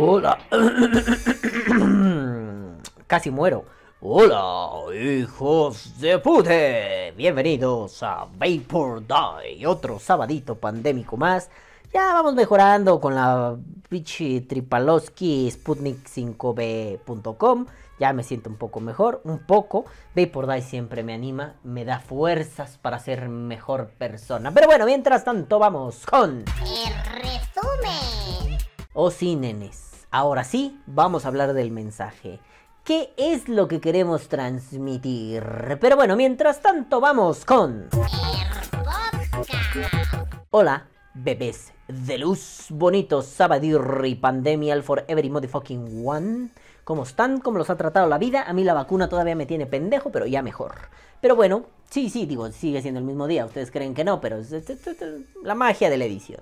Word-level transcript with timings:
Hola. 0.00 0.38
Casi 3.08 3.32
muero. 3.32 3.64
Hola, 4.00 4.94
hijos 4.94 5.98
de 5.98 6.20
pute. 6.20 7.12
Bienvenidos 7.16 8.00
a 8.04 8.28
Vapor 8.32 9.02
Die, 9.04 9.66
otro 9.66 9.98
sabadito 9.98 10.54
pandémico 10.54 11.16
más. 11.16 11.50
Ya 11.92 12.12
vamos 12.12 12.34
mejorando 12.34 13.00
con 13.00 13.16
la 13.16 13.56
bichi 13.90 14.42
Tripaloski 14.42 15.50
Sputnik 15.50 16.08
5b.com. 16.08 17.66
Ya 17.98 18.12
me 18.12 18.22
siento 18.22 18.50
un 18.50 18.56
poco 18.56 18.78
mejor, 18.78 19.20
un 19.24 19.40
poco. 19.40 19.84
Vapor 20.14 20.46
Die 20.46 20.62
siempre 20.62 21.02
me 21.02 21.14
anima, 21.14 21.54
me 21.64 21.84
da 21.84 21.98
fuerzas 21.98 22.78
para 22.78 23.00
ser 23.00 23.28
mejor 23.28 23.88
persona. 23.98 24.52
Pero 24.52 24.68
bueno, 24.68 24.86
mientras 24.86 25.24
tanto 25.24 25.58
vamos 25.58 26.06
con... 26.06 26.44
El 26.60 26.94
resumen. 27.20 28.58
Oh 28.92 29.10
sí, 29.10 29.34
nenes. 29.34 29.87
Ahora 30.10 30.42
sí, 30.42 30.80
vamos 30.86 31.24
a 31.24 31.28
hablar 31.28 31.52
del 31.52 31.70
mensaje. 31.70 32.40
¿Qué 32.82 33.12
es 33.18 33.46
lo 33.46 33.68
que 33.68 33.78
queremos 33.78 34.28
transmitir? 34.28 35.44
Pero 35.82 35.96
bueno, 35.96 36.16
mientras 36.16 36.62
tanto 36.62 36.98
vamos 36.98 37.44
con... 37.44 37.90
Hola, 40.48 40.86
bebés 41.12 41.74
de 41.88 42.16
luz, 42.16 42.68
bonitos, 42.70 43.26
Sabadirri, 43.26 44.14
Pandemial 44.14 44.82
for 44.82 45.04
every 45.08 45.28
motherfucking 45.28 46.02
one. 46.06 46.48
¿Cómo 46.84 47.02
están? 47.02 47.40
¿Cómo 47.40 47.58
los 47.58 47.68
ha 47.68 47.76
tratado 47.76 48.08
la 48.08 48.16
vida? 48.16 48.44
A 48.44 48.54
mí 48.54 48.64
la 48.64 48.72
vacuna 48.72 49.10
todavía 49.10 49.36
me 49.36 49.44
tiene 49.44 49.66
pendejo, 49.66 50.10
pero 50.10 50.24
ya 50.24 50.40
mejor. 50.40 50.72
Pero 51.20 51.36
bueno, 51.36 51.66
sí, 51.90 52.08
sí, 52.08 52.24
digo, 52.24 52.50
sigue 52.50 52.80
siendo 52.80 53.00
el 53.00 53.04
mismo 53.04 53.26
día. 53.26 53.44
Ustedes 53.44 53.70
creen 53.70 53.92
que 53.92 54.04
no, 54.04 54.22
pero 54.22 54.38
la 55.42 55.54
magia 55.54 55.90
de 55.90 55.98
la 55.98 56.06
edición. 56.06 56.40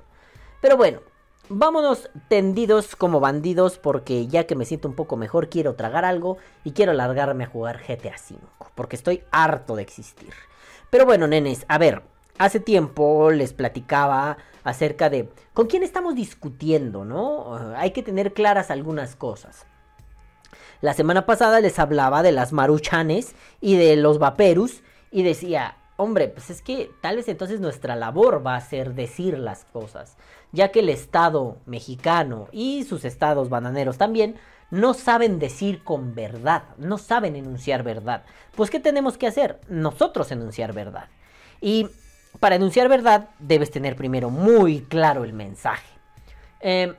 Pero 0.61 0.77
bueno, 0.77 1.01
vámonos 1.49 2.11
tendidos 2.29 2.97
como 2.97 3.21
bandidos 3.21 3.79
porque 3.79 4.27
ya 4.27 4.45
que 4.45 4.57
me 4.57 4.65
siento 4.65 4.89
un 4.89 4.95
poco 4.95 5.17
mejor 5.17 5.49
quiero 5.49 5.75
tragar 5.75 6.05
algo 6.05 6.39
y 6.65 6.73
quiero 6.73 6.93
largarme 6.93 7.45
a 7.45 7.49
jugar 7.49 7.81
GTA 7.87 8.17
V 8.31 8.39
porque 8.75 8.97
estoy 8.97 9.23
harto 9.31 9.77
de 9.77 9.83
existir. 9.83 10.33
Pero 10.91 11.05
bueno, 11.05 11.27
nenes, 11.27 11.65
a 11.69 11.79
ver, 11.79 12.03
hace 12.39 12.61
tiempo 12.61 13.31
les 13.31 13.53
platicaba 13.53 14.37
acerca 14.65 15.11
de 15.11 15.31
con 15.53 15.67
quién 15.67 15.83
estamos 15.83 16.15
discutiendo, 16.15 17.05
¿no? 17.05 17.73
Eh, 17.73 17.75
hay 17.77 17.91
que 17.91 18.03
tener 18.03 18.33
claras 18.33 18.71
algunas 18.71 19.17
cosas. 19.17 19.67
La 20.81 20.93
semana 20.93 21.25
pasada 21.25 21.61
les 21.61 21.79
hablaba 21.79 22.23
de 22.23 22.33
las 22.33 22.53
maruchanes 22.53 23.35
y 23.61 23.77
de 23.77 23.97
los 23.97 24.19
vaperus 24.19 24.83
y 25.11 25.23
decía, 25.23 25.77
hombre, 25.97 26.29
pues 26.29 26.51
es 26.51 26.63
que 26.63 26.91
tal 27.01 27.17
vez 27.17 27.29
entonces 27.29 27.61
nuestra 27.61 27.97
labor 27.97 28.47
va 28.47 28.57
a 28.57 28.61
ser 28.61 28.95
decir 28.95 29.39
las 29.39 29.65
cosas, 29.65 30.17
ya 30.53 30.71
que 30.71 30.81
el 30.81 30.89
Estado 30.89 31.59
mexicano 31.67 32.49
y 32.53 32.85
sus 32.85 33.05
estados 33.05 33.49
bananeros 33.49 33.99
también 33.99 34.37
no 34.71 34.95
saben 34.95 35.39
decir 35.39 35.85
con 35.85 36.15
verdad, 36.15 36.65
no 36.77 36.99
saben 36.99 37.37
enunciar 37.37 37.83
verdad. 37.83 38.25
Pues 38.55 38.71
¿qué 38.71 38.81
tenemos 38.81 39.17
que 39.17 39.27
hacer? 39.27 39.61
Nosotros 39.69 40.31
enunciar 40.33 40.73
verdad. 40.73 41.09
Y 41.61 41.89
para 42.41 42.57
enunciar 42.57 42.89
verdad 42.89 43.31
debes 43.39 43.71
tener 43.71 43.97
primero 43.97 44.31
muy 44.31 44.81
claro 44.83 45.25
el 45.25 45.33
mensaje. 45.33 45.89
Eh, 46.61 46.95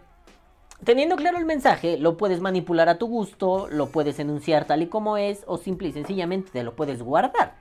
Teniendo 0.84 1.16
claro 1.16 1.40
el 1.40 1.46
mensaje, 1.46 1.97
lo 1.97 2.18
puedes 2.18 2.40
manipular 2.40 2.88
a 2.88 3.00
tu 3.00 3.08
gusto, 3.08 3.68
lo 3.72 3.88
puedes 3.88 4.19
enunciar 4.19 4.66
tal 4.66 4.84
y 4.84 4.88
como 4.88 5.18
es, 5.18 5.44
o 5.47 5.58
simple 5.58 5.88
y 5.88 5.91
sencillamente 5.91 6.52
te 6.52 6.64
lo 6.64 6.75
puedes 6.75 7.02
guardar. 7.02 7.56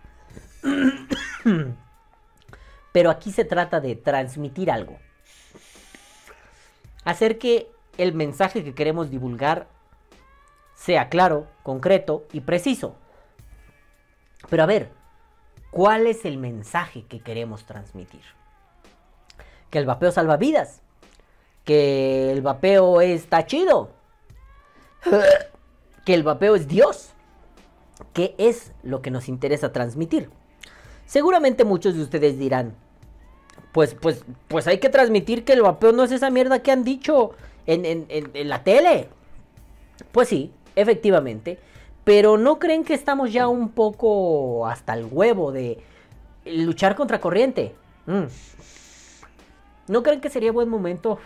Pero 2.92 3.10
aquí 3.10 3.32
se 3.32 3.44
trata 3.44 3.80
de 3.80 3.94
transmitir 3.96 4.70
algo. 4.70 4.98
Hacer 7.04 7.38
que 7.38 7.70
el 7.98 8.14
mensaje 8.14 8.64
que 8.64 8.74
queremos 8.74 9.10
divulgar 9.10 9.68
sea 10.74 11.08
claro, 11.08 11.46
concreto 11.62 12.26
y 12.32 12.40
preciso. 12.40 12.96
Pero 14.50 14.62
a 14.62 14.66
ver, 14.66 14.90
¿cuál 15.70 16.06
es 16.06 16.24
el 16.24 16.38
mensaje 16.38 17.04
que 17.04 17.20
queremos 17.20 17.64
transmitir? 17.64 18.22
Que 19.70 19.78
el 19.78 19.86
vapeo 19.86 20.12
salva 20.12 20.36
vidas 20.36 20.82
que 21.66 22.30
el 22.30 22.42
vapeo 22.42 23.00
está 23.02 23.44
chido, 23.44 23.90
que 26.06 26.14
el 26.14 26.22
vapeo 26.22 26.54
es 26.56 26.66
Dios. 26.68 27.10
¿Qué 28.12 28.34
es 28.38 28.72
lo 28.82 29.02
que 29.02 29.10
nos 29.10 29.28
interesa 29.28 29.72
transmitir? 29.72 30.30
Seguramente 31.06 31.64
muchos 31.64 31.94
de 31.94 32.02
ustedes 32.02 32.38
dirán, 32.38 32.74
pues, 33.72 33.94
pues, 33.94 34.24
pues 34.48 34.66
hay 34.66 34.78
que 34.78 34.88
transmitir 34.88 35.44
que 35.44 35.52
el 35.52 35.62
vapeo 35.62 35.92
no 35.92 36.02
es 36.04 36.12
esa 36.12 36.30
mierda 36.30 36.62
que 36.62 36.72
han 36.72 36.84
dicho 36.84 37.32
en, 37.66 37.84
en- 37.84 38.06
en- 38.08 38.48
la 38.48 38.62
tele. 38.64 39.08
Pues 40.12 40.28
sí, 40.28 40.52
efectivamente. 40.74 41.58
Pero 42.04 42.38
¿no 42.38 42.58
creen 42.58 42.84
que 42.84 42.94
estamos 42.94 43.32
ya 43.32 43.48
un 43.48 43.70
poco 43.70 44.66
hasta 44.66 44.94
el 44.94 45.06
huevo 45.10 45.52
de 45.52 45.78
luchar 46.44 46.94
contra 46.94 47.20
corriente? 47.20 47.74
Mm. 48.06 48.24
¿No 49.88 50.02
creen 50.02 50.20
que 50.20 50.30
sería 50.30 50.52
buen 50.52 50.68
momento 50.68 51.18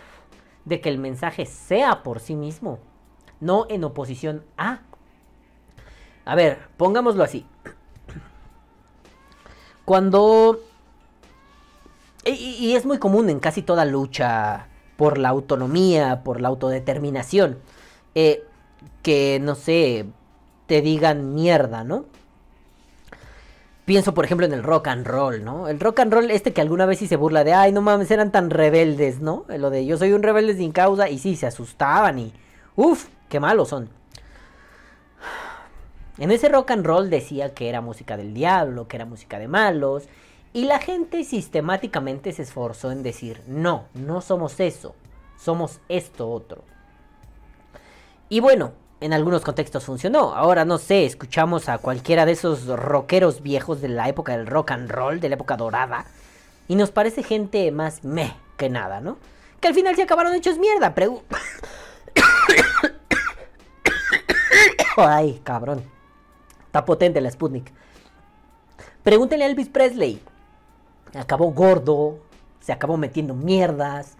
de 0.65 0.81
que 0.81 0.89
el 0.89 0.97
mensaje 0.97 1.45
sea 1.45 2.03
por 2.03 2.19
sí 2.19 2.35
mismo, 2.35 2.79
no 3.39 3.65
en 3.69 3.83
oposición 3.83 4.43
a? 4.57 4.81
A 6.25 6.35
ver, 6.35 6.59
pongámoslo 6.77 7.23
así. 7.23 7.45
Cuando... 9.91 10.61
Y, 12.23 12.75
es 12.77 12.85
muy 12.85 12.97
común 12.97 13.29
en 13.29 13.41
casi 13.41 13.61
toda 13.61 13.83
lucha 13.83 14.67
por 14.95 15.17
la 15.17 15.27
autonomía, 15.27 16.23
por 16.23 16.39
la 16.39 16.47
autodeterminación, 16.47 17.57
eh, 18.15 18.41
que, 19.03 19.39
no 19.41 19.53
sé, 19.55 20.05
te 20.65 20.81
digan 20.81 21.35
mierda, 21.35 21.83
¿no? 21.83 22.05
Pienso, 23.83 24.13
por 24.13 24.23
ejemplo, 24.23 24.45
en 24.45 24.53
el 24.53 24.63
rock 24.63 24.87
and 24.87 25.05
roll, 25.05 25.43
¿no? 25.43 25.67
El 25.67 25.81
rock 25.81 25.99
and 25.99 26.13
roll, 26.13 26.31
este 26.31 26.53
que 26.53 26.61
alguna 26.61 26.85
vez 26.85 26.99
sí 26.99 27.07
se 27.07 27.17
burla 27.17 27.43
de, 27.43 27.51
ay, 27.51 27.73
no 27.73 27.81
mames, 27.81 28.11
eran 28.11 28.31
tan 28.31 28.49
rebeldes, 28.49 29.19
¿no? 29.19 29.43
Lo 29.49 29.69
de 29.69 29.85
yo 29.85 29.97
soy 29.97 30.13
un 30.13 30.23
rebelde 30.23 30.55
sin 30.55 30.71
causa, 30.71 31.09
y 31.09 31.19
sí, 31.19 31.35
se 31.35 31.47
asustaban 31.47 32.17
y, 32.17 32.33
uff, 32.77 33.09
qué 33.27 33.41
malos 33.41 33.67
son. 33.67 33.89
En 36.21 36.29
ese 36.29 36.49
rock 36.49 36.69
and 36.69 36.85
roll 36.85 37.09
decía 37.09 37.55
que 37.55 37.67
era 37.67 37.81
música 37.81 38.15
del 38.15 38.35
diablo, 38.35 38.87
que 38.87 38.95
era 38.95 39.05
música 39.05 39.39
de 39.39 39.47
malos, 39.47 40.03
y 40.53 40.65
la 40.65 40.77
gente 40.77 41.23
sistemáticamente 41.23 42.31
se 42.31 42.43
esforzó 42.43 42.91
en 42.91 43.01
decir, 43.01 43.41
no, 43.47 43.85
no 43.95 44.21
somos 44.21 44.59
eso, 44.59 44.93
somos 45.35 45.79
esto 45.89 46.29
otro. 46.29 46.63
Y 48.29 48.39
bueno, 48.39 48.73
en 48.99 49.13
algunos 49.13 49.41
contextos 49.41 49.83
funcionó. 49.83 50.35
Ahora 50.35 50.63
no 50.63 50.77
sé, 50.77 51.07
escuchamos 51.07 51.69
a 51.69 51.79
cualquiera 51.79 52.27
de 52.27 52.33
esos 52.33 52.67
rockeros 52.67 53.41
viejos 53.41 53.81
de 53.81 53.87
la 53.87 54.07
época 54.07 54.37
del 54.37 54.45
rock 54.45 54.69
and 54.73 54.91
roll, 54.91 55.19
de 55.21 55.29
la 55.29 55.35
época 55.37 55.57
dorada, 55.57 56.05
y 56.67 56.75
nos 56.75 56.91
parece 56.91 57.23
gente 57.23 57.71
más 57.71 58.03
meh 58.03 58.35
que 58.57 58.69
nada, 58.69 59.01
¿no? 59.01 59.17
Que 59.59 59.69
al 59.69 59.73
final 59.73 59.95
se 59.95 60.03
acabaron 60.03 60.35
hechos 60.35 60.59
mierda. 60.59 60.93
Ay, 64.97 65.41
cabrón. 65.43 65.83
Está 66.71 66.85
potente 66.85 67.19
la 67.19 67.29
Sputnik. 67.29 67.69
Pregúntele 69.03 69.43
a 69.43 69.47
Elvis 69.47 69.67
Presley. 69.67 70.21
Acabó 71.13 71.51
gordo, 71.51 72.19
se 72.61 72.71
acabó 72.71 72.95
metiendo 72.95 73.33
mierdas, 73.33 74.15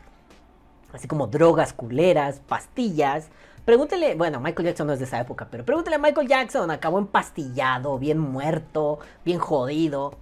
así 0.92 1.08
como 1.08 1.28
drogas 1.28 1.72
culeras, 1.72 2.42
pastillas. 2.46 3.30
Pregúntele, 3.64 4.16
bueno, 4.16 4.42
Michael 4.42 4.66
Jackson 4.66 4.88
no 4.88 4.92
es 4.92 5.00
de 5.00 5.06
esa 5.06 5.22
época, 5.22 5.48
pero 5.50 5.64
pregúntele 5.64 5.96
a 5.96 6.00
Michael 6.00 6.28
Jackson, 6.28 6.70
acabó 6.72 7.00
empastillado, 7.00 7.98
bien 7.98 8.20
muerto, 8.20 9.00
bien 9.24 9.40
jodido. 9.40 10.16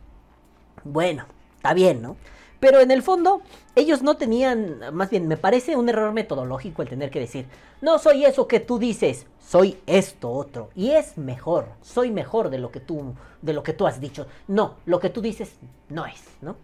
Bueno, 0.83 1.25
está 1.55 1.73
bien, 1.73 1.99
¿no? 1.99 2.15
Pero 2.59 2.81
en 2.81 2.91
el 2.91 3.01
fondo, 3.01 3.41
ellos 3.75 4.01
no 4.01 4.17
tenían, 4.17 4.93
más 4.93 5.09
bien, 5.09 5.27
me 5.27 5.37
parece 5.37 5.75
un 5.75 5.87
error 5.87 6.11
metodológico 6.11 6.81
el 6.81 6.89
tener 6.89 7.09
que 7.09 7.21
decir, 7.21 7.45
no 7.81 7.99
soy 7.99 8.25
eso 8.25 8.47
que 8.47 8.59
tú 8.59 8.79
dices, 8.79 9.27
soy 9.39 9.79
esto 9.87 10.29
otro. 10.29 10.69
Y 10.75 10.91
es 10.91 11.17
mejor, 11.17 11.69
soy 11.81 12.11
mejor 12.11 12.49
de 12.49 12.59
lo 12.59 12.71
que 12.71 12.81
tú, 12.81 13.15
de 13.41 13.53
lo 13.53 13.63
que 13.63 13.73
tú 13.73 13.87
has 13.87 14.01
dicho. 14.01 14.27
No, 14.47 14.75
lo 14.85 14.99
que 14.99 15.09
tú 15.09 15.21
dices 15.21 15.53
no 15.87 16.05
es, 16.05 16.21
¿no? 16.41 16.57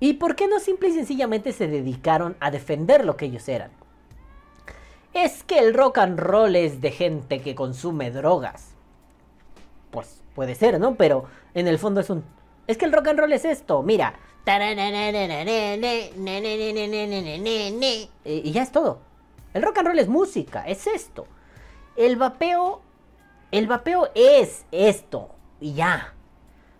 ¿Y 0.00 0.14
por 0.14 0.36
qué 0.36 0.46
no 0.48 0.60
simple 0.60 0.88
y 0.88 0.92
sencillamente 0.92 1.52
se 1.52 1.66
dedicaron 1.66 2.36
a 2.40 2.50
defender 2.50 3.04
lo 3.04 3.16
que 3.16 3.26
ellos 3.26 3.48
eran? 3.48 3.70
Es 5.12 5.42
que 5.42 5.58
el 5.58 5.74
rock 5.74 5.98
and 5.98 6.18
roll 6.18 6.54
es 6.54 6.80
de 6.80 6.90
gente 6.90 7.40
que 7.40 7.54
consume 7.54 8.10
drogas. 8.10 8.74
Pues 9.90 10.22
puede 10.34 10.54
ser, 10.54 10.78
¿no? 10.78 10.94
Pero 10.96 11.24
en 11.54 11.66
el 11.66 11.78
fondo 11.78 12.00
es 12.00 12.10
un... 12.10 12.24
Es 12.66 12.76
que 12.76 12.84
el 12.84 12.92
rock 12.92 13.08
and 13.08 13.18
roll 13.18 13.32
es 13.32 13.44
esto, 13.44 13.82
mira. 13.82 14.14
Y 18.24 18.52
ya 18.52 18.62
es 18.62 18.72
todo. 18.72 19.00
El 19.52 19.62
rock 19.62 19.78
and 19.78 19.88
roll 19.88 19.98
es 19.98 20.08
música, 20.08 20.66
es 20.66 20.86
esto. 20.86 21.26
El 21.96 22.16
vapeo... 22.16 22.80
El 23.50 23.66
vapeo 23.66 24.08
es 24.14 24.64
esto. 24.72 25.30
Y 25.60 25.74
ya. 25.74 26.14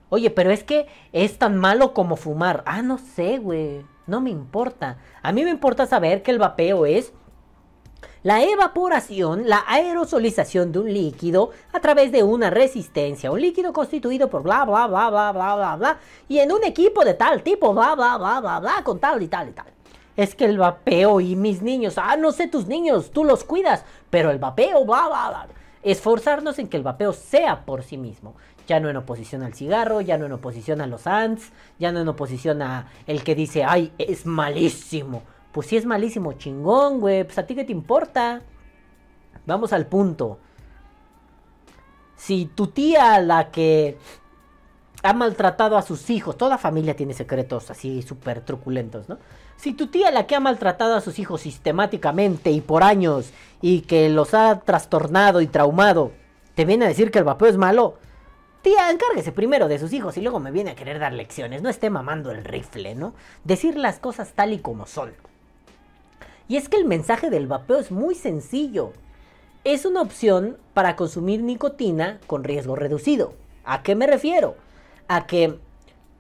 Oye, 0.08 0.30
pero 0.30 0.50
es 0.50 0.64
que 0.64 0.86
es 1.12 1.38
tan 1.38 1.56
malo 1.56 1.92
como 1.92 2.16
fumar. 2.16 2.62
Ah, 2.66 2.80
no 2.80 2.96
sé, 2.96 3.38
güey. 3.38 3.84
No 4.06 4.22
me 4.22 4.30
importa. 4.30 4.96
A 5.22 5.32
mí 5.32 5.44
me 5.44 5.50
importa 5.50 5.86
saber 5.86 6.22
que 6.22 6.30
el 6.30 6.38
vapeo 6.38 6.86
es 6.86 7.12
La 8.28 8.42
evaporación, 8.42 9.48
la 9.48 9.64
aerosolización 9.66 10.70
de 10.70 10.80
un 10.80 10.92
líquido 10.92 11.48
a 11.72 11.80
través 11.80 12.12
de 12.12 12.22
una 12.22 12.50
resistencia, 12.50 13.30
un 13.30 13.40
líquido 13.40 13.72
constituido 13.72 14.28
por 14.28 14.42
bla 14.42 14.66
bla 14.66 14.86
bla 14.86 15.08
bla 15.08 15.32
bla 15.32 15.54
bla 15.56 15.76
bla 15.76 15.98
y 16.28 16.38
en 16.38 16.52
un 16.52 16.62
equipo 16.62 17.06
de 17.06 17.14
tal 17.14 17.42
tipo 17.42 17.72
bla 17.72 17.94
bla 17.94 18.18
bla 18.18 18.40
bla 18.40 18.60
bla 18.60 18.82
con 18.84 18.98
tal 18.98 19.22
y 19.22 19.28
tal 19.28 19.48
y 19.48 19.52
tal. 19.52 19.68
Es 20.14 20.34
que 20.34 20.44
el 20.44 20.58
vapeo 20.58 21.22
y 21.22 21.36
mis 21.36 21.62
niños, 21.62 21.94
ah, 21.96 22.18
no 22.18 22.30
sé 22.32 22.48
tus 22.48 22.66
niños, 22.66 23.12
tú 23.12 23.24
los 23.24 23.44
cuidas, 23.44 23.86
pero 24.10 24.30
el 24.30 24.38
vapeo 24.38 24.84
bla 24.84 25.06
bla 25.06 25.28
bla. 25.28 25.48
Esforzarnos 25.82 26.58
en 26.58 26.68
que 26.68 26.76
el 26.76 26.82
vapeo 26.82 27.14
sea 27.14 27.64
por 27.64 27.82
sí 27.82 27.96
mismo, 27.96 28.34
ya 28.66 28.78
no 28.78 28.90
en 28.90 28.98
oposición 28.98 29.42
al 29.42 29.54
cigarro, 29.54 30.02
ya 30.02 30.18
no 30.18 30.26
en 30.26 30.32
oposición 30.32 30.82
a 30.82 30.86
los 30.86 31.06
ants, 31.06 31.50
ya 31.78 31.92
no 31.92 32.00
en 32.00 32.08
oposición 32.08 32.60
a 32.60 32.88
el 33.06 33.24
que 33.24 33.34
dice, 33.34 33.64
"Ay, 33.64 33.90
es 33.96 34.26
malísimo." 34.26 35.22
Pues 35.58 35.66
si 35.66 35.76
es 35.76 35.86
malísimo, 35.86 36.34
chingón, 36.34 37.00
güey. 37.00 37.24
Pues 37.24 37.36
a 37.36 37.44
ti 37.44 37.56
qué 37.56 37.64
te 37.64 37.72
importa. 37.72 38.42
Vamos 39.44 39.72
al 39.72 39.88
punto. 39.88 40.38
Si 42.14 42.46
tu 42.46 42.68
tía, 42.68 43.18
la 43.18 43.50
que 43.50 43.98
ha 45.02 45.12
maltratado 45.14 45.76
a 45.76 45.82
sus 45.82 46.10
hijos, 46.10 46.36
toda 46.36 46.58
familia 46.58 46.94
tiene 46.94 47.12
secretos 47.12 47.72
así 47.72 48.02
súper 48.02 48.42
truculentos, 48.42 49.08
¿no? 49.08 49.18
Si 49.56 49.72
tu 49.72 49.88
tía, 49.88 50.12
la 50.12 50.28
que 50.28 50.36
ha 50.36 50.40
maltratado 50.40 50.94
a 50.94 51.00
sus 51.00 51.18
hijos 51.18 51.40
sistemáticamente 51.40 52.52
y 52.52 52.60
por 52.60 52.84
años 52.84 53.32
y 53.60 53.80
que 53.80 54.08
los 54.10 54.34
ha 54.34 54.60
trastornado 54.60 55.40
y 55.40 55.48
traumado, 55.48 56.12
te 56.54 56.66
viene 56.66 56.84
a 56.84 56.88
decir 56.88 57.10
que 57.10 57.18
el 57.18 57.24
vapeo 57.24 57.48
es 57.48 57.56
malo, 57.56 57.98
tía, 58.62 58.92
encárguese 58.92 59.32
primero 59.32 59.66
de 59.66 59.80
sus 59.80 59.92
hijos 59.92 60.16
y 60.18 60.20
luego 60.20 60.38
me 60.38 60.52
viene 60.52 60.70
a 60.70 60.76
querer 60.76 61.00
dar 61.00 61.14
lecciones. 61.14 61.62
No 61.62 61.68
esté 61.68 61.90
mamando 61.90 62.30
el 62.30 62.44
rifle, 62.44 62.94
¿no? 62.94 63.14
Decir 63.42 63.76
las 63.76 63.98
cosas 63.98 64.34
tal 64.34 64.52
y 64.52 64.60
como 64.60 64.86
son. 64.86 65.14
Y 66.48 66.56
es 66.56 66.68
que 66.70 66.78
el 66.78 66.86
mensaje 66.86 67.28
del 67.28 67.46
vapeo 67.46 67.78
es 67.78 67.90
muy 67.90 68.14
sencillo. 68.14 68.92
Es 69.64 69.84
una 69.84 70.00
opción 70.00 70.56
para 70.72 70.96
consumir 70.96 71.42
nicotina 71.42 72.20
con 72.26 72.42
riesgo 72.42 72.74
reducido. 72.74 73.34
¿A 73.64 73.82
qué 73.82 73.94
me 73.94 74.06
refiero? 74.06 74.56
A 75.08 75.26
que, 75.26 75.58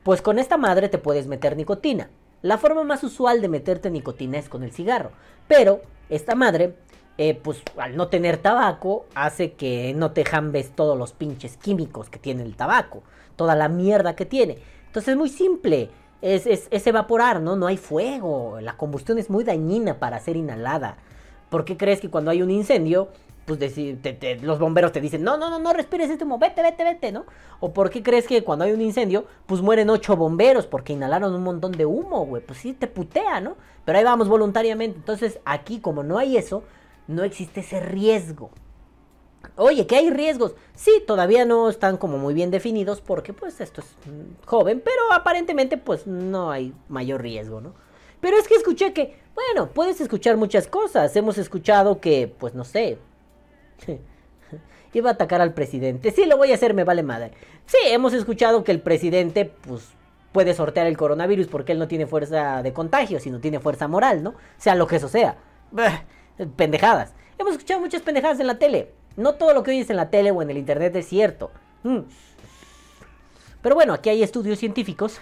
pues 0.02 0.20
con 0.20 0.38
esta 0.38 0.58
madre 0.58 0.90
te 0.90 0.98
puedes 0.98 1.26
meter 1.26 1.56
nicotina. 1.56 2.10
La 2.42 2.58
forma 2.58 2.84
más 2.84 3.02
usual 3.02 3.40
de 3.40 3.48
meterte 3.48 3.90
nicotina 3.90 4.38
es 4.38 4.50
con 4.50 4.62
el 4.62 4.72
cigarro. 4.72 5.12
Pero 5.48 5.80
esta 6.10 6.34
madre, 6.34 6.74
eh, 7.16 7.34
pues 7.34 7.62
al 7.78 7.96
no 7.96 8.08
tener 8.08 8.36
tabaco, 8.36 9.06
hace 9.14 9.54
que 9.54 9.94
no 9.96 10.12
te 10.12 10.26
jambes 10.26 10.72
todos 10.72 10.98
los 10.98 11.12
pinches 11.12 11.56
químicos 11.56 12.10
que 12.10 12.18
tiene 12.18 12.42
el 12.42 12.54
tabaco. 12.54 13.02
Toda 13.34 13.56
la 13.56 13.70
mierda 13.70 14.14
que 14.14 14.26
tiene. 14.26 14.58
Entonces 14.88 15.12
es 15.12 15.16
muy 15.16 15.30
simple 15.30 15.88
es, 16.22 16.46
es, 16.46 16.86
evaporar, 16.86 17.40
¿no? 17.40 17.56
No 17.56 17.66
hay 17.66 17.76
fuego. 17.76 18.58
La 18.60 18.76
combustión 18.76 19.18
es 19.18 19.30
muy 19.30 19.44
dañina 19.44 19.98
para 19.98 20.18
ser 20.18 20.36
inhalada. 20.36 20.96
¿Por 21.48 21.64
qué 21.64 21.76
crees 21.76 22.00
que 22.00 22.10
cuando 22.10 22.30
hay 22.30 22.42
un 22.42 22.50
incendio, 22.50 23.08
pues 23.46 23.58
los 24.42 24.58
bomberos 24.58 24.92
te 24.92 25.00
dicen, 25.00 25.22
no, 25.22 25.36
no, 25.38 25.48
no, 25.48 25.58
no 25.58 25.72
respires 25.72 26.10
este 26.10 26.24
humo, 26.24 26.38
vete, 26.38 26.62
vete, 26.62 26.84
vete, 26.84 27.12
¿no? 27.12 27.24
¿O 27.60 27.72
por 27.72 27.88
qué 27.88 28.02
crees 28.02 28.26
que 28.26 28.44
cuando 28.44 28.64
hay 28.64 28.72
un 28.72 28.82
incendio, 28.82 29.24
pues 29.46 29.62
mueren 29.62 29.88
ocho 29.88 30.16
bomberos 30.16 30.66
porque 30.66 30.92
inhalaron 30.92 31.34
un 31.34 31.42
montón 31.42 31.72
de 31.72 31.86
humo, 31.86 32.26
güey? 32.26 32.42
Pues 32.42 32.58
sí, 32.58 32.74
te 32.74 32.86
putea, 32.86 33.40
¿no? 33.40 33.56
Pero 33.84 33.98
ahí 33.98 34.04
vamos 34.04 34.28
voluntariamente. 34.28 34.98
Entonces 34.98 35.38
aquí, 35.46 35.80
como 35.80 36.02
no 36.02 36.18
hay 36.18 36.36
eso, 36.36 36.62
no 37.06 37.24
existe 37.24 37.60
ese 37.60 37.80
riesgo. 37.80 38.50
Oye, 39.58 39.88
que 39.88 39.96
hay 39.96 40.08
riesgos. 40.10 40.54
Sí, 40.74 41.02
todavía 41.04 41.44
no 41.44 41.68
están 41.68 41.96
como 41.96 42.16
muy 42.16 42.32
bien 42.32 42.52
definidos 42.52 43.00
porque 43.00 43.32
pues 43.32 43.60
esto 43.60 43.80
es 43.80 43.86
mm, 44.06 44.46
joven, 44.46 44.80
pero 44.84 45.12
aparentemente 45.12 45.76
pues 45.76 46.06
no 46.06 46.52
hay 46.52 46.72
mayor 46.88 47.22
riesgo, 47.22 47.60
¿no? 47.60 47.74
Pero 48.20 48.36
es 48.38 48.46
que 48.46 48.54
escuché 48.54 48.92
que, 48.92 49.18
bueno, 49.34 49.70
puedes 49.70 50.00
escuchar 50.00 50.36
muchas 50.36 50.68
cosas. 50.68 51.14
Hemos 51.16 51.38
escuchado 51.38 52.00
que, 52.00 52.32
pues 52.38 52.54
no 52.54 52.64
sé, 52.64 52.98
iba 54.92 55.10
a 55.10 55.12
atacar 55.14 55.40
al 55.40 55.54
presidente. 55.54 56.12
Sí, 56.12 56.24
lo 56.26 56.36
voy 56.36 56.52
a 56.52 56.54
hacer, 56.54 56.72
me 56.72 56.84
vale 56.84 57.02
madre. 57.02 57.32
Sí, 57.66 57.78
hemos 57.86 58.12
escuchado 58.12 58.62
que 58.62 58.72
el 58.72 58.80
presidente, 58.80 59.44
pues, 59.44 59.88
puede 60.32 60.54
sortear 60.54 60.86
el 60.86 60.96
coronavirus 60.96 61.48
porque 61.48 61.72
él 61.72 61.78
no 61.78 61.88
tiene 61.88 62.06
fuerza 62.06 62.62
de 62.62 62.72
contagio, 62.72 63.18
sino 63.18 63.40
tiene 63.40 63.60
fuerza 63.60 63.88
moral, 63.88 64.22
¿no? 64.22 64.34
Sea 64.56 64.74
lo 64.76 64.86
que 64.86 64.96
eso 64.96 65.08
sea. 65.08 65.36
pendejadas. 66.56 67.14
Hemos 67.38 67.52
escuchado 67.52 67.80
muchas 67.80 68.02
pendejadas 68.02 68.40
en 68.40 68.46
la 68.46 68.58
tele. 68.58 68.92
No 69.18 69.34
todo 69.34 69.52
lo 69.52 69.64
que 69.64 69.72
oyes 69.72 69.90
en 69.90 69.96
la 69.96 70.10
tele 70.10 70.30
o 70.30 70.40
en 70.42 70.50
el 70.50 70.58
internet 70.58 70.94
es 70.94 71.08
cierto. 71.08 71.50
Mm. 71.82 72.02
Pero 73.60 73.74
bueno, 73.74 73.92
aquí 73.92 74.10
hay 74.10 74.22
estudios 74.22 74.60
científicos 74.60 75.18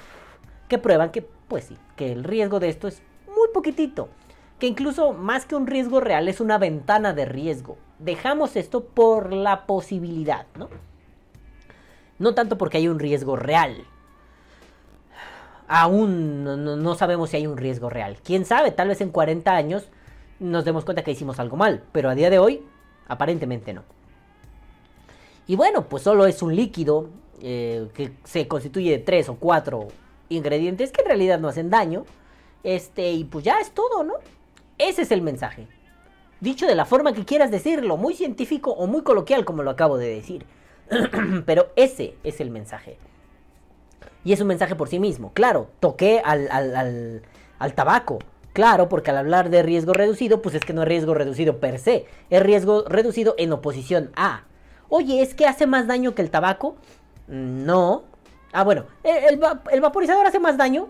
que 0.68 0.76
prueban 0.76 1.10
que, 1.10 1.22
pues 1.22 1.64
sí, 1.64 1.78
que 1.96 2.12
el 2.12 2.22
riesgo 2.22 2.60
de 2.60 2.68
esto 2.68 2.88
es 2.88 3.00
muy 3.26 3.48
poquitito. 3.54 4.10
Que 4.58 4.66
incluso 4.66 5.14
más 5.14 5.46
que 5.46 5.56
un 5.56 5.66
riesgo 5.66 6.00
real 6.00 6.28
es 6.28 6.42
una 6.42 6.58
ventana 6.58 7.14
de 7.14 7.24
riesgo. 7.24 7.78
Dejamos 7.98 8.56
esto 8.56 8.84
por 8.84 9.32
la 9.32 9.64
posibilidad, 9.64 10.44
¿no? 10.58 10.68
No 12.18 12.34
tanto 12.34 12.58
porque 12.58 12.76
hay 12.76 12.88
un 12.88 12.98
riesgo 12.98 13.34
real. 13.36 13.82
Aún 15.68 16.44
no, 16.44 16.56
no, 16.56 16.94
sabemos 16.96 17.30
si 17.30 17.38
hay 17.38 17.46
un 17.46 17.56
riesgo 17.56 17.88
real. 17.88 18.18
Quién 18.22 18.44
sabe, 18.44 18.72
tal 18.72 18.88
vez 18.88 19.00
en 19.00 19.10
40 19.10 19.50
años 19.56 19.88
nos 20.38 20.66
demos 20.66 20.84
cuenta 20.84 21.02
que 21.02 21.12
hicimos 21.12 21.40
algo 21.40 21.56
mal. 21.56 21.82
Pero 21.92 22.10
a 22.10 22.14
día 22.14 22.28
de 22.28 22.38
hoy 22.38 22.62
Aparentemente 23.08 23.72
no. 23.72 23.82
Y 25.46 25.56
bueno, 25.56 25.88
pues 25.88 26.02
solo 26.02 26.26
es 26.26 26.42
un 26.42 26.54
líquido 26.56 27.08
eh, 27.40 27.88
que 27.94 28.12
se 28.24 28.48
constituye 28.48 28.90
de 28.90 28.98
tres 28.98 29.28
o 29.28 29.36
cuatro 29.36 29.88
ingredientes 30.28 30.90
que 30.90 31.02
en 31.02 31.08
realidad 31.08 31.38
no 31.38 31.48
hacen 31.48 31.70
daño. 31.70 32.04
Este, 32.64 33.12
y 33.12 33.24
pues 33.24 33.44
ya 33.44 33.60
es 33.60 33.70
todo, 33.70 34.02
¿no? 34.02 34.14
Ese 34.78 35.02
es 35.02 35.12
el 35.12 35.22
mensaje. 35.22 35.68
Dicho 36.40 36.66
de 36.66 36.74
la 36.74 36.84
forma 36.84 37.12
que 37.12 37.24
quieras 37.24 37.50
decirlo, 37.50 37.96
muy 37.96 38.14
científico 38.14 38.72
o 38.72 38.86
muy 38.86 39.02
coloquial 39.02 39.44
como 39.44 39.62
lo 39.62 39.70
acabo 39.70 39.96
de 39.98 40.08
decir. 40.08 40.46
Pero 41.46 41.68
ese 41.76 42.16
es 42.24 42.40
el 42.40 42.50
mensaje. 42.50 42.98
Y 44.24 44.32
es 44.32 44.40
un 44.40 44.48
mensaje 44.48 44.74
por 44.74 44.88
sí 44.88 44.98
mismo. 44.98 45.32
Claro, 45.32 45.68
toqué 45.78 46.20
al, 46.24 46.48
al, 46.50 47.22
al 47.58 47.74
tabaco, 47.74 48.18
Claro, 48.56 48.88
porque 48.88 49.10
al 49.10 49.18
hablar 49.18 49.50
de 49.50 49.62
riesgo 49.62 49.92
reducido, 49.92 50.40
pues 50.40 50.54
es 50.54 50.62
que 50.62 50.72
no 50.72 50.80
es 50.80 50.88
riesgo 50.88 51.12
reducido 51.12 51.60
per 51.60 51.78
se, 51.78 52.06
es 52.30 52.42
riesgo 52.42 52.84
reducido 52.88 53.34
en 53.36 53.52
oposición 53.52 54.10
a. 54.16 54.44
Oye, 54.88 55.20
¿es 55.20 55.34
que 55.34 55.44
hace 55.44 55.66
más 55.66 55.86
daño 55.86 56.14
que 56.14 56.22
el 56.22 56.30
tabaco? 56.30 56.74
No. 57.28 58.04
Ah, 58.54 58.64
bueno, 58.64 58.86
el, 59.04 59.36
vaporizador 59.82 60.24
hace 60.24 60.38
más 60.38 60.56
daño 60.56 60.88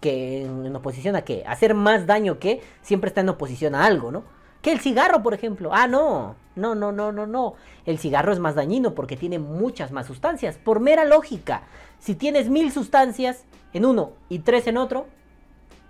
que 0.00 0.44
en, 0.44 0.76
oposición 0.76 1.16
a 1.16 1.22
qué? 1.22 1.42
Hacer 1.44 1.74
más 1.74 2.06
daño 2.06 2.38
que 2.38 2.62
siempre 2.82 3.08
está 3.08 3.22
en 3.22 3.30
oposición 3.30 3.74
a 3.74 3.84
algo, 3.84 4.12
¿no? 4.12 4.22
Que 4.62 4.70
el 4.70 4.78
cigarro, 4.78 5.24
por 5.24 5.34
ejemplo. 5.34 5.70
Ah, 5.72 5.88
no. 5.88 6.36
No, 6.54 6.76
no, 6.76 6.92
no, 6.92 7.10
no, 7.10 7.26
no. 7.26 7.54
El 7.84 7.98
cigarro 7.98 8.32
es 8.32 8.38
más 8.38 8.54
dañino 8.54 8.94
porque 8.94 9.16
tiene 9.16 9.40
muchas 9.40 9.90
más 9.90 10.06
sustancias. 10.06 10.56
Por 10.56 10.78
mera 10.78 11.04
lógica. 11.04 11.62
Si 11.98 12.14
tienes 12.14 12.48
mil 12.48 12.70
sustancias 12.70 13.42
en 13.72 13.84
uno 13.84 14.12
y 14.28 14.38
tres 14.38 14.68
en 14.68 14.76
otro, 14.76 15.08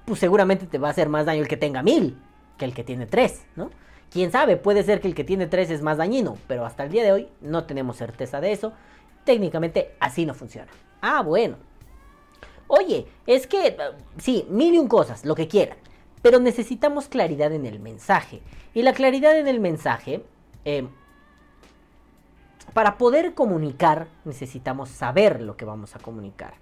pues 0.08 0.20
seguramente 0.20 0.66
te 0.66 0.78
va 0.78 0.88
a 0.88 0.90
hacer 0.90 1.08
más 1.08 1.26
daño 1.26 1.42
el 1.42 1.48
que 1.48 1.58
tenga 1.58 1.82
mil 1.82 2.16
que 2.56 2.64
el 2.64 2.74
que 2.74 2.82
tiene 2.82 3.06
tres, 3.06 3.44
¿no? 3.56 3.70
Quién 4.10 4.32
sabe, 4.32 4.56
puede 4.56 4.82
ser 4.82 5.00
que 5.00 5.08
el 5.08 5.14
que 5.14 5.22
tiene 5.22 5.46
tres 5.46 5.70
es 5.70 5.82
más 5.82 5.98
dañino, 5.98 6.38
pero 6.48 6.64
hasta 6.64 6.82
el 6.82 6.90
día 6.90 7.04
de 7.04 7.12
hoy 7.12 7.28
no 7.40 7.64
tenemos 7.64 7.98
certeza 7.98 8.40
de 8.40 8.52
eso. 8.52 8.72
Técnicamente 9.24 9.94
así 10.00 10.26
no 10.26 10.34
funciona. 10.34 10.72
Ah, 11.02 11.22
bueno. 11.22 11.56
Oye, 12.66 13.06
es 13.26 13.46
que, 13.46 13.76
sí, 14.16 14.46
mil 14.48 14.74
y 14.74 14.78
un 14.78 14.88
cosas, 14.88 15.24
lo 15.24 15.34
que 15.34 15.46
quieran, 15.46 15.78
pero 16.22 16.40
necesitamos 16.40 17.08
claridad 17.08 17.52
en 17.52 17.66
el 17.66 17.80
mensaje. 17.80 18.40
Y 18.74 18.82
la 18.82 18.94
claridad 18.94 19.38
en 19.38 19.46
el 19.46 19.60
mensaje, 19.60 20.24
eh, 20.64 20.88
para 22.72 22.98
poder 22.98 23.34
comunicar, 23.34 24.08
necesitamos 24.24 24.88
saber 24.88 25.42
lo 25.42 25.56
que 25.56 25.64
vamos 25.64 25.94
a 25.96 25.98
comunicar. 25.98 26.54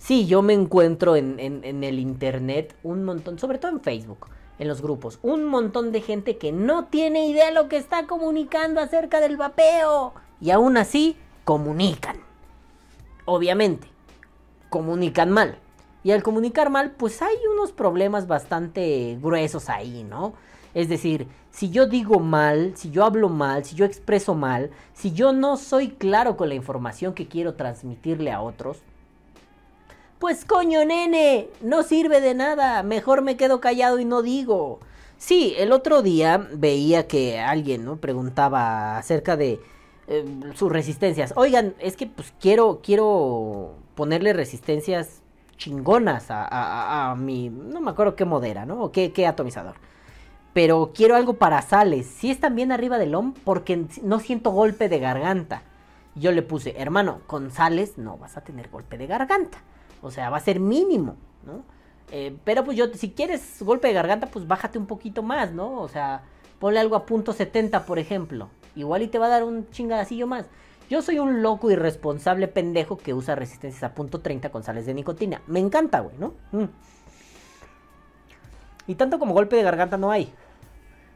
Sí, 0.00 0.26
yo 0.26 0.40
me 0.40 0.54
encuentro 0.54 1.14
en, 1.14 1.38
el 1.38 1.98
internet 1.98 2.74
un 2.82 3.04
montón, 3.04 3.38
sobre 3.38 3.58
todo 3.58 3.70
en 3.70 3.82
Facebook, 3.82 4.28
en 4.58 4.66
los 4.66 4.80
grupos, 4.80 5.18
un 5.22 5.44
montón 5.44 5.92
de 5.92 6.00
gente 6.00 6.38
que 6.38 6.52
no 6.52 6.86
tiene 6.86 7.28
idea 7.28 7.48
de 7.48 7.52
lo 7.52 7.68
que 7.68 7.76
está 7.76 8.06
comunicando 8.06 8.80
acerca 8.80 9.20
del 9.20 9.36
vapeo. 9.36 10.14
Y 10.40 10.52
aún 10.52 10.78
así, 10.78 11.16
comunican. 11.44 12.16
Obviamente, 13.26 13.88
comunican 14.70 15.30
mal. 15.30 15.58
Y 16.02 16.12
al 16.12 16.22
comunicar 16.22 16.70
mal, 16.70 16.92
pues 16.92 17.20
hay 17.20 17.36
unos 17.52 17.70
problemas 17.70 18.26
bastante 18.26 19.18
gruesos 19.20 19.68
ahí, 19.68 20.02
¿no? 20.02 20.32
Es 20.72 20.88
decir, 20.88 21.28
si 21.50 21.68
yo 21.68 21.86
digo 21.86 22.20
mal, 22.20 22.72
si 22.74 22.90
yo 22.90 23.04
hablo 23.04 23.28
mal, 23.28 23.66
si 23.66 23.76
yo 23.76 23.84
expreso 23.84 24.34
mal, 24.34 24.70
si 24.94 25.12
yo 25.12 25.34
no 25.34 25.58
soy 25.58 25.90
claro 25.90 26.38
con 26.38 26.48
la 26.48 26.54
información 26.54 27.12
que 27.12 27.28
quiero 27.28 27.54
transmitirle 27.54 28.32
a 28.32 28.40
otros, 28.40 28.78
pues 30.20 30.44
coño, 30.44 30.84
nene, 30.84 31.48
no 31.62 31.82
sirve 31.82 32.20
de 32.20 32.34
nada, 32.34 32.82
mejor 32.82 33.22
me 33.22 33.38
quedo 33.38 33.60
callado 33.60 33.98
y 33.98 34.04
no 34.04 34.20
digo. 34.20 34.78
Sí, 35.16 35.54
el 35.56 35.72
otro 35.72 36.02
día 36.02 36.46
veía 36.52 37.08
que 37.08 37.40
alguien 37.40 37.86
¿no? 37.86 37.96
preguntaba 37.96 38.98
acerca 38.98 39.38
de 39.38 39.60
eh, 40.08 40.24
sus 40.54 40.70
resistencias. 40.70 41.32
Oigan, 41.36 41.74
es 41.78 41.96
que 41.96 42.06
pues 42.06 42.34
quiero, 42.38 42.80
quiero 42.82 43.76
ponerle 43.94 44.34
resistencias 44.34 45.22
chingonas 45.56 46.30
a, 46.30 47.10
a, 47.10 47.14
mi... 47.16 47.48
No 47.48 47.80
me 47.80 47.90
acuerdo 47.90 48.14
qué 48.14 48.26
modera, 48.26 48.66
¿no? 48.66 48.82
O 48.82 48.92
qué, 48.92 49.12
qué 49.12 49.26
atomizador. 49.26 49.76
pero 50.52 50.92
quiero 50.94 51.16
algo 51.16 51.34
para 51.34 51.62
sales. 51.62 52.06
Si 52.06 52.30
es 52.30 52.40
también 52.40 52.72
arriba 52.72 52.98
del 52.98 53.14
OM, 53.14 53.32
porque 53.44 53.86
no 54.02 54.20
siento 54.20 54.50
golpe 54.50 54.90
de 54.90 54.98
garganta. 54.98 55.62
Yo 56.14 56.32
le 56.32 56.42
puse, 56.42 56.74
hermano, 56.78 57.20
con 57.26 57.50
sales 57.50 57.96
no 57.96 58.18
vas 58.18 58.36
a 58.36 58.42
tener 58.42 58.68
golpe 58.68 58.98
de 58.98 59.06
garganta. 59.06 59.58
O 60.02 60.10
sea, 60.10 60.30
va 60.30 60.38
a 60.38 60.40
ser 60.40 60.60
mínimo, 60.60 61.16
¿no? 61.44 61.62
Eh, 62.12 62.36
pero 62.44 62.64
pues 62.64 62.76
yo, 62.76 62.86
si 62.94 63.10
quieres 63.10 63.62
golpe 63.62 63.88
de 63.88 63.94
garganta, 63.94 64.26
pues 64.26 64.46
bájate 64.46 64.78
un 64.78 64.86
poquito 64.86 65.22
más, 65.22 65.52
¿no? 65.52 65.80
O 65.80 65.88
sea, 65.88 66.22
ponle 66.58 66.80
algo 66.80 66.96
a 66.96 67.06
punto 67.06 67.32
70, 67.32 67.86
por 67.86 67.98
ejemplo. 67.98 68.48
Igual 68.74 69.02
y 69.02 69.08
te 69.08 69.18
va 69.18 69.26
a 69.26 69.30
dar 69.30 69.44
un 69.44 69.68
chingadacillo 69.70 70.26
más. 70.26 70.46
Yo 70.88 71.02
soy 71.02 71.20
un 71.20 71.42
loco 71.42 71.70
irresponsable 71.70 72.48
pendejo 72.48 72.98
que 72.98 73.14
usa 73.14 73.36
resistencias 73.36 73.84
a 73.84 73.94
punto 73.94 74.20
30 74.20 74.50
con 74.50 74.64
sales 74.64 74.86
de 74.86 74.94
nicotina. 74.94 75.40
Me 75.46 75.60
encanta, 75.60 76.00
güey, 76.00 76.16
¿no? 76.18 76.34
Mm. 76.50 76.64
Y 78.88 78.96
tanto 78.96 79.20
como 79.20 79.34
golpe 79.34 79.54
de 79.54 79.62
garganta 79.62 79.96
no 79.96 80.10
hay. 80.10 80.32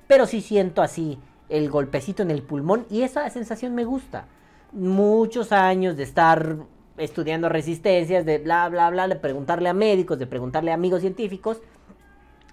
Pero 0.07 0.27
sí 0.27 0.43
siento 0.43 0.81
así 0.81 1.19
el 1.49 1.71
golpecito 1.71 2.23
en 2.23 2.31
el 2.31 2.43
pulmón 2.43 2.87
y 2.89 3.03
esa 3.03 3.29
sensación 3.31 3.75
me 3.75 3.85
gusta. 3.85 4.27
Muchos 4.73 5.51
años 5.51 5.97
de 5.97 6.05
estar 6.05 6.57
estudiando 6.97 7.49
resistencias, 7.49 8.25
de 8.25 8.39
bla, 8.39 8.69
bla, 8.69 8.91
bla, 8.91 9.09
de 9.09 9.17
preguntarle 9.17 9.69
a 9.69 9.75
médicos, 9.75 10.19
de 10.19 10.27
preguntarle 10.27 10.71
a 10.71 10.75
amigos 10.75 11.01
científicos, 11.01 11.61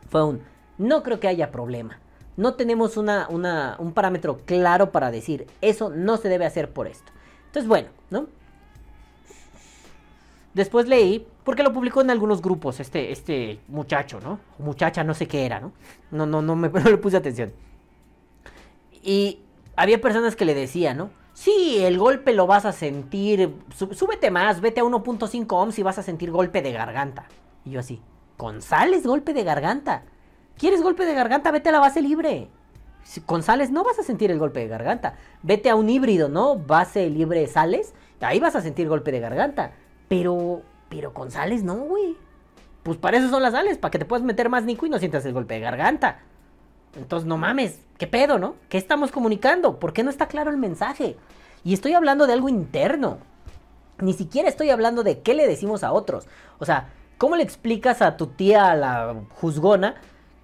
fue 0.10 0.24
un, 0.24 0.42
no 0.78 1.04
creo 1.04 1.20
que 1.20 1.28
haya 1.28 1.52
problema. 1.52 2.00
No 2.38 2.56
tenemos 2.56 2.98
una, 2.98 3.28
un 3.30 3.94
parámetro 3.94 4.38
claro 4.46 4.92
para 4.92 5.12
decir, 5.12 5.48
eso 5.62 5.90
no 5.90 6.18
se 6.18 6.30
debe 6.30 6.46
hacer 6.46 6.72
por 6.72 6.88
esto. 6.88 7.12
Entonces, 7.48 7.68
bueno, 7.68 7.90
¿no? 8.10 8.28
Después 10.54 10.88
leí, 10.88 11.28
porque 11.44 11.64
lo 11.64 11.72
publicó 11.72 12.02
en 12.02 12.10
algunos 12.10 12.42
grupos, 12.42 12.80
este, 12.80 13.12
este 13.12 13.60
muchacho, 13.68 14.20
¿no? 14.22 14.40
muchacha, 14.58 15.04
no 15.04 15.14
sé 15.14 15.28
qué 15.28 15.46
era, 15.46 15.60
¿no? 15.60 15.72
No, 16.12 16.26
no, 16.26 16.42
no, 16.42 16.56
me, 16.56 16.70
no 16.74 16.90
le 16.90 16.98
puse 16.98 17.18
atención. 17.18 17.54
Y 19.04 19.40
había 19.76 20.02
personas 20.02 20.36
que 20.36 20.46
le 20.46 20.54
decían, 20.54 20.98
¿no? 20.98 21.10
Sí, 21.34 21.78
el 21.84 21.98
golpe 21.98 22.34
lo 22.34 22.48
vas 22.48 22.66
a 22.66 22.72
sentir. 22.72 23.56
Súbete 23.74 24.32
más, 24.32 24.62
vete 24.62 24.82
a 24.82 24.84
1.5 24.84 25.46
ohms 25.52 25.80
y 25.80 25.84
vas 25.84 25.98
a 25.98 26.04
sentir 26.04 26.32
golpe 26.32 26.62
de 26.62 26.72
garganta. 26.72 27.26
Y 27.66 27.72
yo 27.72 27.80
así, 27.80 28.02
con 28.38 28.62
sales 28.62 29.06
golpe 29.06 29.34
de 29.34 29.44
garganta. 29.44 30.04
¿Quieres 30.58 30.82
golpe 30.82 31.06
de 31.06 31.14
garganta? 31.14 31.52
Vete 31.52 31.70
a 31.70 31.72
la 31.72 31.80
base 31.80 32.02
libre. 32.02 32.50
con 33.26 33.44
sales 33.44 33.72
no 33.72 33.84
vas 33.84 33.98
a 34.00 34.04
sentir 34.04 34.30
el 34.32 34.40
golpe 34.40 34.60
de 34.60 34.68
garganta. 34.68 35.16
Vete 35.42 35.70
a 35.70 35.76
un 35.76 35.90
híbrido, 35.90 36.30
¿no? 36.30 36.58
Base 36.58 37.10
libre 37.10 37.48
sales. 37.48 37.94
Ahí 38.20 38.40
vas 38.40 38.56
a 38.56 38.62
sentir 38.62 38.88
golpe 38.88 39.12
de 39.12 39.20
garganta. 39.20 39.72
Pero, 40.08 40.62
pero 40.90 41.14
con 41.14 41.32
sales 41.32 41.64
no, 41.64 41.76
güey. 41.76 42.18
Pues 42.84 42.98
para 42.98 43.18
eso 43.18 43.30
son 43.30 43.44
las 43.44 43.54
sales, 43.54 43.78
para 43.78 43.92
que 43.92 44.00
te 44.00 44.06
puedas 44.06 44.26
meter 44.26 44.50
más 44.50 44.66
nico 44.66 44.86
y 44.86 44.90
no 44.90 45.00
sientas 45.00 45.26
el 45.26 45.34
golpe 45.34 45.54
de 45.54 45.60
garganta. 45.62 46.20
Entonces, 46.96 47.28
no 47.28 47.38
mames, 47.38 47.80
¿qué 47.98 48.08
pedo, 48.08 48.38
no? 48.38 48.56
¿Qué 48.70 48.78
estamos 48.78 49.12
comunicando? 49.12 49.80
¿Por 49.80 49.94
qué 49.94 50.04
no 50.04 50.10
está 50.10 50.28
claro 50.28 50.52
el 50.52 50.58
mensaje? 50.58 51.18
Y 51.64 51.74
estoy 51.74 51.94
hablando 51.94 52.28
de 52.28 52.34
algo 52.34 52.50
interno. 52.50 53.18
Ni 54.00 54.14
siquiera 54.14 54.50
estoy 54.50 54.70
hablando 54.70 55.04
de 55.04 55.20
qué 55.20 55.34
le 55.34 55.48
decimos 55.48 55.84
a 55.84 55.94
otros. 55.94 56.26
O 56.60 56.66
sea, 56.66 56.90
¿cómo 57.18 57.36
le 57.36 57.44
explicas 57.44 58.02
a 58.02 58.18
tu 58.18 58.28
tía, 58.28 58.76
la 58.76 59.16
juzgona, 59.36 59.96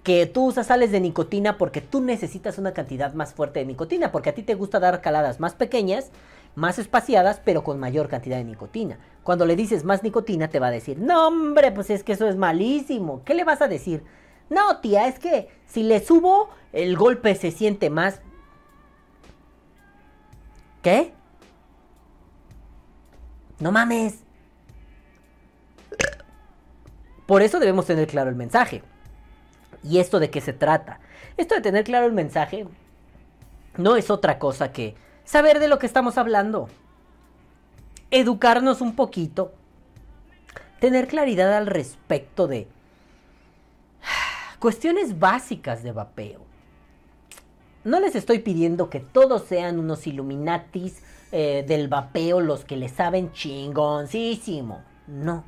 que 0.04 0.26
tú 0.26 0.46
usas 0.46 0.68
sales 0.68 0.92
de 0.92 1.00
nicotina 1.00 1.58
porque 1.58 1.80
tú 1.80 2.00
necesitas 2.00 2.56
una 2.56 2.72
cantidad 2.72 3.12
más 3.14 3.34
fuerte 3.34 3.60
de 3.60 3.66
nicotina? 3.66 4.12
Porque 4.12 4.30
a 4.30 4.34
ti 4.34 4.42
te 4.42 4.54
gusta 4.54 4.80
dar 4.80 5.00
caladas 5.00 5.40
más 5.40 5.54
pequeñas 5.54 6.10
más 6.58 6.78
espaciadas, 6.78 7.40
pero 7.44 7.62
con 7.62 7.78
mayor 7.78 8.08
cantidad 8.08 8.36
de 8.36 8.44
nicotina. 8.44 8.98
Cuando 9.22 9.46
le 9.46 9.56
dices 9.56 9.84
más 9.84 10.02
nicotina, 10.02 10.48
te 10.48 10.58
va 10.58 10.66
a 10.66 10.72
decir, 10.72 10.98
no 10.98 11.28
hombre, 11.28 11.70
pues 11.72 11.88
es 11.88 12.02
que 12.02 12.12
eso 12.12 12.28
es 12.28 12.36
malísimo. 12.36 13.22
¿Qué 13.24 13.34
le 13.34 13.44
vas 13.44 13.62
a 13.62 13.68
decir? 13.68 14.02
No, 14.50 14.78
tía, 14.80 15.08
es 15.08 15.18
que 15.18 15.48
si 15.66 15.82
le 15.82 16.04
subo, 16.04 16.50
el 16.72 16.96
golpe 16.96 17.34
se 17.34 17.50
siente 17.50 17.90
más. 17.90 18.20
¿Qué? 20.82 21.12
No 23.58 23.72
mames. 23.72 24.20
Por 27.26 27.42
eso 27.42 27.58
debemos 27.58 27.86
tener 27.86 28.06
claro 28.06 28.30
el 28.30 28.36
mensaje. 28.36 28.82
¿Y 29.82 29.98
esto 29.98 30.18
de 30.18 30.30
qué 30.30 30.40
se 30.40 30.52
trata? 30.52 31.00
Esto 31.36 31.54
de 31.54 31.60
tener 31.60 31.84
claro 31.84 32.06
el 32.06 32.12
mensaje 32.12 32.66
no 33.76 33.96
es 33.96 34.10
otra 34.10 34.38
cosa 34.38 34.72
que 34.72 34.96
saber 35.24 35.60
de 35.60 35.68
lo 35.68 35.78
que 35.78 35.86
estamos 35.86 36.18
hablando, 36.18 36.68
educarnos 38.10 38.80
un 38.80 38.96
poquito, 38.96 39.52
tener 40.80 41.06
claridad 41.06 41.56
al 41.56 41.66
respecto 41.66 42.48
de 42.48 42.66
cuestiones 44.58 45.18
básicas 45.18 45.82
de 45.82 45.92
vapeo. 45.92 46.40
No 47.84 48.00
les 48.00 48.16
estoy 48.16 48.40
pidiendo 48.40 48.90
que 48.90 49.00
todos 49.00 49.44
sean 49.44 49.78
unos 49.78 50.06
Illuminatis 50.06 51.02
eh, 51.30 51.64
del 51.66 51.88
vapeo, 51.88 52.40
los 52.40 52.64
que 52.64 52.76
le 52.76 52.88
saben 52.88 53.32
chingoncísimo. 53.32 54.82
No. 55.06 55.44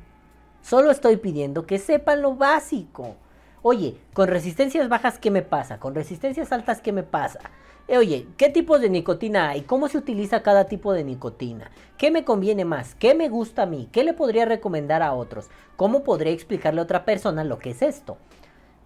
Solo 0.61 0.91
estoy 0.91 1.17
pidiendo 1.17 1.65
que 1.65 1.77
sepan 1.77 2.21
lo 2.21 2.35
básico. 2.35 3.15
Oye, 3.61 3.97
con 4.13 4.27
resistencias 4.27 4.89
bajas, 4.89 5.19
¿qué 5.19 5.29
me 5.29 5.41
pasa? 5.41 5.79
Con 5.79 5.93
resistencias 5.93 6.51
altas, 6.51 6.81
¿qué 6.81 6.91
me 6.91 7.03
pasa? 7.03 7.39
Eh, 7.87 7.97
oye, 7.97 8.27
¿qué 8.37 8.49
tipos 8.49 8.79
de 8.79 8.89
nicotina 8.89 9.49
hay? 9.49 9.61
¿Cómo 9.61 9.89
se 9.89 9.97
utiliza 9.97 10.41
cada 10.41 10.65
tipo 10.65 10.93
de 10.93 11.03
nicotina? 11.03 11.69
¿Qué 11.97 12.09
me 12.09 12.23
conviene 12.23 12.63
más? 12.63 12.95
¿Qué 12.95 13.13
me 13.13 13.27
gusta 13.27 13.63
a 13.63 13.65
mí? 13.65 13.89
¿Qué 13.91 14.03
le 14.03 14.13
podría 14.13 14.45
recomendar 14.45 15.03
a 15.03 15.13
otros? 15.13 15.49
¿Cómo 15.75 16.03
podría 16.03 16.31
explicarle 16.31 16.79
a 16.79 16.85
otra 16.85 17.05
persona 17.05 17.43
lo 17.43 17.59
que 17.59 17.71
es 17.71 17.81
esto? 17.81 18.17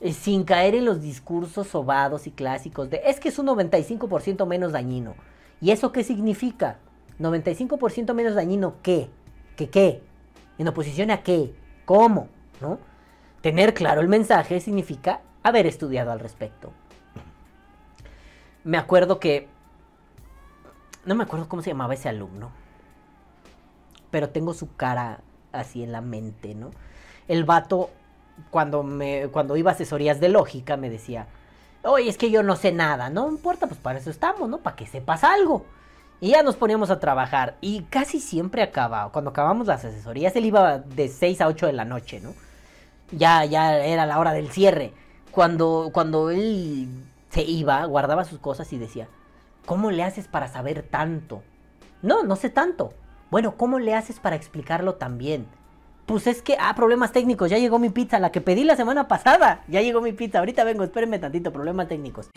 Eh, 0.05 0.13
sin 0.13 0.43
caer 0.43 0.75
en 0.75 0.85
los 0.85 1.01
discursos 1.01 1.67
sobados 1.67 2.27
y 2.27 2.31
clásicos 2.31 2.89
de 2.89 3.01
es 3.05 3.19
que 3.19 3.29
es 3.29 3.39
un 3.39 3.47
95% 3.47 4.45
menos 4.45 4.71
dañino. 4.71 5.15
¿Y 5.59 5.71
eso 5.71 5.91
qué 5.91 6.03
significa? 6.03 6.77
¿95% 7.19 8.13
menos 8.13 8.35
dañino 8.35 8.75
qué? 8.83 9.09
¿Qué 9.55 9.69
qué? 9.69 10.03
¿En 10.57 10.67
oposición 10.67 11.11
a 11.11 11.23
qué? 11.23 11.53
¿Cómo? 11.85 12.29
¿No? 12.61 12.79
Tener 13.41 13.73
claro 13.73 14.01
el 14.01 14.07
mensaje 14.07 14.59
significa 14.59 15.21
haber 15.43 15.65
estudiado 15.65 16.11
al 16.11 16.19
respecto 16.19 16.71
me 18.65 18.77
acuerdo 18.77 19.19
que... 19.19 19.47
No 21.05 21.15
me 21.15 21.23
acuerdo 21.23 21.47
cómo 21.47 21.61
se 21.61 21.69
llamaba 21.69 21.93
ese 21.93 22.09
alumno. 22.09 22.49
Pero 24.09 24.29
tengo 24.29 24.53
su 24.53 24.75
cara 24.75 25.21
así 25.51 25.83
en 25.83 25.91
la 25.91 26.01
mente, 26.01 26.55
¿no? 26.55 26.71
El 27.27 27.45
vato, 27.45 27.91
cuando, 28.49 28.83
me, 28.83 29.27
cuando 29.29 29.57
iba 29.57 29.71
a 29.71 29.73
asesorías 29.73 30.19
de 30.19 30.29
lógica, 30.29 30.77
me 30.77 30.89
decía, 30.89 31.27
oye, 31.83 32.09
es 32.09 32.17
que 32.17 32.31
yo 32.31 32.43
no 32.43 32.55
sé 32.55 32.71
nada, 32.71 33.09
no 33.09 33.29
importa, 33.29 33.67
pues 33.67 33.79
para 33.79 33.99
eso 33.99 34.09
estamos, 34.09 34.49
¿no? 34.49 34.59
Para 34.59 34.75
que 34.75 34.87
sepas 34.87 35.23
algo. 35.23 35.65
Y 36.21 36.29
ya 36.29 36.43
nos 36.43 36.55
poníamos 36.55 36.89
a 36.89 36.99
trabajar. 36.99 37.57
Y 37.61 37.83
casi 37.83 38.19
siempre 38.19 38.63
acababa. 38.63 39.11
Cuando 39.11 39.31
acabamos 39.31 39.67
las 39.67 39.83
asesorías, 39.83 40.35
él 40.35 40.45
iba 40.45 40.79
de 40.79 41.09
6 41.09 41.41
a 41.41 41.47
8 41.47 41.67
de 41.67 41.73
la 41.73 41.85
noche, 41.85 42.21
¿no? 42.21 42.33
Ya, 43.11 43.45
ya 43.45 43.77
era 43.77 44.05
la 44.05 44.17
hora 44.19 44.31
del 44.31 44.49
cierre. 44.49 44.93
Cuando, 45.31 45.89
cuando 45.93 46.29
él 46.31 46.87
se 47.29 47.43
iba, 47.43 47.83
guardaba 47.85 48.23
sus 48.23 48.39
cosas 48.39 48.71
y 48.71 48.77
decía, 48.77 49.09
¿cómo 49.65 49.91
le 49.91 50.03
haces 50.03 50.27
para 50.27 50.47
saber 50.47 50.83
tanto? 50.83 51.43
No, 52.01 52.23
no 52.23 52.35
sé 52.37 52.49
tanto. 52.49 52.93
Bueno, 53.29 53.57
¿cómo 53.57 53.79
le 53.79 53.93
haces 53.93 54.19
para 54.19 54.35
explicarlo 54.35 54.95
también? 54.95 55.47
Pues 56.05 56.27
es 56.27 56.43
que, 56.43 56.55
ah, 56.59 56.75
problemas 56.75 57.11
técnicos, 57.11 57.49
ya 57.49 57.57
llegó 57.57 57.79
mi 57.79 57.89
pizza, 57.89 58.19
la 58.19 58.31
que 58.31 58.39
pedí 58.39 58.63
la 58.63 58.75
semana 58.75 59.07
pasada. 59.07 59.63
Ya 59.67 59.81
llegó 59.81 60.01
mi 60.01 60.13
pizza, 60.13 60.39
ahorita 60.39 60.63
vengo, 60.63 60.83
espérenme 60.83 61.17
tantito, 61.17 61.51
problemas 61.51 61.87
técnicos. 61.87 62.29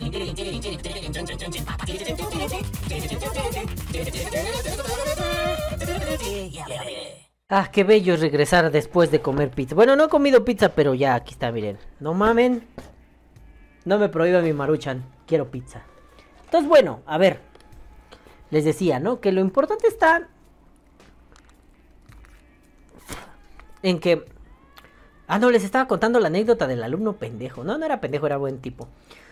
Ah, 7.47 7.69
qué 7.71 7.83
bello 7.83 8.13
es 8.15 8.21
regresar 8.21 8.71
después 8.71 9.11
de 9.11 9.21
comer 9.21 9.51
pizza. 9.51 9.75
Bueno, 9.75 9.95
no 9.95 10.05
he 10.05 10.09
comido 10.09 10.43
pizza, 10.43 10.69
pero 10.69 10.95
ya, 10.95 11.13
aquí 11.13 11.33
está, 11.33 11.51
miren. 11.51 11.77
No 11.99 12.15
mamen. 12.15 12.67
No 13.85 13.99
me 13.99 14.09
prohíbe 14.09 14.41
mi 14.41 14.53
maruchan. 14.53 15.03
Quiero 15.27 15.51
pizza. 15.51 15.83
Entonces, 16.45 16.67
bueno, 16.67 17.01
a 17.05 17.17
ver. 17.19 17.39
Les 18.49 18.65
decía, 18.65 18.99
¿no? 18.99 19.19
Que 19.19 19.31
lo 19.31 19.41
importante 19.41 19.87
está 19.87 20.27
en 23.83 23.99
que... 23.99 24.25
Ah, 25.27 25.39
no, 25.39 25.51
les 25.51 25.63
estaba 25.63 25.87
contando 25.87 26.19
la 26.19 26.27
anécdota 26.27 26.65
del 26.67 26.83
alumno 26.83 27.13
pendejo. 27.13 27.63
No, 27.63 27.77
no 27.77 27.85
era 27.85 28.01
pendejo, 28.01 28.25
era 28.25 28.37
buen 28.37 28.59
tipo. 28.59 28.87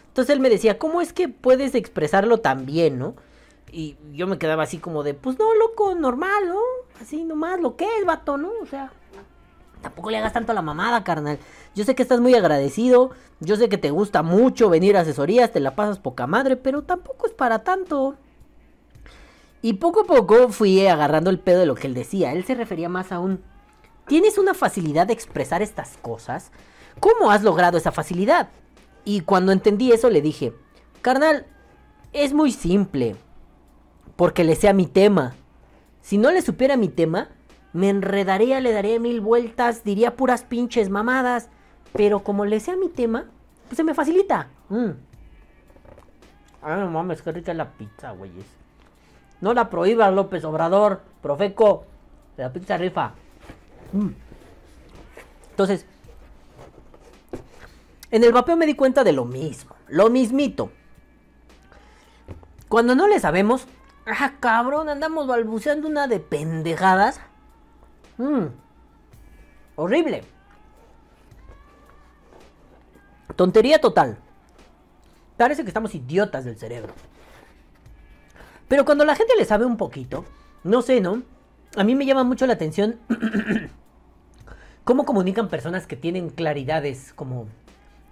Entonces 0.08 0.34
él 0.34 0.40
me 0.40 0.50
decía, 0.50 0.78
¿cómo 0.78 1.02
es 1.02 1.14
que 1.14 1.30
puedes 1.30 1.76
expresarlo 1.76 2.40
tan 2.40 2.66
bien, 2.66 3.00
no? 3.00 3.16
Y 3.72 3.98
yo 4.14 4.28
me 4.28 4.38
quedaba 4.38 4.64
así 4.64 4.78
como 4.78 5.04
de, 5.04 5.14
pues 5.14 5.38
no, 5.38 5.54
loco, 5.56 5.96
normal, 5.96 6.48
¿no? 6.48 6.60
Así 7.02 7.24
nomás, 7.24 7.60
lo 7.60 7.76
que 7.76 7.86
es, 8.00 8.06
vato, 8.06 8.38
¿no? 8.38 8.52
O 8.62 8.66
sea, 8.66 8.92
tampoco 9.82 10.10
le 10.10 10.18
hagas 10.18 10.34
tanto 10.34 10.52
a 10.52 10.56
la 10.56 10.62
mamada, 10.62 11.04
carnal. 11.04 11.40
Yo 11.76 11.84
sé 11.84 11.96
que 11.96 12.04
estás 12.04 12.20
muy 12.20 12.34
agradecido, 12.36 13.12
yo 13.40 13.56
sé 13.56 13.70
que 13.70 13.78
te 13.78 13.92
gusta 13.92 14.24
mucho 14.24 14.70
venir 14.70 14.98
a 14.98 15.02
asesorías, 15.02 15.52
te 15.52 15.60
la 15.60 15.76
pasas 15.76 16.00
poca 16.00 16.28
madre, 16.28 16.56
pero 16.56 16.84
tampoco 16.84 17.28
es 17.28 17.34
para 17.34 17.60
tanto. 17.60 18.16
Y 19.62 19.74
poco 19.74 20.02
a 20.02 20.06
poco 20.06 20.50
fui 20.50 20.88
agarrando 20.88 21.30
el 21.30 21.40
pedo 21.40 21.60
de 21.60 21.66
lo 21.66 21.76
que 21.76 21.88
él 21.88 21.94
decía. 21.94 22.32
Él 22.32 22.46
se 22.46 22.56
refería 22.56 22.90
más 22.90 23.12
a 23.12 23.20
un... 23.20 23.42
¿Tienes 24.08 24.38
una 24.38 24.54
facilidad 24.54 25.08
de 25.08 25.14
expresar 25.14 25.62
estas 25.62 25.98
cosas? 25.98 26.52
¿Cómo 27.00 27.30
has 27.30 27.44
logrado 27.44 27.78
esa 27.78 27.92
facilidad? 27.92 28.50
Y 29.04 29.22
cuando 29.22 29.52
entendí 29.52 29.92
eso 29.92 30.10
le 30.10 30.22
dije, 30.22 30.54
carnal, 31.02 31.46
es 32.14 32.34
muy 32.34 32.52
simple. 32.52 33.16
Porque 34.16 34.44
le 34.44 34.56
sea 34.56 34.74
mi 34.74 34.88
tema. 34.88 35.36
Si 36.02 36.18
no 36.18 36.32
le 36.32 36.42
supiera 36.42 36.78
mi 36.78 36.88
tema, 36.88 37.30
me 37.74 37.90
enredaría, 37.90 38.62
le 38.62 38.72
daría 38.72 39.00
mil 39.00 39.22
vueltas, 39.22 39.84
diría 39.84 40.16
puras 40.16 40.44
pinches 40.44 40.90
mamadas. 40.90 41.50
Pero 41.94 42.24
como 42.24 42.46
le 42.46 42.60
sea 42.60 42.76
mi 42.78 42.90
tema, 42.90 43.26
pues 43.68 43.78
se 43.78 43.84
me 43.84 43.94
facilita. 43.94 44.48
Mm. 44.70 44.92
Ay, 46.62 46.80
no 46.80 46.90
mames, 46.90 47.22
qué 47.22 47.32
rica 47.32 47.54
la 47.54 47.72
pizza, 47.72 48.12
güeyes. 48.12 48.46
No 49.42 49.54
la 49.54 49.70
prohíbas, 49.70 50.14
López 50.14 50.44
Obrador, 50.46 51.02
Profeco. 51.22 51.86
La 52.38 52.52
pizza 52.52 52.78
rifa. 52.78 53.14
Mm. 53.94 54.10
Entonces, 55.52 55.86
en 58.12 58.24
el 58.24 58.32
vapeo 58.32 58.56
me 58.56 58.66
di 58.66 58.76
cuenta 58.76 59.04
de 59.04 59.14
lo 59.14 59.26
mismo, 59.26 59.76
lo 59.88 60.10
mismito. 60.10 60.72
Cuando 62.70 62.96
no 62.96 63.08
le 63.08 63.20
sabemos, 63.20 63.66
ah, 64.06 64.34
cabrón, 64.40 64.90
andamos 64.90 65.28
balbuceando 65.28 65.88
una 65.88 66.08
de 66.08 66.20
pendejadas. 66.20 67.22
Mm. 68.18 68.46
Horrible. 69.76 70.24
Tontería 73.36 73.80
total. 73.80 74.18
Parece 75.38 75.64
que 75.64 75.70
estamos 75.70 75.94
idiotas 75.94 76.46
del 76.46 76.58
cerebro. 76.58 76.94
Pero 78.68 78.86
cuando 78.86 79.06
la 79.06 79.16
gente 79.16 79.34
le 79.38 79.46
sabe 79.46 79.66
un 79.66 79.78
poquito, 79.78 80.26
no 80.64 80.82
sé, 80.82 81.00
¿no? 81.00 81.22
A 81.78 81.84
mí 81.84 81.96
me 81.96 82.06
llama 82.06 82.24
mucho 82.24 82.48
la 82.48 82.54
atención 82.54 83.00
cómo 84.88 85.04
comunican 85.04 85.50
personas 85.50 85.86
que 85.86 85.98
tienen 85.98 86.30
claridades, 86.30 87.12
como 87.12 87.48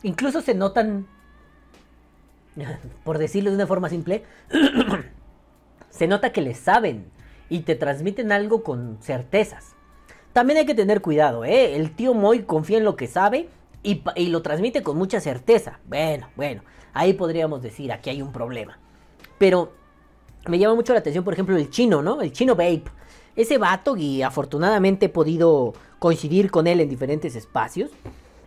incluso 0.04 0.42
se 0.42 0.54
notan, 0.54 1.08
por 3.06 3.18
decirlo 3.18 3.50
de 3.50 3.56
una 3.56 3.66
forma 3.66 3.88
simple, 3.88 4.26
se 5.90 6.08
nota 6.08 6.34
que 6.34 6.42
le 6.42 6.54
saben 6.54 7.06
y 7.48 7.62
te 7.62 7.76
transmiten 7.76 8.34
algo 8.34 8.62
con 8.62 8.98
certezas. 9.02 9.74
También 10.34 10.60
hay 10.60 10.66
que 10.66 10.76
tener 10.76 11.02
cuidado, 11.02 11.46
¿eh? 11.46 11.78
El 11.78 11.96
tío 11.96 12.14
Moy 12.14 12.44
confía 12.44 12.80
en 12.80 12.84
lo 12.84 12.98
que 12.98 13.08
sabe 13.08 13.48
y, 13.82 14.04
y 14.18 14.28
lo 14.28 14.42
transmite 14.42 14.84
con 14.84 14.98
mucha 14.98 15.22
certeza. 15.22 15.80
Bueno, 15.88 16.28
bueno, 16.36 16.62
ahí 16.94 17.14
podríamos 17.14 17.62
decir, 17.62 17.94
aquí 17.94 18.10
hay 18.10 18.22
un 18.22 18.34
problema. 18.34 18.78
Pero 19.38 19.72
me 20.46 20.60
llama 20.60 20.76
mucho 20.76 20.92
la 20.92 21.00
atención, 21.00 21.24
por 21.24 21.32
ejemplo, 21.32 21.56
el 21.56 21.70
chino, 21.70 22.02
¿no? 22.02 22.22
El 22.22 22.34
chino 22.34 22.54
Babe. 22.54 22.84
Ese 23.36 23.58
vato, 23.58 23.98
y 23.98 24.22
afortunadamente 24.22 25.08
he 25.08 25.10
podido 25.10 25.74
coincidir 26.00 26.52
con 26.52 26.68
él 26.68 26.80
en 26.80 26.90
diferentes 26.90 27.36
espacios, 27.36 27.92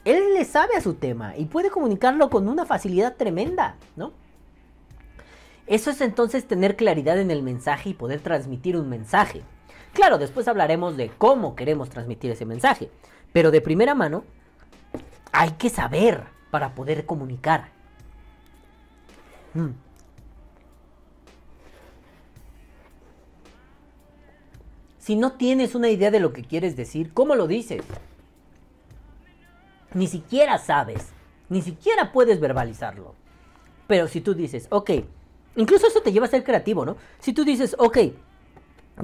él 0.04 0.35
le 0.35 0.45
sabe 0.45 0.76
a 0.76 0.80
su 0.80 0.95
tema 0.95 1.37
y 1.37 1.45
puede 1.45 1.71
comunicarlo 1.71 2.30
con 2.30 2.49
una 2.49 2.64
facilidad 2.64 3.16
tremenda, 3.16 3.76
¿no? 3.97 4.12
Eso 5.66 5.90
es 5.90 6.00
entonces 6.00 6.47
tener 6.47 6.76
claridad 6.76 7.18
en 7.18 7.30
el 7.30 7.42
mensaje 7.42 7.90
y 7.90 7.95
poder 7.95 8.21
transmitir 8.21 8.76
un 8.76 8.88
mensaje. 8.88 9.42
Claro, 9.92 10.16
después 10.16 10.49
hablaremos 10.49 10.97
de 10.97 11.11
cómo 11.11 11.54
queremos 11.54 11.90
transmitir 11.90 12.30
ese 12.30 12.47
mensaje, 12.47 12.90
pero 13.33 13.50
de 13.50 13.61
primera 13.61 13.95
mano 13.95 14.25
hay 15.33 15.51
que 15.53 15.68
saber 15.68 16.24
para 16.51 16.74
poder 16.74 17.05
comunicar. 17.05 17.68
Mm. 19.53 19.88
Si 25.09 25.16
no 25.16 25.33
tienes 25.33 25.75
una 25.75 25.88
idea 25.88 26.11
de 26.11 26.21
lo 26.21 26.35
que 26.35 26.42
quieres 26.42 26.77
decir, 26.77 27.14
¿cómo 27.14 27.35
lo 27.35 27.47
dices? 27.47 27.83
Ni 29.94 30.07
siquiera 30.07 30.59
sabes, 30.59 31.14
ni 31.49 31.62
siquiera 31.62 32.12
puedes 32.12 32.40
verbalizarlo. 32.40 33.14
Pero 33.87 34.07
si 34.07 34.21
tú 34.21 34.35
dices, 34.35 34.66
ok, 34.68 34.90
incluso 35.57 35.87
eso 35.87 36.03
te 36.03 36.12
lleva 36.12 36.27
a 36.27 36.29
ser 36.29 36.44
creativo, 36.44 36.85
¿no? 36.85 36.99
Si 37.21 37.33
tú 37.33 37.47
dices, 37.47 37.75
ok, 37.79 37.99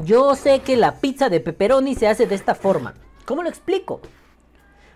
yo 0.05 0.35
sé 0.35 0.61
que 0.61 0.77
la 0.77 1.01
pizza 1.01 1.31
de 1.31 1.41
pepperoni 1.41 1.95
se 1.95 2.07
hace 2.07 2.27
de 2.27 2.35
esta 2.35 2.55
forma, 2.55 2.93
¿cómo 3.25 3.43
lo 3.43 3.49
explico? 3.49 4.03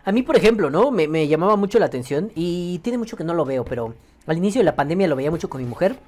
A 0.04 0.12
mí, 0.12 0.22
por 0.22 0.36
ejemplo, 0.36 0.68
¿no? 0.68 0.90
Me, 0.90 1.26
llamaba 1.26 1.56
mucho 1.56 1.78
la 1.78 1.86
atención 1.86 2.32
y 2.34 2.80
tiene 2.80 2.98
mucho 2.98 3.16
que 3.16 3.24
no 3.24 3.32
lo 3.32 3.46
veo, 3.46 3.64
pero 3.64 3.94
al 4.26 4.36
inicio 4.36 4.60
de 4.60 4.66
la 4.66 4.76
pandemia 4.76 5.08
lo 5.08 5.16
veía 5.16 5.30
mucho 5.30 5.48
con 5.48 5.62
mi 5.62 5.66
mujer. 5.66 5.98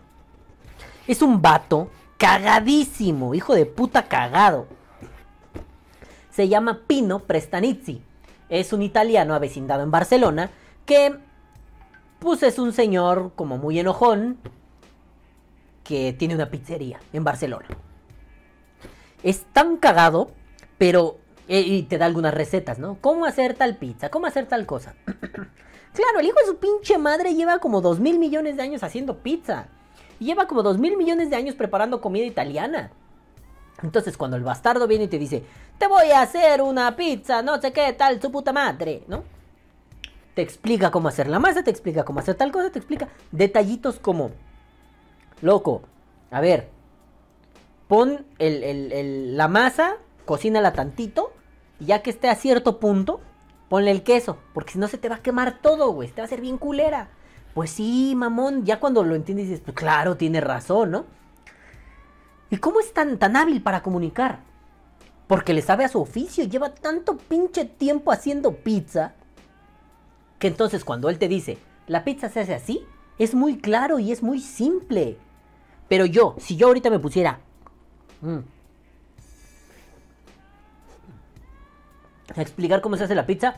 Es 1.06 1.22
un 1.22 1.40
vato 1.40 1.88
cagadísimo, 2.18 3.34
hijo 3.34 3.54
de 3.54 3.64
puta 3.64 4.06
cagado. 4.06 4.78
Se 6.40 6.48
llama 6.48 6.84
Pino 6.86 7.18
Prestanizzi. 7.18 8.00
Es 8.48 8.72
un 8.72 8.80
italiano 8.80 9.34
avecindado 9.34 9.82
en 9.82 9.90
Barcelona 9.90 10.48
que, 10.86 11.14
pues 12.18 12.42
es 12.42 12.58
un 12.58 12.72
señor 12.72 13.32
como 13.36 13.58
muy 13.58 13.78
enojón 13.78 14.38
que 15.84 16.14
tiene 16.14 16.34
una 16.34 16.48
pizzería 16.48 16.98
en 17.12 17.24
Barcelona. 17.24 17.66
Es 19.22 19.44
tan 19.52 19.76
cagado, 19.76 20.30
pero... 20.78 21.18
eh, 21.46 21.60
Y 21.60 21.82
te 21.82 21.98
da 21.98 22.06
algunas 22.06 22.32
recetas, 22.32 22.78
¿no? 22.78 22.96
¿Cómo 23.02 23.26
hacer 23.26 23.52
tal 23.52 23.76
pizza? 23.76 24.08
¿Cómo 24.08 24.24
hacer 24.24 24.46
tal 24.46 24.64
cosa? 24.64 24.94
claro, 25.04 26.20
el 26.20 26.24
hijo 26.26 26.38
de 26.40 26.46
su 26.46 26.56
pinche 26.56 26.96
madre 26.96 27.34
lleva 27.34 27.58
como 27.58 27.82
dos 27.82 28.00
mil 28.00 28.18
millones 28.18 28.56
de 28.56 28.62
años 28.62 28.82
haciendo 28.82 29.18
pizza. 29.18 29.66
Lleva 30.18 30.46
como 30.46 30.62
dos 30.62 30.78
mil 30.78 30.96
millones 30.96 31.28
de 31.28 31.36
años 31.36 31.54
preparando 31.54 32.00
comida 32.00 32.24
italiana. 32.24 32.92
Entonces 33.82 34.16
cuando 34.16 34.36
el 34.36 34.42
bastardo 34.44 34.86
viene 34.86 35.04
y 35.04 35.08
te 35.08 35.18
dice, 35.18 35.44
te 35.78 35.86
voy 35.86 36.10
a 36.10 36.22
hacer 36.22 36.62
una 36.62 36.96
pizza, 36.96 37.42
no 37.42 37.60
sé 37.60 37.72
qué 37.72 37.92
tal, 37.92 38.20
su 38.20 38.30
puta 38.30 38.52
madre, 38.52 39.02
¿no? 39.08 39.24
Te 40.34 40.42
explica 40.42 40.90
cómo 40.90 41.08
hacer 41.08 41.28
la 41.28 41.38
masa, 41.38 41.62
te 41.62 41.70
explica 41.70 42.04
cómo 42.04 42.20
hacer 42.20 42.34
tal 42.34 42.52
cosa, 42.52 42.70
te 42.70 42.78
explica 42.78 43.08
detallitos 43.32 43.98
como, 43.98 44.30
loco, 45.42 45.82
a 46.30 46.40
ver, 46.40 46.68
pon 47.88 48.24
el- 48.38 48.62
el- 48.62 49.36
la 49.36 49.48
masa, 49.48 49.96
cocínala 50.24 50.72
tantito, 50.72 51.32
y 51.80 51.86
ya 51.86 52.02
que 52.02 52.10
esté 52.10 52.28
a 52.28 52.36
cierto 52.36 52.78
punto, 52.78 53.20
ponle 53.68 53.90
el 53.90 54.02
queso, 54.02 54.38
porque 54.54 54.72
si 54.72 54.78
no 54.78 54.86
se 54.88 54.98
te 54.98 55.08
va 55.08 55.16
a 55.16 55.22
quemar 55.22 55.60
todo, 55.60 55.90
güey, 55.92 56.08
te 56.08 56.16
va 56.20 56.22
a 56.22 56.26
hacer 56.26 56.40
bien 56.40 56.58
culera. 56.58 57.08
Pues 57.54 57.70
sí, 57.70 58.14
mamón, 58.16 58.64
ya 58.64 58.78
cuando 58.78 59.02
lo 59.02 59.14
entiendes 59.16 59.48
dices, 59.48 59.62
pues 59.64 59.76
claro, 59.76 60.16
tiene 60.16 60.40
razón, 60.40 60.92
¿no? 60.92 61.04
¿Y 62.50 62.56
cómo 62.58 62.80
es 62.80 62.92
tan, 62.92 63.18
tan 63.18 63.36
hábil 63.36 63.62
para 63.62 63.82
comunicar? 63.82 64.40
Porque 65.28 65.54
le 65.54 65.62
sabe 65.62 65.84
a 65.84 65.88
su 65.88 66.00
oficio, 66.00 66.44
lleva 66.44 66.74
tanto 66.74 67.16
pinche 67.16 67.64
tiempo 67.64 68.10
haciendo 68.10 68.56
pizza, 68.56 69.14
que 70.40 70.48
entonces 70.48 70.84
cuando 70.84 71.08
él 71.08 71.18
te 71.18 71.28
dice, 71.28 71.58
la 71.86 72.02
pizza 72.02 72.28
se 72.28 72.40
hace 72.40 72.54
así, 72.54 72.84
es 73.18 73.34
muy 73.34 73.58
claro 73.58 73.98
y 73.98 74.10
es 74.10 74.22
muy 74.22 74.40
simple. 74.40 75.16
Pero 75.88 76.06
yo, 76.06 76.34
si 76.38 76.56
yo 76.56 76.66
ahorita 76.68 76.90
me 76.90 76.98
pusiera... 76.98 77.40
mm, 78.22 78.38
a 82.36 82.42
explicar 82.42 82.80
cómo 82.80 82.96
se 82.96 83.04
hace 83.04 83.14
la 83.14 83.26
pizza, 83.26 83.56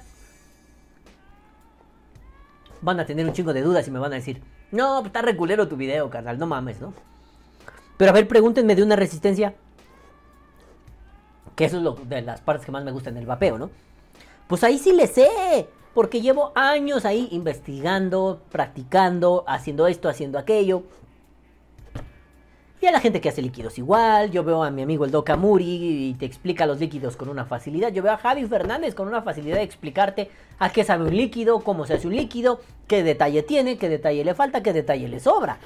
van 2.80 3.00
a 3.00 3.06
tener 3.06 3.26
un 3.26 3.32
chingo 3.32 3.52
de 3.52 3.62
dudas 3.62 3.86
y 3.86 3.90
me 3.90 3.98
van 3.98 4.12
a 4.12 4.16
decir, 4.16 4.42
no, 4.70 4.96
pues 5.00 5.06
está 5.06 5.22
reculero 5.22 5.68
tu 5.68 5.76
video, 5.76 6.10
carnal, 6.10 6.38
no 6.38 6.46
mames, 6.46 6.80
¿no? 6.80 6.94
Pero 7.96 8.10
a 8.10 8.14
ver, 8.14 8.28
pregúntenme 8.28 8.74
de 8.74 8.82
una 8.82 8.96
resistencia. 8.96 9.54
Que 11.54 11.66
eso 11.66 11.76
es 11.76 11.82
lo, 11.82 11.92
de 11.94 12.22
las 12.22 12.40
partes 12.40 12.64
que 12.64 12.72
más 12.72 12.84
me 12.84 12.92
gustan 12.92 13.14
del 13.14 13.26
vapeo, 13.26 13.58
¿no? 13.58 13.70
Pues 14.46 14.64
ahí 14.64 14.78
sí 14.78 14.92
le 14.92 15.06
sé. 15.06 15.68
Porque 15.94 16.22
llevo 16.22 16.52
años 16.54 17.04
ahí 17.04 17.28
investigando, 17.32 18.40
practicando, 18.50 19.44
haciendo 19.46 19.86
esto, 19.86 20.08
haciendo 20.08 20.38
aquello. 20.38 20.84
Y 22.80 22.86
a 22.86 22.90
la 22.90 22.98
gente 22.98 23.20
que 23.20 23.28
hace 23.28 23.42
líquidos 23.42 23.78
igual. 23.78 24.30
Yo 24.30 24.42
veo 24.42 24.64
a 24.64 24.70
mi 24.70 24.82
amigo 24.82 25.04
el 25.04 25.12
Doc 25.12 25.30
Amuri 25.30 26.08
y 26.08 26.14
te 26.14 26.26
explica 26.26 26.66
los 26.66 26.80
líquidos 26.80 27.16
con 27.16 27.28
una 27.28 27.44
facilidad. 27.44 27.92
Yo 27.92 28.02
veo 28.02 28.12
a 28.12 28.16
Javi 28.16 28.44
Fernández 28.46 28.94
con 28.94 29.06
una 29.06 29.22
facilidad 29.22 29.56
de 29.56 29.62
explicarte 29.62 30.30
a 30.58 30.70
qué 30.70 30.82
sabe 30.82 31.04
un 31.04 31.16
líquido, 31.16 31.60
cómo 31.60 31.86
se 31.86 31.94
hace 31.94 32.08
un 32.08 32.16
líquido, 32.16 32.60
qué 32.88 33.04
detalle 33.04 33.44
tiene, 33.44 33.78
qué 33.78 33.88
detalle 33.88 34.24
le 34.24 34.34
falta, 34.34 34.64
qué 34.64 34.72
detalle 34.72 35.08
le 35.08 35.20
sobra. 35.20 35.58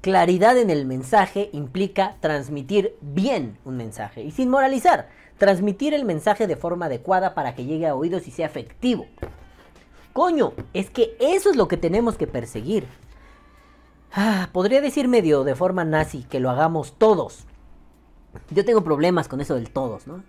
Claridad 0.00 0.56
en 0.56 0.70
el 0.70 0.86
mensaje 0.86 1.50
implica 1.52 2.16
transmitir 2.20 2.96
bien 3.02 3.58
un 3.64 3.76
mensaje 3.76 4.22
y 4.22 4.30
sin 4.30 4.48
moralizar, 4.48 5.08
transmitir 5.36 5.92
el 5.92 6.06
mensaje 6.06 6.46
de 6.46 6.56
forma 6.56 6.86
adecuada 6.86 7.34
para 7.34 7.54
que 7.54 7.66
llegue 7.66 7.86
a 7.86 7.94
oídos 7.94 8.26
y 8.26 8.30
sea 8.30 8.46
efectivo. 8.46 9.06
Coño, 10.12 10.52
es 10.72 10.90
que 10.90 11.16
eso 11.20 11.50
es 11.50 11.56
lo 11.56 11.68
que 11.68 11.76
tenemos 11.76 12.16
que 12.16 12.26
perseguir. 12.26 12.86
Ah, 14.12 14.48
podría 14.52 14.80
decir 14.80 15.06
medio 15.06 15.44
de 15.44 15.54
forma 15.54 15.84
nazi 15.84 16.24
que 16.24 16.40
lo 16.40 16.50
hagamos 16.50 16.94
todos. 16.98 17.44
Yo 18.50 18.64
tengo 18.64 18.82
problemas 18.82 19.28
con 19.28 19.40
eso 19.40 19.54
del 19.54 19.70
todos, 19.70 20.06
¿no? 20.06 20.22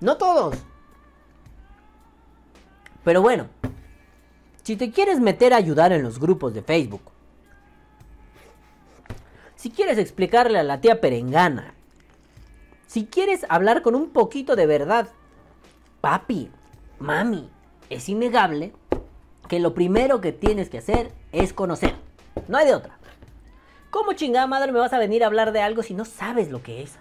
No 0.00 0.16
todos. 0.16 0.56
Pero 3.04 3.20
bueno, 3.20 3.46
si 4.64 4.76
te 4.76 4.90
quieres 4.90 5.20
meter 5.20 5.52
a 5.52 5.58
ayudar 5.58 5.92
en 5.92 6.02
los 6.02 6.18
grupos 6.18 6.54
de 6.54 6.62
Facebook, 6.62 7.02
si 9.54 9.70
quieres 9.70 9.98
explicarle 9.98 10.58
a 10.58 10.62
la 10.62 10.80
tía 10.80 11.00
Perengana, 11.00 11.74
si 12.86 13.06
quieres 13.06 13.44
hablar 13.50 13.82
con 13.82 13.94
un 13.94 14.10
poquito 14.10 14.56
de 14.56 14.66
verdad, 14.66 15.08
papi, 16.00 16.50
mami, 16.98 17.50
es 17.90 18.08
innegable 18.08 18.72
que 19.48 19.60
lo 19.60 19.74
primero 19.74 20.22
que 20.22 20.32
tienes 20.32 20.70
que 20.70 20.78
hacer 20.78 21.12
es 21.32 21.52
conocer. 21.52 21.94
No 22.48 22.56
hay 22.56 22.66
de 22.66 22.74
otra. 22.74 22.98
¿Cómo 23.90 24.14
chingada 24.14 24.46
madre 24.46 24.72
me 24.72 24.78
vas 24.78 24.94
a 24.94 24.98
venir 24.98 25.22
a 25.22 25.26
hablar 25.26 25.52
de 25.52 25.60
algo 25.60 25.82
si 25.82 25.92
no 25.92 26.06
sabes 26.06 26.50
lo 26.50 26.62
que 26.62 26.82
es? 26.82 26.98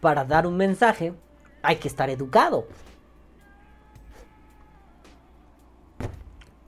Para 0.00 0.24
dar 0.24 0.46
un 0.46 0.56
mensaje 0.56 1.12
hay 1.62 1.76
que 1.76 1.88
estar 1.88 2.08
educado. 2.08 2.66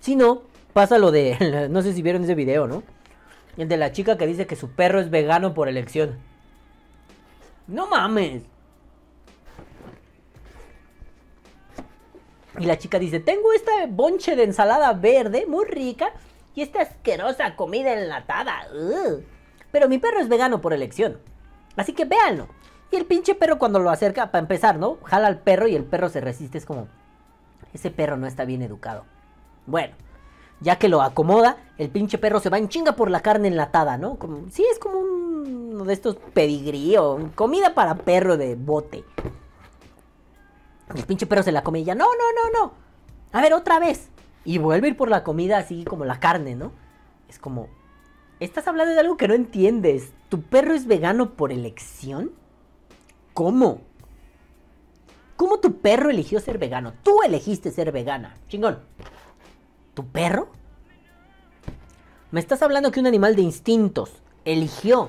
Si 0.03 0.17
no, 0.17 0.43
pasa 0.73 0.99
lo 0.99 1.13
de. 1.13 1.69
No 1.71 1.81
sé 1.81 1.95
si 1.95 2.03
vieron 2.03 2.25
ese 2.25 2.35
video, 2.35 2.67
¿no? 2.67 2.83
El 3.57 3.69
de 3.69 3.77
la 3.77 3.93
chica 3.93 4.19
que 4.19 4.27
dice 4.27 4.49
que 4.49 4.57
su 4.57 4.71
perro 4.71 4.99
es 5.01 5.11
vegano 5.11 5.55
por 5.55 5.69
elección. 5.69 6.19
No 7.69 7.87
mames. 7.87 8.43
Y 12.59 12.67
la 12.67 12.79
chica 12.79 12.99
dice, 12.99 13.21
tengo 13.21 13.53
esta 13.53 13.71
bonche 13.89 14.35
de 14.35 14.43
ensalada 14.43 14.93
verde 14.93 15.47
muy 15.47 15.67
rica 15.67 16.13
y 16.55 16.63
esta 16.63 16.83
asquerosa 16.83 17.55
comida 17.55 17.93
enlatada. 17.93 18.67
Pero 19.71 19.89
mi 19.89 19.99
perro 19.99 20.19
es 20.19 20.29
vegano 20.29 20.61
por 20.61 20.73
elección. 20.73 21.19
Así 21.77 21.93
que 21.93 22.07
véanlo. 22.07 22.49
Y 22.91 22.97
el 22.97 23.07
pinche 23.07 23.37
perro 23.37 23.59
cuando 23.59 23.79
lo 23.79 23.89
acerca, 23.89 24.33
para 24.33 24.43
empezar, 24.43 24.79
¿no? 24.79 24.99
Jala 25.05 25.29
al 25.29 25.39
perro 25.39 25.69
y 25.69 25.77
el 25.77 25.85
perro 25.85 26.09
se 26.09 26.21
resiste. 26.21 26.59
Es 26.59 26.67
como, 26.67 26.89
ese 27.73 27.93
perro 27.93 28.17
no 28.17 28.27
está 28.27 28.45
bien 28.45 28.63
educado. 28.63 29.12
Bueno, 29.67 29.95
ya 30.61 30.77
que 30.79 30.89
lo 30.89 31.03
acomoda, 31.03 31.57
el 31.79 31.91
pinche 31.91 32.19
perro 32.19 32.41
se 32.41 32.51
va 32.51 32.59
en 32.59 32.69
chinga 32.69 32.93
por 32.97 33.11
la 33.11 33.21
carne 33.21 33.49
enlatada, 33.49 33.97
¿no? 33.99 34.17
Como, 34.17 34.49
sí, 34.51 34.65
es 34.71 34.79
como 34.79 34.99
un- 34.99 35.71
uno 35.75 35.85
de 35.85 35.93
estos 35.93 36.17
pedigrí 36.35 36.97
o 36.97 37.31
comida 37.35 37.75
para 37.75 37.95
perro 37.97 38.37
de 38.37 38.55
bote. 38.57 39.05
El 40.95 41.05
pinche 41.05 41.27
perro 41.27 41.43
se 41.43 41.53
la 41.53 41.63
come 41.63 41.81
y 41.81 41.85
ya, 41.85 41.95
no, 41.95 42.05
no, 42.05 42.51
no, 42.51 42.59
no. 42.67 42.73
A 43.33 43.41
ver, 43.41 43.55
otra 43.55 43.79
vez. 43.79 44.11
Y 44.45 44.59
vuelve 44.59 44.89
a 44.89 44.91
ir 44.91 44.97
por 44.97 45.09
la 45.09 45.25
comida 45.25 45.59
así 45.59 45.85
como 45.85 46.05
la 46.05 46.21
carne, 46.21 46.55
¿no? 46.55 46.73
Es 47.29 47.39
como, 47.39 47.69
estás 48.41 48.69
hablando 48.69 48.93
de 48.93 49.01
algo 49.01 49.17
que 49.17 49.29
no 49.29 49.35
entiendes. 49.35 50.13
¿Tu 50.29 50.43
perro 50.43 50.75
es 50.75 50.87
vegano 50.87 51.31
por 51.35 51.53
elección? 51.53 52.33
¿Cómo? 53.33 53.81
¿Cómo 55.37 55.59
tu 55.61 55.79
perro 55.81 56.11
eligió 56.11 56.41
ser 56.41 56.59
vegano? 56.59 56.93
Tú 57.03 57.23
elegiste 57.25 57.71
ser 57.71 57.91
vegana. 57.93 58.35
Chingón. 58.49 58.81
¿Tu 59.95 60.07
perro? 60.07 60.49
Me 62.31 62.41
estás 62.41 62.63
hablando 62.63 62.91
que 62.91 63.01
un 63.01 63.07
animal 63.07 63.37
de 63.37 63.43
instintos 63.43 64.23
eligió 64.45 65.09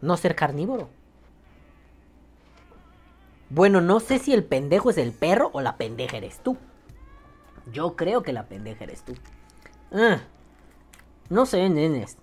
no 0.00 0.16
ser 0.16 0.36
carnívoro. 0.36 0.88
Bueno, 3.50 3.80
no 3.80 3.98
sé 3.98 4.18
si 4.18 4.32
el 4.32 4.44
pendejo 4.44 4.90
es 4.90 4.98
el 4.98 5.12
perro 5.12 5.50
o 5.52 5.60
la 5.60 5.76
pendeja 5.76 6.18
eres 6.18 6.40
tú. 6.42 6.56
Yo 7.72 7.96
creo 7.96 8.22
que 8.22 8.32
la 8.32 8.46
pendeja 8.46 8.84
eres 8.84 9.02
tú. 9.02 9.14
Ah, 9.90 10.20
no 11.30 11.46
sé, 11.46 11.68
nenes. 11.68 12.18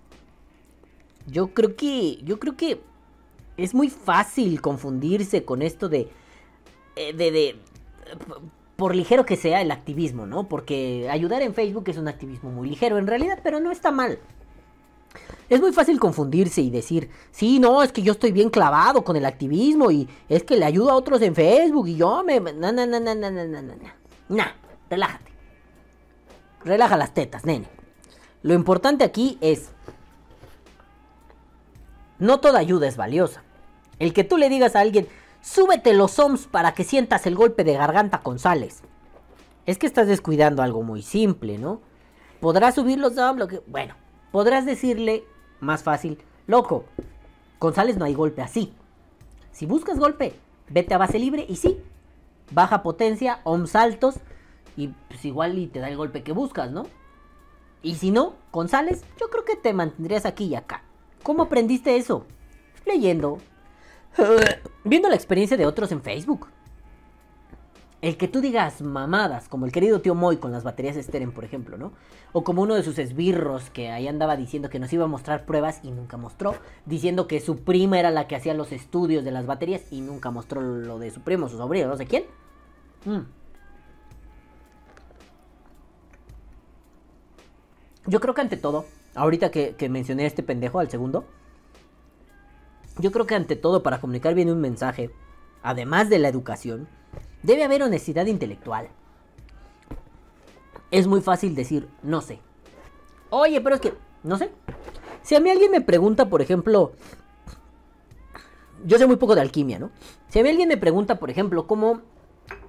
Yo 1.28 1.54
creo 1.54 1.76
que. 1.76 2.20
Yo 2.24 2.40
creo 2.40 2.56
que. 2.56 2.82
Es 3.58 3.74
muy 3.74 3.90
fácil 3.90 4.62
confundirse 4.62 5.44
con 5.46 5.62
esto 5.62 5.90
de. 5.90 6.10
eh, 6.96 7.14
de. 7.14 7.32
de. 7.32 7.62
Por 8.76 8.96
ligero 8.96 9.26
que 9.26 9.38
sea 9.38 9.62
el 9.62 9.72
activismo, 9.72 10.26
¿no? 10.26 10.48
Porque 10.48 11.08
ayudar 11.10 11.42
en 11.42 11.54
Facebook 11.54 11.86
es 11.88 11.98
un 11.98 12.08
activismo 12.08 12.52
muy 12.52 12.70
ligero 12.70 12.98
en 12.98 13.08
realidad, 13.08 13.40
pero 13.42 13.60
no 13.60 13.72
está 13.72 13.92
mal. 13.92 14.20
Es 15.48 15.62
muy 15.62 15.72
fácil 15.72 16.00
confundirse 16.00 16.62
y 16.62 16.70
decir, 16.70 17.10
sí, 17.32 17.60
no, 17.60 17.84
es 17.84 17.92
que 17.92 18.02
yo 18.02 18.14
estoy 18.14 18.32
bien 18.32 18.50
clavado 18.50 19.04
con 19.04 19.16
el 19.16 19.26
activismo 19.26 19.92
y 19.92 20.10
es 20.28 20.44
que 20.44 20.58
le 20.58 20.66
ayudo 20.66 20.92
a 20.92 20.96
otros 20.96 21.22
en 21.22 21.36
Facebook 21.36 21.88
y 21.88 21.96
yo 21.96 22.24
me... 22.24 22.40
No, 22.40 22.72
no, 22.72 22.86
no, 22.86 23.00
no, 23.00 23.16
no, 23.16 23.32
no, 23.32 23.46
no, 23.46 23.62
no. 23.62 23.76
Nah, 24.30 24.52
relájate. 24.90 25.32
Relaja 26.64 26.98
las 26.98 27.14
tetas, 27.14 27.46
nene. 27.46 27.68
Lo 28.42 28.54
importante 28.54 29.04
aquí 29.04 29.38
es... 29.40 29.70
No 32.18 32.40
toda 32.40 32.60
ayuda 32.60 32.88
es 32.88 32.98
valiosa. 32.98 33.44
El 34.00 34.14
que 34.14 34.24
tú 34.24 34.38
le 34.38 34.50
digas 34.50 34.76
a 34.76 34.80
alguien, 34.80 35.08
súbete 35.46 35.94
los 35.94 36.18
ohms 36.18 36.48
para 36.48 36.74
que 36.74 36.84
sientas 36.84 37.28
el 37.28 37.36
golpe 37.36 37.64
de 37.64 37.74
garganta 37.74 38.22
con 38.22 38.40
sales. 38.40 38.82
Es 39.66 39.78
que 39.78 39.86
estás 39.86 40.08
descuidando 40.08 40.64
algo 40.64 40.82
muy 40.82 41.04
simple, 41.04 41.58
¿no? 41.60 41.82
Podrás 42.42 42.76
subir 42.76 43.00
los 43.00 43.18
ohms, 43.18 43.40
lo 43.40 43.48
que... 43.48 43.62
Bueno, 43.68 43.96
podrás 44.32 44.66
decirle 44.66 45.24
más 45.60 45.84
fácil, 45.84 46.18
loco, 46.48 46.86
con 47.60 47.74
sales 47.74 47.98
no 47.98 48.06
hay 48.06 48.16
golpe 48.16 48.42
así. 48.42 48.74
Si 49.52 49.66
buscas 49.66 50.00
golpe, 50.00 50.34
vete 50.70 50.94
a 50.96 50.98
base 50.98 51.20
libre 51.20 51.46
y 51.48 51.56
sí, 51.58 51.80
baja 52.52 52.82
potencia, 52.84 53.40
ohms 53.44 53.76
altos 53.76 54.16
y 54.76 54.90
pues 55.08 55.24
igual 55.26 55.58
y 55.58 55.68
te 55.68 55.80
da 55.80 55.90
el 55.90 55.98
golpe 55.98 56.24
que 56.24 56.34
buscas, 56.34 56.72
¿no? 56.72 56.88
Y 57.84 57.96
si 57.96 58.10
no, 58.10 58.34
con 58.50 58.68
sales, 58.68 59.06
yo 59.20 59.30
creo 59.30 59.46
que 59.46 59.56
te 59.56 59.74
mantendrías 59.74 60.26
aquí 60.26 60.46
y 60.46 60.56
acá. 60.56 60.84
¿Cómo 61.22 61.44
aprendiste 61.44 61.98
eso? 61.98 62.26
Leyendo. 62.84 63.38
Viendo 64.84 65.10
la 65.10 65.16
experiencia 65.16 65.58
de 65.58 65.66
otros 65.66 65.92
en 65.92 66.02
Facebook. 66.02 66.48
El 68.02 68.18
que 68.18 68.28
tú 68.28 68.40
digas 68.40 68.82
mamadas, 68.82 69.48
como 69.50 69.66
el 69.66 69.72
querido 69.72 70.00
tío 70.00 70.14
Moy 70.14 70.38
con 70.38 70.52
las 70.52 70.64
baterías 70.64 70.96
Steren, 70.96 71.32
por 71.32 71.44
ejemplo, 71.44 71.76
¿no? 71.78 71.92
O 72.34 72.44
como 72.44 72.62
uno 72.62 72.76
de 72.76 72.84
sus 72.84 73.00
esbirros 73.00 73.72
que 73.72 73.90
ahí 73.90 74.08
andaba 74.08 74.36
diciendo 74.38 74.70
que 74.70 74.78
nos 74.78 74.94
iba 74.94 75.06
a 75.06 75.08
mostrar 75.08 75.46
pruebas 75.46 75.80
y 75.82 75.90
nunca 75.90 76.16
mostró. 76.18 76.56
Diciendo 76.86 77.28
que 77.28 77.40
su 77.40 77.64
prima 77.64 77.98
era 78.00 78.12
la 78.12 78.28
que 78.28 78.36
hacía 78.36 78.54
los 78.54 78.72
estudios 78.72 79.24
de 79.24 79.32
las 79.32 79.48
baterías 79.48 79.82
y 79.92 80.02
nunca 80.02 80.30
mostró 80.30 80.62
lo 80.62 81.00
de 81.00 81.10
su 81.10 81.22
primo, 81.22 81.50
su 81.50 81.58
sobrino, 81.58 81.88
no 81.88 81.98
sé 81.98 82.06
quién. 82.06 82.26
Mm. 83.06 83.22
Yo 88.08 88.20
creo 88.20 88.36
que 88.36 88.42
ante 88.42 88.58
todo, 88.58 88.86
ahorita 89.16 89.50
que, 89.50 89.76
que 89.76 89.90
mencioné 89.90 90.26
a 90.26 90.28
este 90.28 90.44
pendejo 90.44 90.78
al 90.78 90.92
segundo, 90.92 91.26
yo 92.98 93.12
creo 93.12 93.26
que 93.26 93.36
ante 93.36 93.56
todo 93.56 93.84
para 93.84 94.00
comunicar 94.00 94.34
bien 94.34 94.50
un 94.50 94.62
mensaje, 94.62 95.12
además 95.64 96.10
de 96.10 96.20
la 96.20 96.30
educación, 96.30 96.88
debe 97.44 97.64
haber 97.64 97.84
honestidad 97.84 98.26
intelectual. 98.26 98.90
Es 100.92 101.08
muy 101.08 101.22
fácil 101.22 101.56
decir, 101.56 101.90
no 102.04 102.22
sé. 102.22 102.40
Oye, 103.30 103.60
pero 103.62 103.76
es 103.76 103.82
que, 103.82 103.94
no 104.24 104.38
sé. 104.38 104.52
Si 105.24 105.36
a 105.36 105.40
mí 105.40 105.50
alguien 105.50 105.72
me 105.72 105.82
pregunta, 105.82 106.30
por 106.30 106.42
ejemplo, 106.42 106.94
yo 108.86 108.98
sé 108.98 109.08
muy 109.08 109.16
poco 109.18 109.36
de 109.36 109.42
alquimia, 109.42 109.80
¿no? 109.80 109.90
Si 110.30 110.40
a 110.40 110.44
mí 110.44 110.50
alguien 110.50 110.70
me 110.70 110.78
pregunta, 110.78 111.20
por 111.20 111.30
ejemplo, 111.30 111.68
cómo, 111.68 112.02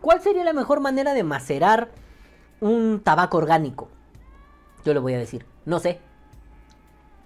¿cuál 0.01 0.21
sería 0.23 0.45
la 0.45 0.53
mejor 0.53 0.81
manera 0.81 1.15
de 1.15 1.23
macerar 1.23 1.91
un 2.61 3.01
tabaco 3.05 3.37
orgánico? 3.37 3.89
Yo 4.85 4.95
le 4.95 5.01
voy 5.01 5.15
a 5.15 5.19
decir, 5.19 5.45
no 5.65 5.79
sé. 5.79 6.01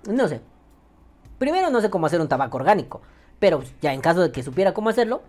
No 0.08 0.28
sé. 0.28 0.40
Primero 1.40 1.70
no 1.70 1.80
sé 1.80 1.88
cómo 1.88 2.04
hacer 2.04 2.20
un 2.20 2.28
tabaco 2.28 2.58
orgánico, 2.58 3.00
pero 3.38 3.62
ya 3.80 3.94
en 3.94 4.02
caso 4.02 4.20
de 4.20 4.30
que 4.30 4.42
supiera 4.42 4.74
cómo 4.74 4.90
hacerlo, 4.90 5.22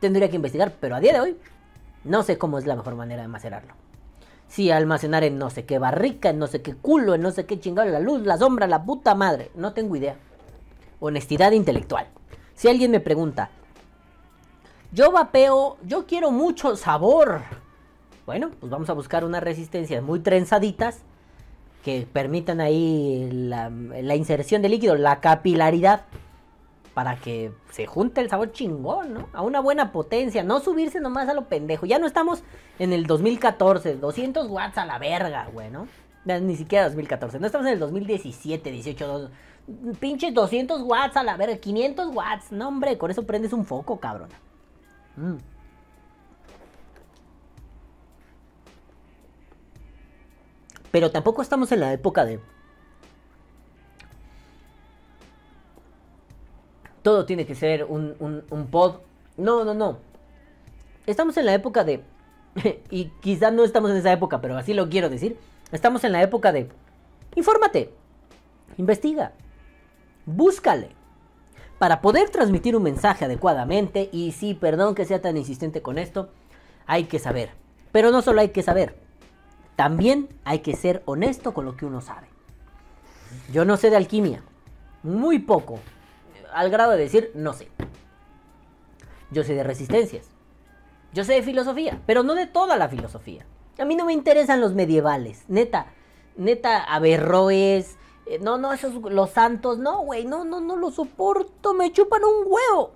tendría 0.00 0.30
que 0.30 0.36
investigar, 0.36 0.72
pero 0.80 0.96
a 0.96 1.00
día 1.00 1.12
de 1.12 1.20
hoy 1.20 1.36
no 2.04 2.22
sé 2.22 2.38
cómo 2.38 2.56
es 2.56 2.64
la 2.64 2.74
mejor 2.74 2.94
manera 2.94 3.20
de 3.20 3.28
macerarlo. 3.28 3.74
Si 4.48 4.70
almacenar 4.70 5.24
en 5.24 5.36
no 5.36 5.50
sé 5.50 5.66
qué 5.66 5.78
barrica, 5.78 6.30
en 6.30 6.38
no 6.38 6.46
sé 6.46 6.62
qué 6.62 6.74
culo, 6.74 7.14
en 7.14 7.20
no 7.20 7.32
sé 7.32 7.44
qué 7.44 7.60
chingado, 7.60 7.86
la 7.90 8.00
luz, 8.00 8.22
la 8.22 8.38
sombra, 8.38 8.66
la 8.66 8.84
puta 8.84 9.14
madre, 9.14 9.50
no 9.54 9.74
tengo 9.74 9.94
idea. 9.94 10.16
Honestidad 11.00 11.52
intelectual. 11.52 12.06
Si 12.54 12.68
alguien 12.68 12.90
me 12.90 13.00
pregunta, 13.00 13.50
yo 14.90 15.12
vapeo, 15.12 15.76
yo 15.84 16.06
quiero 16.06 16.30
mucho 16.30 16.76
sabor. 16.76 17.42
Bueno, 18.24 18.52
pues 18.58 18.70
vamos 18.70 18.88
a 18.88 18.94
buscar 18.94 19.22
unas 19.22 19.42
resistencias 19.42 20.02
muy 20.02 20.20
trenzaditas 20.20 21.02
que 21.86 22.04
permitan 22.12 22.60
ahí 22.60 23.30
la, 23.30 24.16
inserción 24.16 24.60
de 24.60 24.68
líquido, 24.68 24.96
la 24.96 25.20
capilaridad, 25.20 26.00
para 26.94 27.14
que 27.14 27.52
se 27.70 27.86
junte 27.86 28.20
el 28.20 28.28
sabor 28.28 28.50
chingón, 28.50 29.14
¿no? 29.14 29.28
A 29.32 29.42
una 29.42 29.60
buena 29.60 29.92
potencia, 29.92 30.42
no 30.42 30.58
subirse 30.58 30.98
nomás 30.98 31.28
a 31.28 31.34
lo 31.34 31.44
pendejo. 31.44 31.86
Ya 31.86 32.00
no 32.00 32.08
estamos 32.08 32.42
en 32.80 32.92
el 32.92 33.06
2014, 33.06 33.98
200 33.98 34.48
watts 34.50 34.78
a 34.78 34.84
la 34.84 34.98
verga, 34.98 35.46
güey, 35.52 35.70
¿no? 35.70 35.86
Ni 36.24 36.56
siquiera 36.56 36.86
2014, 36.86 37.38
no 37.38 37.46
estamos 37.46 37.68
en 37.68 37.74
el 37.74 37.78
2017, 37.78 38.68
18, 38.72 39.06
dos- 39.06 39.30
pinches 40.00 40.34
200 40.34 40.82
watts 40.82 41.16
a 41.16 41.22
la 41.22 41.36
verga, 41.36 41.56
500 41.56 42.08
watts, 42.16 42.50
no 42.50 42.66
hombre, 42.66 42.98
con 42.98 43.12
eso 43.12 43.22
prendes 43.24 43.52
un 43.52 43.64
foco, 43.64 44.00
cabrón. 44.00 44.30
Mm. 45.14 45.36
Pero 50.96 51.10
tampoco 51.10 51.42
estamos 51.42 51.70
en 51.72 51.80
la 51.80 51.92
época 51.92 52.24
de... 52.24 52.40
Todo 57.02 57.26
tiene 57.26 57.44
que 57.44 57.54
ser 57.54 57.84
un, 57.84 58.16
un, 58.18 58.66
pod. 58.68 59.00
No, 59.36 59.62
no, 59.62 59.74
no. 59.74 59.98
Estamos 61.06 61.36
en 61.36 61.44
la 61.44 61.52
época 61.52 61.84
de... 61.84 62.02
y 62.90 63.10
quizás 63.20 63.52
no 63.52 63.62
estamos 63.62 63.90
en 63.90 63.98
esa 63.98 64.10
época, 64.10 64.40
pero 64.40 64.56
así 64.56 64.72
lo 64.72 64.88
quiero 64.88 65.10
decir. 65.10 65.36
Estamos 65.70 66.02
en 66.04 66.12
la 66.12 66.22
época 66.22 66.50
de... 66.50 66.70
Infórmate. 67.34 67.92
Investiga. 68.78 69.32
Búscale. 70.24 70.96
para 71.78 72.00
poder 72.00 72.30
transmitir 72.30 72.74
un 72.74 72.84
mensaje 72.84 73.26
adecuadamente, 73.26 74.08
y 74.12 74.32
sí, 74.32 74.54
perdón 74.54 74.94
que 74.94 75.04
sea 75.04 75.20
tan 75.20 75.36
insistente 75.36 75.82
con 75.82 75.98
esto, 75.98 76.30
hay 76.86 77.04
que 77.04 77.18
saber. 77.18 77.50
Pero 77.92 78.12
no 78.12 78.22
solo 78.22 78.40
hay 78.40 78.48
que 78.48 78.62
saber, 78.62 78.96
también 79.76 80.28
hay 80.44 80.60
que 80.60 80.74
ser 80.74 81.02
honesto 81.04 81.54
con 81.54 81.66
lo 81.66 81.76
que 81.76 81.86
uno 81.86 82.00
sabe. 82.00 82.28
Yo 83.52 83.64
no 83.64 83.76
sé 83.76 83.90
de 83.90 83.96
alquimia, 83.96 84.42
muy 85.02 85.38
poco, 85.38 85.78
al 86.52 86.70
grado 86.70 86.92
de 86.92 86.98
decir 86.98 87.30
no 87.34 87.52
sé. 87.52 87.70
Yo 89.30 89.44
sé 89.44 89.54
de 89.54 89.62
resistencias, 89.62 90.30
yo 91.12 91.24
sé 91.24 91.34
de 91.34 91.42
filosofía, 91.42 92.00
pero 92.06 92.22
no 92.22 92.34
de 92.34 92.46
toda 92.46 92.76
la 92.76 92.88
filosofía. 92.88 93.44
A 93.78 93.84
mí 93.84 93.94
no 93.94 94.06
me 94.06 94.12
interesan 94.12 94.60
los 94.60 94.72
medievales, 94.72 95.44
neta, 95.48 95.92
neta, 96.36 96.82
Averroes, 96.82 97.96
eh, 98.26 98.38
no, 98.40 98.56
no, 98.56 98.72
esos, 98.72 98.94
los 98.94 99.30
santos, 99.30 99.78
no, 99.78 100.00
güey, 100.00 100.24
no, 100.24 100.44
no, 100.44 100.60
no 100.60 100.76
lo 100.76 100.90
soporto, 100.90 101.74
me 101.74 101.92
chupan 101.92 102.22
un 102.24 102.44
huevo. 102.46 102.92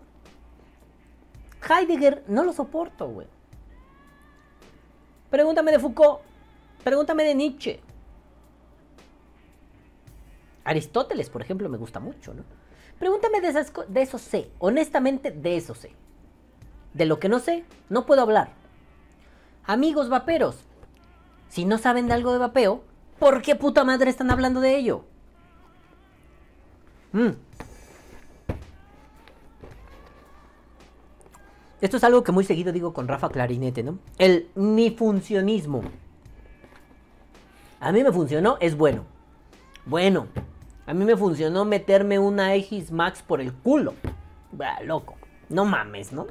Heidegger, 1.69 2.25
no 2.27 2.43
lo 2.43 2.53
soporto, 2.53 3.09
güey. 3.09 3.27
Pregúntame 5.29 5.71
de 5.71 5.79
Foucault, 5.79 6.21
pregúntame 6.85 7.25
de 7.25 7.35
Nietzsche. 7.35 7.81
Aristóteles, 10.64 11.31
por 11.31 11.43
ejemplo, 11.43 11.69
me 11.69 11.79
gusta 11.79 12.01
mucho, 12.01 12.35
¿no? 12.35 12.45
Pregúntame 12.99 13.40
de, 13.40 13.49
esas, 13.49 13.73
de 13.88 14.03
eso 14.03 14.19
sé, 14.19 14.51
honestamente 14.59 15.31
de 15.31 15.57
eso 15.57 15.75
sé. 15.75 15.93
De 16.93 17.07
lo 17.07 17.19
que 17.19 17.29
no 17.29 17.38
sé, 17.38 17.64
no 17.88 18.05
puedo 18.05 18.23
hablar. 18.23 18.53
Amigos 19.64 20.09
vaperos, 20.09 20.57
si 21.49 21.64
no 21.64 21.79
saben 21.79 22.09
de 22.09 22.14
algo 22.14 22.33
de 22.33 22.38
vapeo, 22.38 22.85
¿por 23.19 23.43
qué 23.43 23.57
puta 23.57 23.85
madre 23.85 24.11
están 24.11 24.31
hablando 24.31 24.61
de 24.61 24.77
ello? 24.77 25.05
Mm. 27.12 27.31
Esto 31.81 31.97
es 31.97 32.05
algo 32.05 32.23
que 32.23 32.33
muy 32.33 32.45
seguido 32.45 32.73
digo 32.73 32.93
con 32.93 33.09
Rafa 33.09 33.31
Clarinete, 33.31 33.83
¿no? 33.83 33.99
El 34.19 34.51
mi 34.55 34.90
funcionismo. 34.90 35.83
A 37.81 37.93
mí 37.93 38.05
me 38.05 38.12
funcionó, 38.12 38.59
es 38.61 38.77
bueno. 38.77 39.05
Bueno, 39.87 40.29
a 40.87 40.93
mí 40.93 41.05
me 41.05 41.16
funcionó 41.16 41.64
meterme 41.64 42.19
una 42.19 42.49
Aegis 42.49 42.93
Max 42.93 43.23
por 43.23 43.40
el 43.40 43.55
culo. 43.55 43.95
Bah, 44.53 44.81
loco, 44.85 45.16
no 45.49 45.64
mames, 45.64 46.12
¿no? 46.12 46.27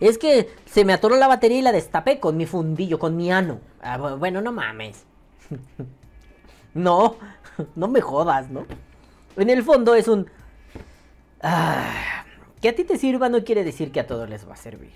Es 0.00 0.18
que 0.18 0.50
se 0.66 0.84
me 0.84 0.92
atoró 0.92 1.16
la 1.16 1.28
batería 1.28 1.58
y 1.58 1.62
la 1.62 1.72
destapé 1.72 2.20
con 2.20 2.36
mi 2.36 2.44
fundillo, 2.44 2.98
con 2.98 3.16
mi 3.16 3.32
ano. 3.32 3.60
Ah, 3.80 3.96
bueno, 3.96 4.42
no 4.42 4.52
mames. 4.52 5.04
no, 6.74 7.16
no 7.74 7.88
me 7.88 8.00
jodas, 8.00 8.50
¿no? 8.50 8.66
En 9.36 9.48
el 9.48 9.62
fondo 9.62 9.94
es 9.94 10.08
un... 10.08 10.28
Ah, 11.40 12.24
que 12.60 12.68
a 12.68 12.74
ti 12.74 12.84
te 12.84 12.98
sirva 12.98 13.28
no 13.28 13.42
quiere 13.44 13.64
decir 13.64 13.92
que 13.92 14.00
a 14.00 14.06
todos 14.06 14.28
les 14.28 14.46
va 14.46 14.52
a 14.52 14.56
servir. 14.56 14.92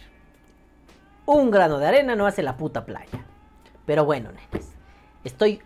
Un 1.24 1.50
grano 1.50 1.78
de 1.78 1.86
arena 1.86 2.14
no 2.14 2.26
hace 2.26 2.42
la 2.42 2.56
puta 2.56 2.84
playa. 2.84 3.24
Pero 3.86 4.04
bueno, 4.04 4.30
nenes. 4.30 4.75
Estoy 5.26 5.60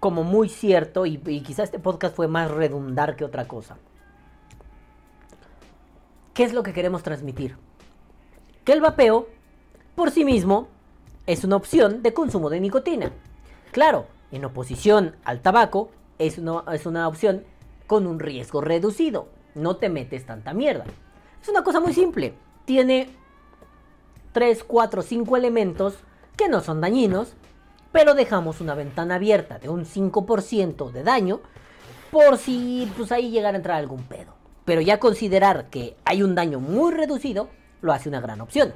como 0.00 0.22
muy 0.22 0.50
cierto 0.50 1.06
y, 1.06 1.16
quizá 1.16 1.62
este 1.62 1.78
podcast 1.78 2.14
fue 2.14 2.28
más 2.28 2.50
redundar 2.50 3.16
que 3.16 3.24
otra 3.24 3.48
cosa. 3.48 3.78
¿Qué 6.34 6.44
es 6.44 6.52
lo 6.52 6.62
que 6.62 6.74
queremos 6.74 7.02
transmitir? 7.02 7.56
Que 8.64 8.74
el 8.74 8.82
vapeo, 8.82 9.26
por 9.94 10.10
sí 10.10 10.26
mismo, 10.26 10.68
es 11.26 11.42
una 11.42 11.56
opción 11.56 12.02
de 12.02 12.12
consumo 12.12 12.50
de 12.50 12.60
nicotina. 12.60 13.10
Claro, 13.72 14.04
en 14.30 14.44
oposición 14.44 15.16
al 15.24 15.40
tabaco, 15.40 15.90
es 16.18 16.36
una, 16.36 16.62
es 16.74 16.84
una 16.84 17.08
opción 17.08 17.44
con 17.86 18.06
un 18.06 18.20
riesgo 18.20 18.60
reducido. 18.60 19.30
No 19.54 19.76
te 19.76 19.88
metes 19.88 20.26
tanta 20.26 20.52
mierda. 20.52 20.84
Es 21.40 21.48
una 21.48 21.64
cosa 21.64 21.80
muy 21.80 21.94
simple. 21.94 22.34
Tiene 22.66 23.08
3, 24.32 24.64
4, 24.64 25.00
5 25.00 25.36
elementos 25.38 25.94
que 26.36 26.50
no 26.50 26.60
son 26.60 26.82
dañinos, 26.82 27.32
pero 27.92 28.14
dejamos 28.14 28.60
una 28.60 28.74
ventana 28.74 29.16
abierta 29.16 29.58
de 29.58 29.68
un 29.68 29.84
5% 29.84 30.90
de 30.90 31.02
daño 31.02 31.40
por 32.10 32.38
si 32.38 32.90
pues 32.96 33.12
ahí 33.12 33.30
llegara 33.30 33.56
a 33.56 33.58
entrar 33.58 33.76
algún 33.76 34.02
pedo. 34.02 34.34
Pero 34.64 34.80
ya 34.80 35.00
considerar 35.00 35.70
que 35.70 35.96
hay 36.04 36.22
un 36.22 36.34
daño 36.34 36.60
muy 36.60 36.92
reducido 36.92 37.48
lo 37.80 37.92
hace 37.92 38.08
una 38.08 38.20
gran 38.20 38.40
opción. 38.40 38.74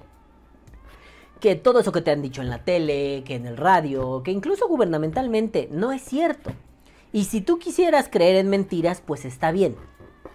Que 1.40 1.56
todo 1.56 1.80
eso 1.80 1.92
que 1.92 2.02
te 2.02 2.10
han 2.10 2.22
dicho 2.22 2.40
en 2.40 2.50
la 2.50 2.64
tele, 2.64 3.24
que 3.26 3.34
en 3.34 3.46
el 3.46 3.56
radio, 3.56 4.22
que 4.22 4.30
incluso 4.30 4.68
gubernamentalmente 4.68 5.68
no 5.70 5.92
es 5.92 6.02
cierto. 6.02 6.52
Y 7.12 7.24
si 7.24 7.40
tú 7.40 7.58
quisieras 7.58 8.08
creer 8.10 8.36
en 8.36 8.48
mentiras, 8.48 9.02
pues 9.04 9.24
está 9.24 9.50
bien. 9.50 9.76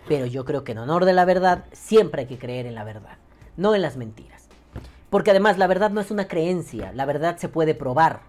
Pero 0.08 0.26
yo 0.26 0.46
creo 0.46 0.64
que 0.64 0.74
en 0.74 0.78
honor 0.80 1.06
de 1.06 1.14
la 1.14 1.26
verdad, 1.26 1.66
siempre 1.72 2.22
hay 2.22 2.28
que 2.28 2.38
creer 2.38 2.66
en 2.66 2.76
la 2.76 2.84
verdad, 2.84 3.18
no 3.56 3.74
en 3.74 3.82
las 3.82 3.98
mentiras. 3.98 4.48
Porque 5.10 5.32
además 5.32 5.58
la 5.58 5.68
verdad 5.68 5.92
no 5.92 6.02
es 6.02 6.12
una 6.12 6.28
creencia, 6.28 6.92
la 6.94 7.06
verdad 7.06 7.38
se 7.38 7.50
puede 7.50 7.74
probar. 7.74 8.22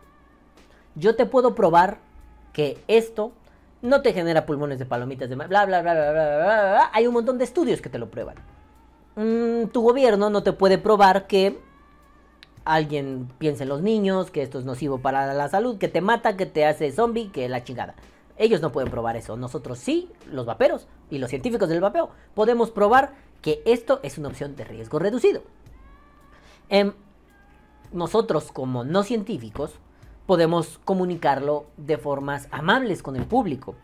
Yo 0.99 1.15
te 1.17 1.27
puedo 1.27 1.55
probar 1.55 1.99
que 2.53 2.83
esto 2.89 3.33
no 3.83 4.03
te 4.03 4.13
genera 4.13 4.47
pulmones 4.47 4.79
de 4.79 4.87
palomitas 4.87 5.29
de 5.29 5.37
bla 5.37 5.47
bla 5.47 5.65
bla 5.65 5.81
bla 5.81 5.93
bla 5.95 6.13
bla 6.13 6.13
bla. 6.13 6.91
Hay 6.93 7.07
un 7.07 7.15
montón 7.15 7.39
de 7.39 7.45
estudios 7.45 7.81
que 7.81 7.89
te 7.89 7.99
lo 7.99 8.11
prueban. 8.11 8.37
Mm, 9.17 9.69
tu 9.69 9.83
gobierno 9.83 10.31
no 10.31 10.43
te 10.43 10.53
puede 10.53 10.79
probar 10.79 11.27
que 11.27 11.61
alguien 12.65 13.29
piense 13.39 13.63
en 13.63 13.69
los 13.69 13.81
niños, 13.81 14.31
que 14.31 14.43
esto 14.43 14.59
es 14.59 14.65
nocivo 14.65 14.99
para 14.99 15.33
la 15.33 15.49
salud, 15.49 15.79
que 15.79 15.89
te 15.89 16.01
mata, 16.01 16.37
que 16.37 16.47
te 16.47 16.67
hace 16.67 16.93
zombie, 16.93 17.31
que 17.31 17.49
la 17.49 17.65
chingada. 17.65 17.95
Ellos 18.37 18.61
no 18.61 18.73
pueden 18.73 18.91
probar 18.91 19.17
eso. 19.17 19.37
Nosotros 19.37 19.79
sí, 19.79 20.11
los 20.31 20.47
vaperos 20.47 20.87
y 21.11 21.19
los 21.19 21.31
científicos 21.31 21.69
del 21.69 21.81
vapeo, 21.81 22.11
podemos 22.35 22.71
probar 22.71 23.13
que 23.41 23.63
esto 23.65 24.01
es 24.03 24.19
una 24.19 24.29
opción 24.29 24.55
de 24.57 24.65
riesgo 24.65 24.99
reducido. 24.99 25.43
Em, 26.69 26.93
nosotros 27.93 28.53
como 28.53 28.85
no 28.85 29.03
científicos 29.03 29.73
podemos 30.29 30.79
comunicarlo 30.85 31.65
de 31.79 31.97
formas 31.97 32.49
amables 32.51 33.03
con 33.03 33.17
el 33.17 33.25
público. 33.25 33.77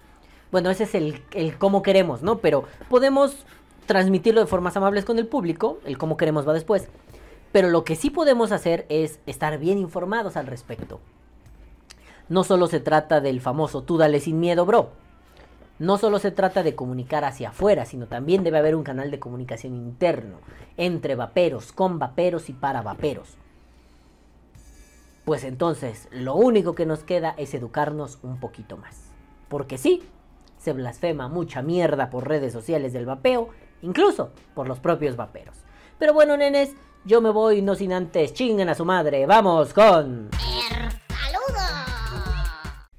Bueno, 0.53 0.69
ese 0.69 0.85
es 0.85 0.95
el, 0.95 1.23
el 1.33 1.57
cómo 1.57 1.81
queremos, 1.81 2.23
¿no? 2.23 2.41
Pero 2.41 2.65
podemos 2.91 3.47
transmitirlo 3.87 4.43
de 4.43 4.47
formas 4.47 4.77
amables 4.77 5.07
con 5.07 5.19
el 5.19 5.27
público, 5.27 5.79
el 5.87 5.97
cómo 5.97 6.19
queremos 6.19 6.47
va 6.47 6.53
después. 6.53 6.91
Pero 7.51 7.71
lo 7.71 7.83
que 7.83 7.97
sí 7.97 8.11
podemos 8.11 8.53
hacer 8.53 8.85
es 8.91 9.21
estar 9.25 9.57
bien 9.57 9.79
informados 9.79 10.37
al 10.37 10.47
respecto. 10.47 11.01
No 12.29 12.45
solo 12.45 12.67
se 12.67 12.79
trata 12.79 13.23
del 13.23 13.41
famoso 13.41 13.83
tú 13.83 13.97
dale 13.97 14.21
sin 14.21 14.39
miedo, 14.39 14.67
bro. 14.67 14.91
No 15.79 15.97
solo 15.97 16.19
se 16.19 16.31
trata 16.31 16.63
de 16.63 16.75
comunicar 16.75 17.25
hacia 17.25 17.49
afuera, 17.49 17.87
sino 17.87 18.07
también 18.07 18.45
debe 18.45 18.59
haber 18.59 18.75
un 18.75 18.85
canal 18.85 19.11
de 19.11 19.19
comunicación 19.19 19.75
interno 19.75 20.37
entre 20.77 21.15
vaperos, 21.15 21.73
con 21.73 21.99
vaperos 21.99 22.51
y 22.51 22.53
para 22.53 22.83
vaperos. 22.83 23.39
Pues 25.25 25.45
entonces, 25.45 26.09
lo 26.11 26.35
único 26.35 26.75
que 26.75 26.85
nos 26.85 27.03
queda 27.03 27.35
es 27.39 27.55
educarnos 27.55 28.19
un 28.23 28.39
poquito 28.41 28.77
más. 28.77 29.11
Porque 29.49 29.79
sí, 29.79 30.03
se 30.59 30.75
blasfema 30.75 31.29
mucha 31.29 31.63
mierda 31.63 32.11
por 32.11 32.29
redes 32.29 32.53
sociales 32.53 32.93
del 32.93 33.07
vapeo, 33.07 33.49
incluso 33.81 34.33
por 34.55 34.69
los 34.69 34.81
propios 34.81 35.17
vaperos. 35.17 35.57
Pero 35.99 36.13
bueno, 36.13 36.37
nenes, 36.37 36.75
yo 37.07 37.23
me 37.23 37.31
voy 37.31 37.63
no 37.63 37.75
sin 37.75 37.95
antes 37.95 38.35
chinguen 38.35 38.69
a 38.69 38.75
su 38.75 38.85
madre. 38.85 39.25
Vamos 39.25 39.73
con... 39.73 40.29
El 40.33 40.91
saludo. 40.91 41.65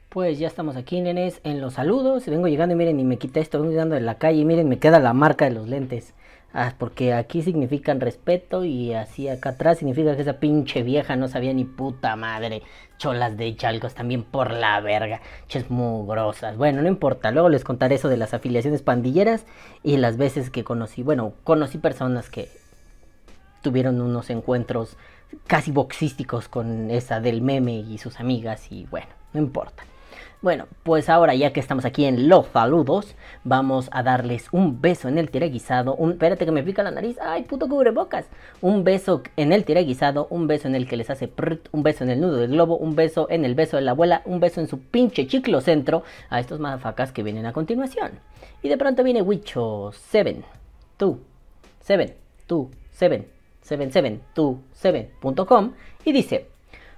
Pues 0.09 0.39
ya 0.39 0.47
estamos 0.47 0.77
aquí, 0.77 1.01
nenes, 1.01 1.41
en 1.43 1.61
los 1.61 1.75
saludos. 1.75 2.25
Vengo 2.25 2.47
llegando 2.47 2.73
y 2.73 2.77
miren, 2.77 2.99
y 2.99 3.03
me 3.03 3.19
quité 3.19 3.39
esto, 3.39 3.59
vengo 3.59 3.71
llegando 3.71 3.93
de 3.93 4.01
la 4.01 4.17
calle 4.17 4.39
y 4.39 4.45
miren, 4.45 4.67
me 4.67 4.79
queda 4.79 4.99
la 4.99 5.13
marca 5.13 5.45
de 5.45 5.51
los 5.51 5.67
lentes. 5.67 6.15
Ah, 6.57 6.73
porque 6.77 7.13
aquí 7.13 7.41
significan 7.41 7.99
respeto 7.99 8.63
y 8.63 8.93
así 8.93 9.27
acá 9.27 9.49
atrás 9.49 9.79
significa 9.79 10.15
que 10.15 10.21
esa 10.21 10.39
pinche 10.39 10.83
vieja 10.83 11.17
no 11.17 11.27
sabía 11.27 11.53
ni 11.53 11.65
puta 11.65 12.15
madre. 12.15 12.61
Cholas 12.97 13.35
de 13.35 13.53
chalcos 13.57 13.93
también 13.93 14.23
por 14.23 14.51
la 14.51 14.79
verga. 14.79 15.19
Ches 15.49 15.69
mugrosas. 15.69 16.55
Bueno, 16.55 16.81
no 16.81 16.87
importa. 16.87 17.31
Luego 17.31 17.49
les 17.49 17.65
contaré 17.65 17.95
eso 17.95 18.07
de 18.07 18.15
las 18.15 18.33
afiliaciones 18.33 18.81
pandilleras 18.81 19.45
y 19.83 19.97
las 19.97 20.15
veces 20.15 20.49
que 20.49 20.63
conocí. 20.63 21.03
Bueno, 21.03 21.33
conocí 21.43 21.77
personas 21.77 22.29
que 22.29 22.47
tuvieron 23.61 23.99
unos 23.99 24.29
encuentros 24.29 24.95
casi 25.47 25.71
boxísticos 25.71 26.47
con 26.47 26.89
esa 26.89 27.19
del 27.19 27.41
meme 27.41 27.79
y 27.79 27.97
sus 27.97 28.21
amigas 28.21 28.71
y 28.71 28.85
bueno, 28.85 29.09
no 29.33 29.41
importa. 29.41 29.83
Bueno, 30.45 30.67
pues 30.83 31.09
ahora 31.09 31.33
ya 31.33 31.51
que 31.53 31.59
estamos 31.59 31.85
aquí 31.85 32.05
en 32.05 32.29
los 32.29 32.45
saludos, 32.45 33.15
vamos 33.43 33.89
a 33.91 34.03
darles 34.03 34.47
un 34.51 34.79
beso 34.79 35.07
en 35.07 35.17
el 35.17 35.31
tiraguisado. 35.31 35.95
Un, 35.95 36.11
espérate 36.11 36.45
que 36.45 36.51
me 36.51 36.61
pica 36.61 36.83
la 36.83 36.91
nariz. 36.91 37.17
Ay, 37.19 37.45
puto 37.45 37.67
cubrebocas. 37.67 38.27
Un 38.61 38.83
beso 38.83 39.23
en 39.37 39.53
el 39.53 39.65
tiraguisado, 39.65 40.27
un 40.29 40.45
beso 40.45 40.67
en 40.67 40.75
el 40.75 40.87
que 40.87 40.97
les 40.97 41.09
hace 41.09 41.27
prrt, 41.27 41.67
un 41.71 41.81
beso 41.81 42.03
en 42.03 42.11
el 42.11 42.21
nudo 42.21 42.37
del 42.37 42.51
globo, 42.51 42.77
un 42.77 42.95
beso 42.95 43.25
en 43.31 43.43
el 43.43 43.55
beso 43.55 43.77
de 43.77 43.81
la 43.81 43.93
abuela, 43.93 44.21
un 44.25 44.39
beso 44.39 44.61
en 44.61 44.67
su 44.67 44.81
pinche 44.81 45.25
chiclo 45.25 45.61
centro 45.61 46.03
a 46.29 46.39
estos 46.39 46.59
madafacas 46.59 47.11
que 47.11 47.23
vienen 47.23 47.47
a 47.47 47.51
continuación. 47.51 48.11
Y 48.61 48.69
de 48.69 48.77
pronto 48.77 49.03
viene 49.03 49.23
Wicho 49.23 49.93
7, 49.93 50.43
2, 50.99 51.17
7, 51.79 52.17
2, 52.47 52.67
7, 52.91 53.29
7727.com 53.63 55.73
y 56.03 56.11
dice, 56.11 56.51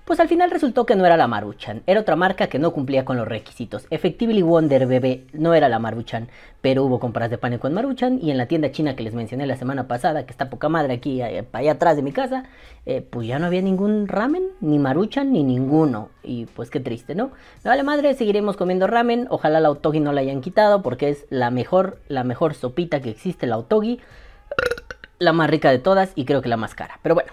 Pues 0.08 0.22
al 0.22 0.30
final 0.30 0.50
resultó 0.50 0.86
que 0.86 0.96
no 0.96 1.06
era 1.06 1.18
la 1.18 1.28
Maruchan, 1.28 1.84
era 1.86 2.00
otra 2.00 2.16
marca 2.16 2.48
que 2.48 2.60
no 2.60 2.72
cumplía 2.72 3.04
con 3.04 3.18
los 3.18 3.28
requisitos. 3.28 3.86
Effectively 3.90 4.42
Wonder 4.42 4.88
Bebé 4.88 5.26
no 5.34 5.54
era 5.54 5.68
la 5.68 5.80
Maruchan, 5.80 6.30
pero 6.62 6.86
hubo 6.86 6.98
compras 6.98 7.30
de 7.30 7.38
pánico 7.38 7.68
en 7.68 7.74
Maruchan 7.74 8.18
y 8.22 8.32
en 8.32 8.38
la 8.38 8.46
tienda 8.46 8.72
china 8.72 8.96
que 8.96 9.04
les 9.04 9.14
mencioné 9.14 9.46
la 9.46 9.58
semana 9.58 9.90
pasada, 9.90 10.26
que 10.26 10.32
está 10.32 10.50
poca 10.50 10.70
madre 10.70 10.94
aquí, 10.94 11.22
eh, 11.22 11.46
allá 11.52 11.74
atrás 11.74 11.98
de 11.98 12.04
mi 12.04 12.14
casa, 12.14 12.46
eh, 12.86 13.02
pues 13.02 13.28
ya 13.28 13.38
no 13.38 13.48
había 13.48 13.62
ningún 13.62 14.08
ramen, 14.08 14.44
ni 14.62 14.80
Maruchan, 14.80 15.34
ni 15.34 15.44
ninguno. 15.44 16.08
Y 16.24 16.46
pues 16.46 16.70
qué 16.70 16.80
triste, 16.80 17.14
¿no? 17.14 17.32
Me 17.66 17.70
vale 17.70 17.84
madre, 17.84 18.14
seguiremos 18.14 18.56
comiendo 18.56 18.88
ramen, 18.88 19.28
ojalá 19.30 19.60
la 19.60 19.72
Otogi 19.72 20.00
no 20.00 20.14
la 20.14 20.22
hayan 20.22 20.40
quitado 20.40 20.84
porque 20.84 21.10
es 21.10 21.26
la 21.30 21.52
mejor, 21.52 22.00
la 22.08 22.24
mejor 22.24 22.54
sopita 22.54 23.02
que 23.02 23.10
existe, 23.10 23.46
la 23.46 23.58
Otogi. 23.58 24.00
La 25.20 25.34
más 25.34 25.50
rica 25.50 25.70
de 25.70 25.80
todas 25.80 26.14
y 26.16 26.24
creo 26.24 26.42
que 26.42 26.48
la 26.48 26.58
más 26.58 26.76
cara. 26.76 27.00
Pero 27.02 27.16
bueno, 27.16 27.32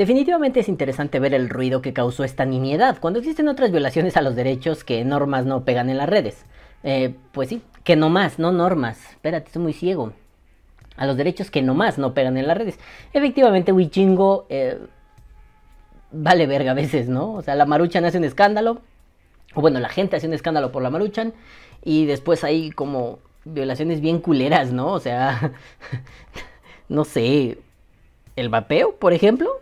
Definitivamente 0.00 0.60
es 0.60 0.70
interesante 0.70 1.18
ver 1.20 1.34
el 1.34 1.50
ruido 1.50 1.82
que 1.82 1.92
causó 1.92 2.24
esta 2.24 2.46
nimiedad, 2.46 2.96
cuando 3.00 3.18
existen 3.18 3.48
otras 3.48 3.70
violaciones 3.70 4.16
a 4.16 4.22
los 4.22 4.34
derechos 4.34 4.82
que 4.82 5.04
normas 5.04 5.44
no 5.44 5.66
pegan 5.66 5.90
en 5.90 5.98
las 5.98 6.08
redes. 6.08 6.46
Eh, 6.82 7.14
pues 7.32 7.50
sí, 7.50 7.60
que 7.84 7.96
no 7.96 8.08
más, 8.08 8.38
no 8.38 8.50
normas. 8.50 8.98
Espérate, 9.10 9.48
estoy 9.48 9.60
muy 9.60 9.74
ciego. 9.74 10.14
A 10.96 11.04
los 11.04 11.18
derechos 11.18 11.50
que 11.50 11.60
no 11.60 11.74
más 11.74 11.98
no 11.98 12.14
pegan 12.14 12.38
en 12.38 12.46
las 12.46 12.56
redes. 12.56 12.78
Efectivamente, 13.12 13.72
Wichingo 13.72 14.46
eh, 14.48 14.78
vale 16.12 16.46
verga 16.46 16.70
a 16.70 16.74
veces, 16.74 17.10
¿no? 17.10 17.34
O 17.34 17.42
sea, 17.42 17.54
la 17.54 17.66
Maruchan 17.66 18.06
hace 18.06 18.16
un 18.16 18.24
escándalo. 18.24 18.80
O 19.54 19.60
bueno, 19.60 19.80
la 19.80 19.90
gente 19.90 20.16
hace 20.16 20.26
un 20.26 20.32
escándalo 20.32 20.72
por 20.72 20.82
la 20.82 20.88
Maruchan. 20.88 21.34
Y 21.84 22.06
después 22.06 22.42
hay 22.42 22.70
como 22.70 23.18
violaciones 23.44 24.00
bien 24.00 24.20
culeras, 24.20 24.72
¿no? 24.72 24.94
O 24.94 24.98
sea, 24.98 25.52
no 26.88 27.04
sé. 27.04 27.58
El 28.34 28.48
vapeo, 28.48 28.96
por 28.96 29.12
ejemplo 29.12 29.60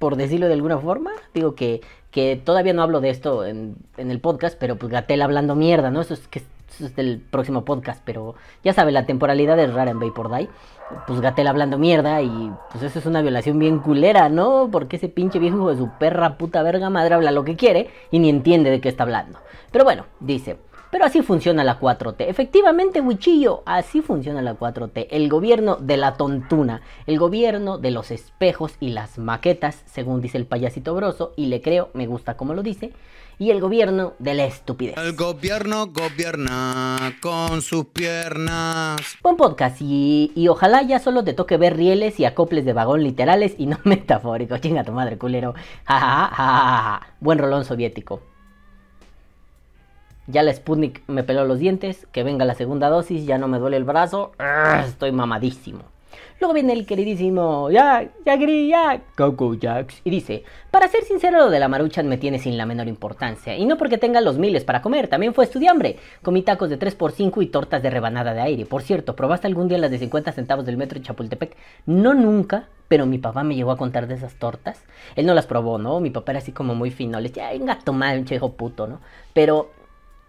por 0.00 0.16
decirlo 0.16 0.48
de 0.48 0.54
alguna 0.54 0.78
forma. 0.78 1.12
Digo 1.34 1.54
que, 1.54 1.82
que 2.10 2.40
todavía 2.42 2.72
no 2.72 2.82
hablo 2.82 3.00
de 3.00 3.10
esto 3.10 3.44
en, 3.44 3.76
en 3.98 4.10
el 4.10 4.18
podcast, 4.18 4.56
pero 4.58 4.76
pues 4.76 4.90
Gatel 4.90 5.22
hablando 5.22 5.54
mierda, 5.54 5.90
¿no? 5.90 6.00
Eso 6.00 6.14
es, 6.14 6.26
que, 6.26 6.40
eso 6.70 6.86
es 6.86 6.96
del 6.96 7.20
próximo 7.20 7.64
podcast, 7.64 8.02
pero 8.04 8.34
ya 8.64 8.72
sabe, 8.72 8.92
la 8.92 9.04
temporalidad 9.06 9.60
es 9.60 9.72
rara 9.72 9.92
en 9.92 10.00
Vapor 10.00 10.34
Die. 10.34 10.48
Pues 11.06 11.20
Gatel 11.20 11.46
hablando 11.46 11.78
mierda 11.78 12.20
y 12.22 12.50
pues 12.72 12.82
eso 12.82 12.98
es 12.98 13.06
una 13.06 13.22
violación 13.22 13.60
bien 13.60 13.78
culera, 13.78 14.28
¿no? 14.30 14.70
Porque 14.72 14.96
ese 14.96 15.08
pinche 15.08 15.38
viejo 15.38 15.70
de 15.70 15.76
su 15.76 15.90
perra 15.98 16.36
puta 16.36 16.62
verga 16.62 16.90
madre 16.90 17.14
habla 17.14 17.30
lo 17.30 17.44
que 17.44 17.54
quiere 17.54 17.90
y 18.10 18.18
ni 18.18 18.30
entiende 18.30 18.70
de 18.70 18.80
qué 18.80 18.88
está 18.88 19.04
hablando. 19.04 19.38
Pero 19.70 19.84
bueno, 19.84 20.06
dice... 20.18 20.56
Pero 20.90 21.04
así 21.04 21.22
funciona 21.22 21.62
la 21.62 21.78
4T. 21.78 22.26
Efectivamente, 22.28 23.00
Huichillo, 23.00 23.62
así 23.64 24.02
funciona 24.02 24.42
la 24.42 24.58
4T. 24.58 25.06
El 25.10 25.28
gobierno 25.28 25.76
de 25.76 25.96
la 25.96 26.14
tontuna, 26.14 26.82
el 27.06 27.18
gobierno 27.18 27.78
de 27.78 27.92
los 27.92 28.10
espejos 28.10 28.74
y 28.80 28.88
las 28.88 29.16
maquetas, 29.16 29.82
según 29.86 30.20
dice 30.20 30.38
el 30.38 30.46
payasito 30.46 30.94
broso, 30.94 31.32
y 31.36 31.46
le 31.46 31.62
creo, 31.62 31.90
me 31.94 32.08
gusta 32.08 32.36
como 32.36 32.54
lo 32.54 32.62
dice, 32.64 32.92
y 33.38 33.50
el 33.50 33.60
gobierno 33.60 34.12
de 34.18 34.34
la 34.34 34.44
estupidez. 34.44 34.96
El 34.98 35.14
gobierno 35.14 35.86
gobierna 35.86 37.16
con 37.22 37.62
sus 37.62 37.86
piernas. 37.86 39.00
Buen 39.22 39.36
podcast 39.36 39.80
y, 39.80 40.30
y, 40.34 40.48
ojalá 40.48 40.82
ya 40.82 40.98
solo 40.98 41.24
te 41.24 41.32
toque 41.32 41.56
ver 41.56 41.76
rieles 41.76 42.20
y 42.20 42.26
acoples 42.26 42.66
de 42.66 42.74
vagón 42.74 43.02
literales 43.02 43.54
y 43.56 43.66
no 43.66 43.78
metafóricos. 43.84 44.60
Chinga 44.60 44.84
tu 44.84 44.92
madre, 44.92 45.16
culero. 45.16 45.54
Ja, 45.86 45.98
ja, 46.00 46.30
ja, 46.34 46.36
ja, 46.36 47.14
Buen 47.20 47.38
rolón 47.38 47.64
soviético. 47.64 48.29
Ya 50.26 50.42
la 50.42 50.52
Sputnik 50.52 51.02
me 51.08 51.24
peló 51.24 51.44
los 51.44 51.58
dientes, 51.58 52.06
que 52.12 52.22
venga 52.22 52.44
la 52.44 52.54
segunda 52.54 52.88
dosis, 52.88 53.26
ya 53.26 53.38
no 53.38 53.48
me 53.48 53.58
duele 53.58 53.76
el 53.76 53.84
brazo, 53.84 54.32
estoy 54.86 55.12
mamadísimo. 55.12 55.80
Luego 56.40 56.54
viene 56.54 56.72
el 56.72 56.86
queridísimo 56.86 57.70
Jack, 57.70 58.12
Jackry, 58.24 58.68
Jack, 58.68 59.14
Coco 59.14 59.54
Jacks, 59.54 60.00
y 60.04 60.10
dice, 60.10 60.42
para 60.70 60.88
ser 60.88 61.04
sincero 61.04 61.36
lo 61.36 61.50
de 61.50 61.60
la 61.60 61.68
maruchan 61.68 62.08
me 62.08 62.16
tiene 62.16 62.38
sin 62.38 62.56
la 62.56 62.64
menor 62.64 62.88
importancia, 62.88 63.56
y 63.56 63.66
no 63.66 63.76
porque 63.76 63.98
tenga 63.98 64.22
los 64.22 64.38
miles 64.38 64.64
para 64.64 64.80
comer, 64.80 65.08
también 65.08 65.34
fue 65.34 65.44
estudiambre, 65.44 65.96
comí 66.22 66.42
tacos 66.42 66.70
de 66.70 66.78
3x5 66.78 67.42
y 67.42 67.46
tortas 67.48 67.82
de 67.82 67.90
rebanada 67.90 68.32
de 68.32 68.40
aire. 68.40 68.64
Por 68.64 68.82
cierto, 68.82 69.14
¿probaste 69.14 69.48
algún 69.48 69.68
día 69.68 69.76
las 69.76 69.90
de 69.90 69.98
50 69.98 70.32
centavos 70.32 70.64
del 70.64 70.78
metro 70.78 70.98
de 70.98 71.04
Chapultepec? 71.04 71.56
No 71.84 72.14
nunca, 72.14 72.68
pero 72.88 73.04
mi 73.04 73.18
papá 73.18 73.42
me 73.42 73.54
llegó 73.54 73.70
a 73.70 73.76
contar 73.76 74.06
de 74.06 74.14
esas 74.14 74.34
tortas. 74.34 74.82
Él 75.16 75.26
no 75.26 75.34
las 75.34 75.46
probó, 75.46 75.78
¿no? 75.78 76.00
Mi 76.00 76.10
papá 76.10 76.32
era 76.32 76.38
así 76.38 76.52
como 76.52 76.74
muy 76.74 76.90
fino, 76.90 77.20
le 77.20 77.28
decía, 77.28 77.50
venga, 77.50 77.78
toma 77.84 78.14
un 78.14 78.24
chejo 78.24 78.52
puto, 78.52 78.86
¿no? 78.86 79.00
Pero 79.34 79.70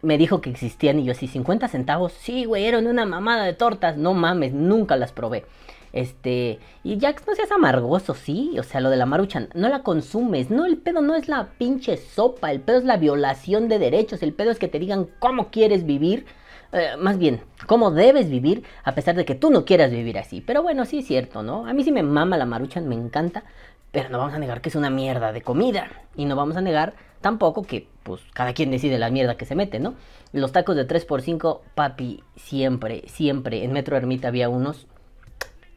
me 0.02 0.18
dijo 0.18 0.42
que 0.42 0.50
existían 0.50 1.00
y 1.00 1.06
yo 1.06 1.12
así, 1.12 1.28
50 1.28 1.68
centavos, 1.68 2.14
sí, 2.14 2.46
güey, 2.46 2.66
eran 2.66 2.88
una 2.88 3.06
mamada 3.06 3.44
de 3.46 3.54
tortas, 3.54 3.98
no 3.98 4.14
mames, 4.14 4.54
nunca 4.54 4.96
las 4.96 5.12
probé. 5.12 5.46
Este, 5.94 6.60
y 6.84 7.00
Jax, 7.00 7.28
no 7.28 7.36
seas 7.36 7.52
amargoso, 7.52 8.14
sí, 8.14 8.58
o 8.58 8.64
sea, 8.64 8.80
lo 8.80 8.90
de 8.90 8.98
la 8.98 9.06
maruchan, 9.06 9.50
no 9.54 9.68
la 9.68 9.84
consumes, 9.84 10.50
no, 10.50 10.66
el 10.66 10.78
pedo 10.78 11.02
no 11.02 11.16
es 11.16 11.28
la 11.28 11.50
pinche 11.58 11.98
sopa, 11.98 12.52
el 12.52 12.62
pedo 12.62 12.78
es 12.78 12.86
la 12.86 12.98
violación 12.98 13.68
de 13.68 13.78
derechos, 13.78 14.24
el 14.24 14.34
pedo 14.34 14.52
es 14.52 14.60
que 14.60 14.70
te 14.70 14.80
digan 14.80 15.10
cómo 15.20 15.50
quieres 15.52 15.86
vivir, 15.86 16.26
eh, 16.72 16.92
más 16.98 17.18
bien, 17.18 17.42
cómo 17.68 17.92
debes 17.92 18.30
vivir, 18.30 18.64
a 18.86 18.96
pesar 18.96 19.16
de 19.16 19.26
que 19.26 19.36
tú 19.36 19.52
no 19.52 19.66
quieras 19.66 19.92
vivir 19.92 20.18
así. 20.18 20.40
Pero 20.40 20.64
bueno, 20.64 20.86
sí 20.86 21.00
es 21.00 21.08
cierto, 21.08 21.44
¿no? 21.44 21.66
A 21.68 21.74
mí 21.74 21.84
sí 21.84 21.92
me 21.92 22.04
mama 22.04 22.38
la 22.38 22.46
maruchan, 22.46 22.88
me 22.88 22.96
encanta, 22.96 23.44
pero 23.92 24.10
no 24.10 24.18
vamos 24.18 24.34
a 24.34 24.40
negar 24.40 24.62
que 24.62 24.70
es 24.70 24.76
una 24.76 24.90
mierda 24.90 25.32
de 25.32 25.42
comida, 25.42 25.90
y 26.16 26.26
no 26.26 26.36
vamos 26.36 26.58
a 26.58 26.62
negar 26.62 26.94
tampoco 27.22 27.64
que 27.64 27.88
pues 28.04 28.22
cada 28.34 28.54
quien 28.54 28.72
decide 28.72 28.98
la 28.98 29.12
mierda 29.12 29.38
que 29.38 29.46
se 29.46 29.56
mete, 29.56 29.80
¿no? 29.80 29.96
Los 30.34 30.52
tacos 30.52 30.76
de 30.76 30.88
3x5, 30.88 31.60
papi, 31.76 32.24
siempre, 32.36 33.04
siempre. 33.08 33.64
En 33.64 33.74
Metro 33.74 33.96
Ermita 33.96 34.30
había 34.30 34.50
unos, 34.50 34.88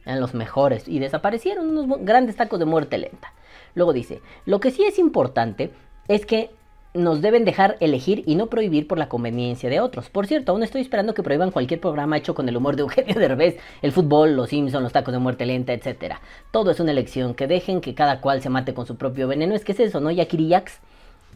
eran 0.05 0.19
los 0.19 0.33
mejores, 0.33 0.87
y 0.87 0.99
desaparecieron 0.99 1.69
unos 1.69 1.99
grandes 2.03 2.35
tacos 2.35 2.59
de 2.59 2.65
muerte 2.65 2.97
lenta. 2.97 3.33
Luego 3.75 3.93
dice, 3.93 4.21
lo 4.45 4.59
que 4.59 4.71
sí 4.71 4.83
es 4.85 4.97
importante 4.97 5.71
es 6.07 6.25
que 6.25 6.51
nos 6.95 7.21
deben 7.21 7.45
dejar 7.45 7.77
elegir 7.79 8.23
y 8.25 8.35
no 8.35 8.47
prohibir 8.47 8.87
por 8.87 8.97
la 8.97 9.09
conveniencia 9.09 9.69
de 9.69 9.79
otros. 9.79 10.09
Por 10.09 10.27
cierto, 10.27 10.51
aún 10.51 10.63
estoy 10.63 10.81
esperando 10.81 11.13
que 11.13 11.23
prohíban 11.23 11.51
cualquier 11.51 11.79
programa 11.79 12.17
hecho 12.17 12.33
con 12.33 12.49
el 12.49 12.57
humor 12.57 12.75
de 12.75 12.81
Eugenio 12.83 13.15
Derbez, 13.19 13.57
el 13.81 13.91
fútbol, 13.91 14.35
los 14.35 14.49
Simpsons, 14.49 14.83
los 14.83 14.93
tacos 14.93 15.13
de 15.13 15.19
muerte 15.19 15.45
lenta, 15.45 15.73
etc. 15.73 16.15
Todo 16.51 16.71
es 16.71 16.79
una 16.79 16.91
elección, 16.91 17.33
que 17.33 17.47
dejen 17.47 17.81
que 17.81 17.93
cada 17.93 18.21
cual 18.21 18.41
se 18.41 18.49
mate 18.49 18.73
con 18.73 18.85
su 18.85 18.95
propio 18.95 19.27
veneno. 19.27 19.55
Es 19.55 19.63
que 19.63 19.73
es 19.73 19.79
eso, 19.79 19.99
¿no? 19.99 20.09
Yakiriyax 20.09 20.79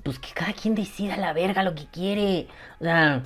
pues 0.04 0.20
que 0.20 0.30
cada 0.34 0.54
quien 0.54 0.76
decida 0.76 1.18
la 1.18 1.34
verga 1.34 1.64
lo 1.64 1.76
que 1.76 1.86
quiere. 1.86 2.48
O 2.80 2.84
sea, 2.84 3.24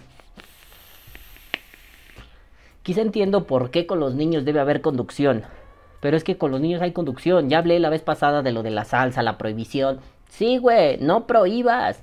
quizá 2.81 3.01
entiendo 3.01 3.45
por 3.45 3.71
qué 3.71 3.85
con 3.85 3.99
los 3.99 4.15
niños 4.15 4.45
debe 4.45 4.59
haber 4.59 4.81
conducción. 4.81 5.43
Pero 5.99 6.17
es 6.17 6.23
que 6.23 6.37
con 6.37 6.51
los 6.51 6.59
niños 6.59 6.81
hay 6.81 6.91
conducción. 6.91 7.49
Ya 7.49 7.59
hablé 7.59 7.79
la 7.79 7.89
vez 7.89 8.01
pasada 8.01 8.41
de 8.41 8.51
lo 8.51 8.63
de 8.63 8.71
la 8.71 8.85
salsa, 8.85 9.23
la 9.23 9.37
prohibición. 9.37 9.99
Sí, 10.27 10.57
güey, 10.57 10.97
no 10.97 11.27
prohíbas. 11.27 12.01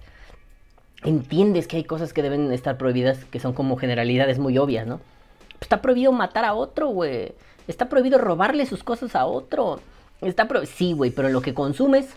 Entiendes 1.04 1.66
que 1.66 1.78
hay 1.78 1.84
cosas 1.84 2.12
que 2.12 2.22
deben 2.22 2.52
estar 2.52 2.76
prohibidas 2.76 3.24
que 3.24 3.40
son 3.40 3.52
como 3.52 3.76
generalidades 3.76 4.38
muy 4.38 4.58
obvias, 4.58 4.86
¿no? 4.86 5.00
está 5.60 5.82
prohibido 5.82 6.10
matar 6.10 6.46
a 6.46 6.54
otro, 6.54 6.88
güey. 6.88 7.34
Está 7.68 7.90
prohibido 7.90 8.18
robarle 8.18 8.64
sus 8.64 8.82
cosas 8.82 9.14
a 9.14 9.26
otro. 9.26 9.78
Está 10.22 10.48
prohibido. 10.48 10.72
Sí, 10.74 10.94
güey, 10.94 11.10
pero 11.10 11.28
lo 11.28 11.42
que 11.42 11.52
consumes 11.52 12.14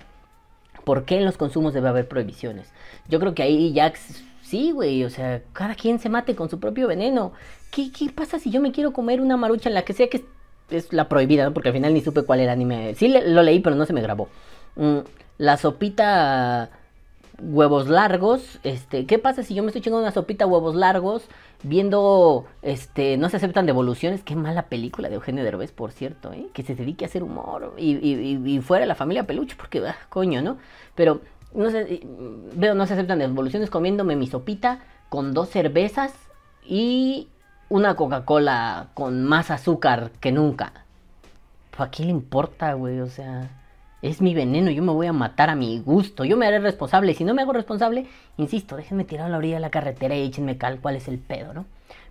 ¿Por 0.83 1.05
qué 1.05 1.17
en 1.17 1.25
los 1.25 1.37
consumos 1.37 1.73
debe 1.73 1.89
haber 1.89 2.07
prohibiciones? 2.07 2.67
Yo 3.07 3.19
creo 3.19 3.33
que 3.33 3.43
ahí 3.43 3.71
ya 3.73 3.93
sí, 4.41 4.71
güey, 4.71 5.03
o 5.03 5.09
sea, 5.09 5.41
cada 5.53 5.75
quien 5.75 5.99
se 5.99 6.09
mate 6.09 6.35
con 6.35 6.49
su 6.49 6.59
propio 6.59 6.87
veneno. 6.87 7.31
¿Qué, 7.71 7.91
¿Qué, 7.91 8.09
pasa 8.09 8.39
si 8.39 8.51
yo 8.51 8.61
me 8.61 8.71
quiero 8.71 8.91
comer 8.91 9.21
una 9.21 9.37
marucha 9.37 9.69
en 9.69 9.75
la 9.75 9.83
que 9.83 9.93
sea 9.93 10.09
que 10.09 10.25
es, 10.69 10.91
la 10.91 11.07
prohibida, 11.07 11.45
¿no? 11.45 11.53
Porque 11.53 11.69
al 11.69 11.75
final 11.75 11.93
ni 11.93 12.01
supe 12.01 12.23
cuál 12.23 12.41
era, 12.41 12.55
ni 12.55 12.65
me... 12.65 12.95
Sí 12.95 13.07
lo 13.07 13.43
leí, 13.43 13.59
pero 13.59 13.75
no 13.75 13.85
se 13.85 13.93
me 13.93 14.01
grabó. 14.01 14.27
Mm, 14.75 14.99
la 15.37 15.57
sopita 15.57 16.69
huevos 17.39 17.87
largos, 17.87 18.59
este, 18.63 19.05
¿qué 19.05 19.19
pasa 19.19 19.43
si 19.43 19.53
yo 19.55 19.63
me 19.63 19.67
estoy 19.67 19.81
chingando 19.81 20.03
una 20.03 20.11
sopita 20.11 20.45
huevos 20.45 20.75
largos 20.75 21.27
viendo, 21.63 22.45
este, 22.61 23.17
no 23.17 23.29
se 23.29 23.37
aceptan 23.37 23.65
devoluciones? 23.65 24.23
Qué 24.23 24.35
mala 24.35 24.63
película 24.63 25.09
de 25.09 25.15
Eugenio 25.15 25.43
Derbez, 25.43 25.71
por 25.71 25.91
cierto, 25.91 26.31
¿eh? 26.33 26.47
que 26.53 26.63
se 26.63 26.75
dedique 26.75 27.05
a 27.05 27.07
hacer 27.07 27.23
humor 27.23 27.73
y, 27.77 27.91
y, 27.91 28.61
fuera 28.61 28.81
de 28.81 28.87
la 28.87 28.95
familia 28.95 29.25
peluche, 29.25 29.55
porque, 29.57 29.85
ah, 29.85 29.97
coño, 30.09 30.41
¿no? 30.41 30.57
Pero, 30.95 31.21
no 31.53 31.69
sé, 31.69 32.01
veo, 32.55 32.75
no 32.75 32.85
se 32.85 32.93
aceptan 32.93 33.19
devoluciones 33.19 33.69
comiéndome 33.69 34.15
mi 34.15 34.27
sopita 34.27 34.79
con 35.09 35.33
dos 35.33 35.49
cervezas 35.49 36.13
y 36.65 37.29
una 37.69 37.95
Coca-Cola 37.95 38.89
con 38.93 39.23
más 39.23 39.51
azúcar 39.51 40.11
que 40.19 40.31
nunca. 40.31 40.85
¿A 41.77 41.89
quién 41.89 42.07
le 42.07 42.13
importa, 42.13 42.73
güey? 42.73 42.99
O 42.99 43.07
sea... 43.07 43.62
Es 44.03 44.21
mi 44.21 44.35
veneno, 44.35 44.69
yo 44.69 44.83
me 44.83 44.91
voy 44.91 45.07
a 45.07 45.13
matar 45.13 45.49
a 45.49 45.55
mi 45.55 45.79
gusto, 45.79 46.25
yo 46.25 46.35
me 46.35 46.45
haré 46.45 46.59
responsable. 46.59 47.13
Si 47.13 47.23
no 47.23 47.33
me 47.33 47.41
hago 47.41 47.53
responsable, 47.53 48.05
insisto, 48.35 48.75
déjenme 48.75 49.05
tirar 49.05 49.27
a 49.27 49.29
la 49.29 49.37
orilla 49.37 49.55
de 49.55 49.61
la 49.61 49.69
carretera 49.69 50.13
y 50.13 50.23
échenme 50.23 50.57
cal 50.57 50.81
cuál 50.81 50.97
es 50.97 51.07
el 51.07 51.19
pedo, 51.19 51.53
¿no? 51.53 51.65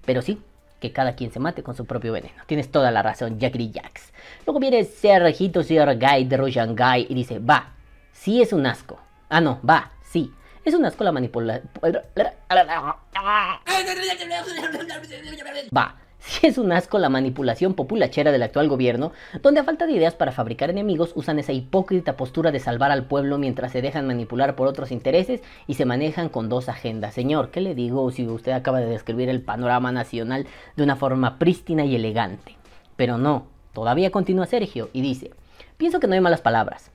Pero 0.07 0.22
sí, 0.22 0.40
que 0.80 0.90
cada 0.90 1.14
quien 1.14 1.30
se 1.30 1.38
mate 1.38 1.62
con 1.62 1.76
su 1.76 1.84
propio 1.84 2.14
veneno. 2.14 2.32
Tienes 2.47 2.70
toda 2.70 2.90
la 2.90 3.03
razón, 3.03 3.38
Jackry 3.38 3.72
Jacks. 3.72 4.11
Luego 4.47 4.59
viene 4.59 4.84
Sergito 4.84 5.62
Sir 5.62 5.99
Guy 5.99 6.24
de 6.24 6.36
Roshan 6.38 6.74
Guy 6.74 7.09
y 7.11 7.14
dice, 7.14 7.40
va, 7.40 7.74
sí 8.14 8.40
es 8.40 8.55
un 8.55 8.64
asco. 8.64 8.99
Ah, 9.28 9.43
no, 9.43 9.61
va, 9.62 9.90
sí. 10.03 10.32
Es 10.64 10.72
un 10.72 10.86
asco 10.86 11.05
la 11.05 11.12
manipulación. 11.12 11.68
Va, 15.76 15.97
Si 16.32 16.46
es 16.46 16.56
un 16.56 16.70
asco 16.70 16.98
la 16.98 17.08
manipulación 17.08 17.74
populachera 17.74 18.30
del 18.30 18.44
actual 18.44 18.68
gobierno, 18.68 19.12
donde 19.42 19.60
a 19.60 19.64
falta 19.64 19.86
de 19.86 19.92
ideas 19.92 20.14
para 20.14 20.30
fabricar 20.30 20.70
enemigos 20.70 21.12
usan 21.16 21.38
esa 21.38 21.52
hipócrita 21.52 22.16
postura 22.16 22.52
de 22.52 22.60
salvar 22.60 22.92
al 22.92 23.06
pueblo 23.06 23.38
mientras 23.38 23.72
se 23.72 23.82
dejan 23.82 24.06
manipular 24.06 24.54
por 24.54 24.68
otros 24.68 24.92
intereses 24.92 25.42
y 25.66 25.74
se 25.74 25.84
manejan 25.84 26.28
con 26.28 26.48
dos 26.48 26.68
agendas. 26.68 27.14
Señor, 27.14 27.50
¿qué 27.50 27.60
le 27.60 27.74
digo 27.74 28.08
si 28.12 28.26
usted 28.26 28.52
acaba 28.52 28.80
de 28.80 28.86
describir 28.86 29.28
el 29.28 29.42
panorama 29.42 29.90
nacional 29.90 30.46
de 30.76 30.84
una 30.84 30.96
forma 30.96 31.38
prístina 31.38 31.84
y 31.84 31.96
elegante? 31.96 32.56
Pero 32.94 33.18
no, 33.18 33.46
todavía 33.72 34.10
continúa 34.10 34.46
Sergio 34.46 34.90
y 34.92 35.02
dice, 35.02 35.32
pienso 35.76 35.98
que 35.98 36.06
no 36.06 36.14
hay 36.14 36.20
malas 36.20 36.40
palabras, 36.40 36.92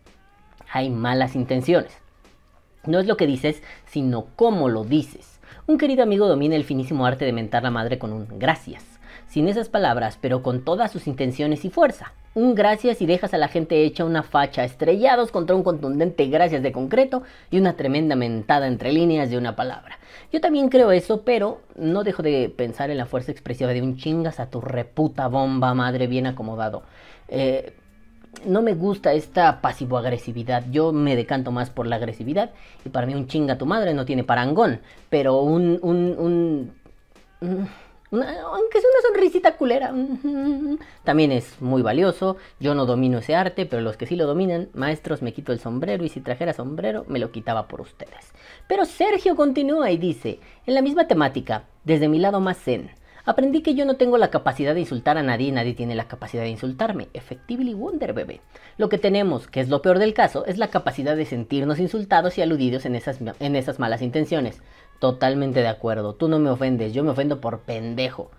hay 0.72 0.90
malas 0.90 1.36
intenciones. 1.36 1.98
No 2.86 3.00
es 3.00 3.08
lo 3.08 3.18
que 3.18 3.28
dices, 3.28 3.62
sino 3.88 4.28
cómo 4.38 4.70
lo 4.70 4.86
dices. 4.86 5.42
Un 5.66 5.78
querido 5.78 6.04
amigo 6.04 6.30
domina 6.30 6.56
el 6.56 6.64
finísimo 6.64 7.06
arte 7.06 7.26
de 7.26 7.34
mentar 7.34 7.64
la 7.64 7.72
madre 7.72 8.00
con 8.00 8.14
un 8.14 8.40
gracias 8.40 8.97
sin 9.28 9.48
esas 9.48 9.70
palabras, 9.70 10.18
pero 10.20 10.42
con 10.42 10.64
todas 10.64 10.92
sus 10.92 11.08
intenciones 11.08 11.66
y 11.66 11.70
fuerza. 11.70 12.14
Un 12.34 12.54
gracias 12.54 13.02
y 13.02 13.08
dejas 13.08 13.34
a 13.34 13.38
la 13.38 13.48
gente 13.48 13.84
hecha 13.84 14.06
una 14.06 14.22
facha, 14.24 14.64
estrellados 14.64 15.32
contra 15.32 15.56
un 15.56 15.64
contundente 15.64 16.28
gracias 16.28 16.62
de 16.62 16.72
concreto 16.72 17.24
y 17.50 17.58
una 17.58 17.74
tremenda 17.74 18.16
mentada 18.16 18.68
entre 18.68 18.92
líneas 18.92 19.30
de 19.30 19.38
una 19.38 19.56
palabra. 19.56 19.98
Yo 20.32 20.40
también 20.40 20.70
creo 20.70 20.92
eso, 20.92 21.24
pero 21.24 21.62
no 21.76 22.04
dejo 22.04 22.22
de 22.22 22.54
pensar 22.56 22.92
en 22.92 22.98
la 22.98 23.06
fuerza 23.06 23.32
expresiva 23.32 23.74
de 23.74 23.82
un 23.82 23.98
chingas 23.98 24.40
a 24.40 24.50
tu 24.50 24.62
reputa 24.62 25.28
bomba 25.28 25.74
madre 25.74 26.06
bien 26.06 26.28
acomodado. 26.28 26.84
Eh, 27.28 27.74
no 28.46 28.62
me 28.62 28.76
gusta 28.76 29.14
esta 29.14 29.62
pasivo-agresividad. 29.62 30.66
Yo 30.70 30.94
me 30.94 31.16
decanto 31.16 31.52
más 31.52 31.72
por 31.72 31.88
la 31.88 31.96
agresividad. 31.96 32.52
Y 32.86 32.90
para 32.90 33.08
mí 33.08 33.16
un 33.16 33.28
chinga 33.28 33.58
tu 33.58 33.66
madre 33.66 33.96
no 33.96 34.06
tiene 34.06 34.24
parangón. 34.24 34.82
Pero 35.10 35.42
un, 35.42 35.80
un, 35.82 36.72
un 37.42 37.68
aunque 38.12 38.78
es 38.78 38.84
una 38.86 39.08
sonrisita 39.08 39.58
culera, 39.58 39.94
también 41.04 41.32
es 41.32 41.62
muy 41.62 41.82
valioso. 41.82 42.38
Yo 42.60 42.74
no 42.74 42.86
domino 42.86 43.18
ese 43.18 43.36
arte, 43.36 43.66
pero 43.66 43.82
los 43.82 43.98
que 43.98 44.06
sí 44.06 44.16
lo 44.16 44.26
dominan, 44.26 44.70
maestros, 44.74 45.22
me 45.22 45.34
quito 45.34 45.52
el 45.52 45.60
sombrero 45.60 46.06
y 46.06 46.10
si 46.10 46.22
trajera 46.22 46.54
sombrero, 46.54 47.06
me 47.08 47.20
lo 47.20 47.32
quitaba 47.32 47.68
por 47.68 47.82
ustedes. 47.82 48.32
Pero 48.68 48.86
Sergio 48.86 49.36
continúa 49.36 49.92
y 49.92 49.98
dice, 49.98 50.40
en 50.66 50.76
la 50.76 50.82
misma 50.82 51.08
temática, 51.08 51.64
desde 51.84 52.08
mi 52.08 52.20
lado 52.20 52.40
más 52.40 52.58
zen, 52.58 52.92
aprendí 53.26 53.62
que 53.62 53.76
yo 53.76 53.86
no 53.86 53.98
tengo 53.98 54.18
la 54.18 54.30
capacidad 54.30 54.74
de 54.74 54.80
insultar 54.80 55.18
a 55.18 55.24
nadie 55.24 55.48
y 55.48 55.52
nadie 55.52 55.74
tiene 55.74 55.96
la 55.96 56.08
capacidad 56.08 56.44
de 56.44 56.50
insultarme. 56.50 57.10
Effectively 57.14 57.74
Wonder, 57.74 58.14
bebé. 58.14 58.40
Lo 58.78 58.88
que 58.88 58.98
tenemos, 58.98 59.48
que 59.48 59.60
es 59.60 59.68
lo 59.68 59.82
peor 59.82 60.00
del 60.00 60.14
caso, 60.14 60.46
es 60.46 60.58
la 60.58 60.70
capacidad 60.70 61.18
de 61.18 61.26
sentirnos 61.26 61.80
insultados 61.80 62.38
y 62.38 62.42
aludidos 62.42 62.86
en 62.86 62.96
esas, 62.96 63.20
en 63.40 63.56
esas 63.58 63.80
malas 63.80 64.02
intenciones. 64.02 64.62
Totalmente 65.00 65.62
de 65.62 65.68
acuerdo. 65.68 66.16
Tú 66.16 66.28
no 66.28 66.40
me 66.40 66.50
ofendes, 66.50 66.94
yo 66.94 67.04
me 67.04 67.12
ofendo 67.12 67.40
por 67.40 67.62
pendejo. 67.62 68.32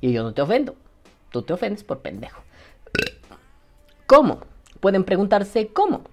Y 0.00 0.12
yo 0.12 0.22
no 0.22 0.34
te 0.34 0.42
ofendo. 0.42 0.74
Tú 1.30 1.42
te 1.42 1.52
ofendes 1.52 1.82
por 1.84 2.00
pendejo. 2.00 2.42
¿Cómo? 4.06 4.40
Pueden 4.80 5.04
preguntarse 5.04 5.68
cómo. 5.68 6.04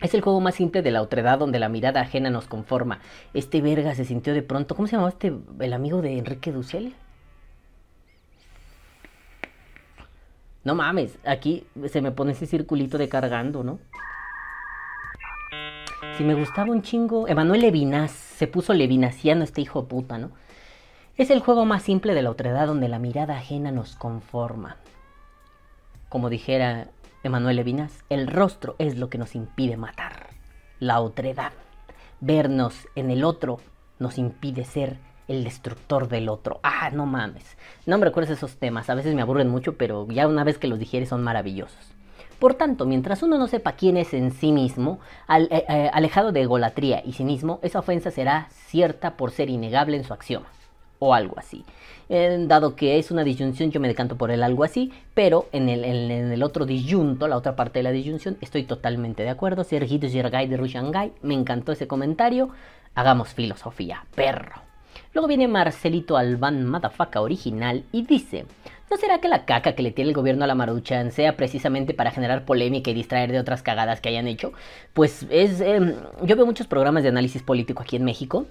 Es 0.00 0.14
el 0.14 0.22
juego 0.22 0.40
más 0.40 0.54
simple 0.54 0.82
de 0.82 0.90
la 0.90 1.02
otredad 1.02 1.38
donde 1.38 1.58
la 1.58 1.68
mirada 1.68 2.00
ajena 2.00 2.30
nos 2.30 2.46
conforma. 2.46 3.00
Este 3.34 3.60
verga 3.60 3.94
se 3.94 4.04
sintió 4.04 4.34
de 4.34 4.42
pronto. 4.42 4.74
¿Cómo 4.74 4.88
se 4.88 4.92
llamaba 4.92 5.10
este 5.10 5.32
el 5.60 5.72
amigo 5.72 6.02
de 6.02 6.18
Enrique 6.18 6.52
Dussel? 6.52 6.94
No 10.64 10.74
mames, 10.74 11.18
aquí 11.24 11.66
se 11.88 12.02
me 12.02 12.12
pone 12.12 12.32
ese 12.32 12.46
circulito 12.46 12.98
de 12.98 13.08
cargando, 13.08 13.64
¿no? 13.64 13.78
Si 16.20 16.26
me 16.26 16.34
gustaba 16.34 16.70
un 16.70 16.82
chingo. 16.82 17.28
Emanuel 17.28 17.62
Levinas. 17.62 18.10
Se 18.10 18.46
puso 18.46 18.74
levinaciano 18.74 19.42
este 19.42 19.62
hijo 19.62 19.80
de 19.80 19.88
puta, 19.88 20.18
¿no? 20.18 20.32
Es 21.16 21.30
el 21.30 21.40
juego 21.40 21.64
más 21.64 21.82
simple 21.82 22.12
de 22.12 22.20
la 22.20 22.28
otredad 22.28 22.66
donde 22.66 22.88
la 22.88 22.98
mirada 22.98 23.38
ajena 23.38 23.72
nos 23.72 23.96
conforma. 23.96 24.76
Como 26.10 26.28
dijera 26.28 26.88
Emanuel 27.22 27.56
Levinas, 27.56 28.04
el 28.10 28.26
rostro 28.26 28.76
es 28.78 28.98
lo 28.98 29.08
que 29.08 29.16
nos 29.16 29.34
impide 29.34 29.78
matar. 29.78 30.26
La 30.78 31.00
otredad. 31.00 31.52
Vernos 32.20 32.86
en 32.96 33.10
el 33.10 33.24
otro 33.24 33.58
nos 33.98 34.18
impide 34.18 34.66
ser 34.66 34.98
el 35.26 35.42
destructor 35.42 36.06
del 36.08 36.28
otro. 36.28 36.60
Ah, 36.62 36.90
no 36.92 37.06
mames. 37.06 37.56
No 37.86 37.96
me 37.96 38.04
recuerdes 38.04 38.36
esos 38.36 38.58
temas. 38.58 38.90
A 38.90 38.94
veces 38.94 39.14
me 39.14 39.22
aburren 39.22 39.48
mucho, 39.48 39.78
pero 39.78 40.06
ya 40.10 40.28
una 40.28 40.44
vez 40.44 40.58
que 40.58 40.68
los 40.68 40.78
digieres 40.78 41.08
son 41.08 41.22
maravillosos. 41.22 41.94
Por 42.40 42.54
tanto, 42.54 42.86
mientras 42.86 43.22
uno 43.22 43.36
no 43.36 43.46
sepa 43.48 43.72
quién 43.72 43.98
es 43.98 44.14
en 44.14 44.32
sí 44.32 44.50
mismo, 44.50 44.98
eh, 45.28 45.46
eh, 45.68 45.90
alejado 45.92 46.32
de 46.32 46.40
egolatría 46.40 47.02
y 47.04 47.12
cinismo, 47.12 47.60
esa 47.60 47.80
ofensa 47.80 48.10
será 48.10 48.48
cierta 48.50 49.18
por 49.18 49.30
ser 49.30 49.50
innegable 49.50 49.98
en 49.98 50.04
su 50.04 50.14
axioma. 50.14 50.46
O 50.98 51.12
algo 51.12 51.38
así. 51.38 51.66
Eh, 52.08 52.44
dado 52.48 52.76
que 52.76 52.98
es 52.98 53.10
una 53.10 53.24
disyunción, 53.24 53.70
yo 53.70 53.78
me 53.78 53.88
decanto 53.88 54.16
por 54.16 54.30
el 54.30 54.42
algo 54.42 54.64
así, 54.64 54.90
pero 55.12 55.48
en 55.52 55.68
el, 55.68 56.42
otro 56.42 56.64
disyunto, 56.64 57.28
la 57.28 57.36
otra 57.36 57.56
parte 57.56 57.80
de 57.80 57.82
la 57.82 57.92
disyunción, 57.92 58.38
estoy 58.40 58.62
totalmente 58.62 59.22
de 59.22 59.28
acuerdo. 59.28 59.62
Sergito 59.62 60.06
Yergay 60.06 60.48
de 60.48 60.56
Rushangai, 60.56 61.12
me 61.20 61.34
encantó 61.34 61.72
ese 61.72 61.86
comentario. 61.86 62.48
Hagamos 62.94 63.34
filosofía, 63.34 64.06
perro. 64.14 64.62
Luego 65.12 65.28
viene 65.28 65.46
Marcelito 65.46 66.16
Albán 66.16 66.64
Madafaca 66.64 67.20
original 67.20 67.84
y 67.92 68.02
dice, 68.02 68.46
¿no 68.90 68.96
será 68.96 69.20
que 69.20 69.28
la 69.28 69.44
caca 69.44 69.74
que 69.74 69.82
le 69.82 69.92
tiene 69.92 70.10
el 70.10 70.16
gobierno 70.16 70.44
a 70.44 70.46
la 70.46 70.54
Maruchan 70.54 71.12
sea 71.12 71.36
precisamente 71.36 71.94
para 71.94 72.10
generar 72.10 72.44
polémica 72.44 72.90
y 72.90 72.94
distraer 72.94 73.30
de 73.32 73.38
otras 73.38 73.62
cagadas 73.62 74.00
que 74.00 74.08
hayan 74.08 74.26
hecho? 74.26 74.52
Pues 74.92 75.26
es... 75.30 75.60
Em, 75.60 75.94
yo 76.22 76.36
veo 76.36 76.46
muchos 76.46 76.66
programas 76.66 77.02
de 77.04 77.10
análisis 77.10 77.42
político 77.42 77.82
aquí 77.82 77.96
en 77.96 78.04
México 78.04 78.46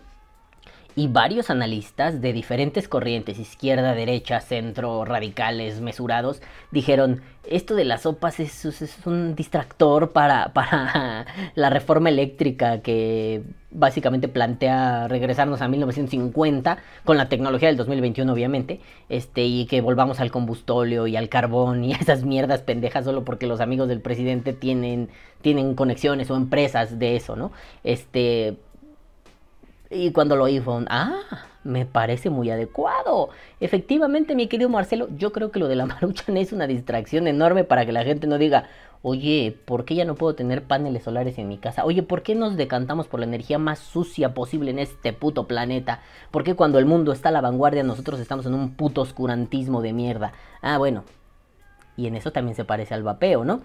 y 0.99 1.07
varios 1.07 1.49
analistas 1.49 2.19
de 2.19 2.33
diferentes 2.33 2.89
corrientes, 2.89 3.39
izquierda, 3.39 3.93
derecha, 3.93 4.41
centro, 4.41 5.05
radicales, 5.05 5.79
mesurados, 5.79 6.41
dijeron, 6.71 7.21
esto 7.47 7.73
de 7.75 7.85
las 7.85 8.01
sopas 8.01 8.41
es, 8.41 8.65
un 9.05 9.33
distractor 9.33 10.11
para, 10.11 10.51
para 10.53 11.25
la 11.55 11.69
reforma 11.69 12.09
eléctrica 12.09 12.81
que 12.81 13.43
básicamente 13.71 14.27
plantea 14.27 15.07
regresarnos 15.07 15.61
a 15.61 15.69
1950 15.69 16.79
con 17.05 17.15
la 17.15 17.29
tecnología 17.29 17.69
del 17.69 17.77
2021 17.77 18.33
obviamente, 18.33 18.81
este 19.07 19.45
y 19.45 19.67
que 19.67 19.79
volvamos 19.79 20.19
al 20.19 20.31
combustóleo 20.31 21.07
y 21.07 21.15
al 21.15 21.29
carbón 21.29 21.85
y 21.85 21.93
a 21.93 21.97
esas 21.97 22.25
mierdas 22.25 22.61
pendejas 22.61 23.05
solo 23.05 23.23
porque 23.23 23.47
los 23.47 23.61
amigos 23.61 23.87
del 23.87 24.01
presidente 24.01 24.51
tienen 24.51 25.07
tienen 25.41 25.75
conexiones 25.75 26.29
o 26.29 26.35
empresas 26.35 26.99
de 26.99 27.15
eso, 27.15 27.37
¿no? 27.37 27.53
Este 27.85 28.57
y 29.89 30.11
cuando 30.11 30.35
lo 30.35 30.43
oí 30.43 30.61
ah, 30.89 31.21
me 31.63 31.85
parece 31.85 32.29
muy 32.29 32.49
adecuado. 32.49 33.29
Efectivamente, 33.59 34.35
mi 34.35 34.47
querido 34.47 34.69
Marcelo, 34.69 35.07
yo 35.17 35.31
creo 35.31 35.51
que 35.51 35.59
lo 35.59 35.67
de 35.67 35.75
la 35.75 35.85
maruchan 35.87 36.37
es 36.37 36.51
una 36.53 36.67
distracción 36.67 37.27
enorme 37.27 37.63
para 37.63 37.85
que 37.85 37.91
la 37.91 38.03
gente 38.03 38.27
no 38.27 38.37
diga, 38.37 38.65
oye, 39.01 39.57
¿por 39.65 39.85
qué 39.85 39.95
ya 39.95 40.05
no 40.05 40.15
puedo 40.15 40.35
tener 40.35 40.63
paneles 40.63 41.03
solares 41.03 41.37
en 41.37 41.47
mi 41.47 41.57
casa? 41.57 41.85
Oye, 41.85 42.03
¿por 42.03 42.21
qué 42.21 42.35
nos 42.35 42.55
decantamos 42.55 43.07
por 43.07 43.19
la 43.19 43.25
energía 43.25 43.57
más 43.57 43.79
sucia 43.79 44.33
posible 44.33 44.71
en 44.71 44.79
este 44.79 45.11
puto 45.13 45.47
planeta? 45.47 46.01
¿Por 46.31 46.43
qué 46.43 46.55
cuando 46.55 46.77
el 46.79 46.85
mundo 46.85 47.11
está 47.11 47.29
a 47.29 47.31
la 47.31 47.41
vanguardia 47.41 47.83
nosotros 47.83 48.19
estamos 48.19 48.45
en 48.45 48.53
un 48.53 48.75
puto 48.75 49.01
oscurantismo 49.01 49.81
de 49.81 49.93
mierda? 49.93 50.33
Ah, 50.61 50.77
bueno. 50.77 51.03
Y 51.97 52.07
en 52.07 52.15
eso 52.15 52.31
también 52.31 52.55
se 52.55 52.63
parece 52.63 52.93
al 52.93 53.03
vapeo, 53.03 53.43
¿no? 53.43 53.61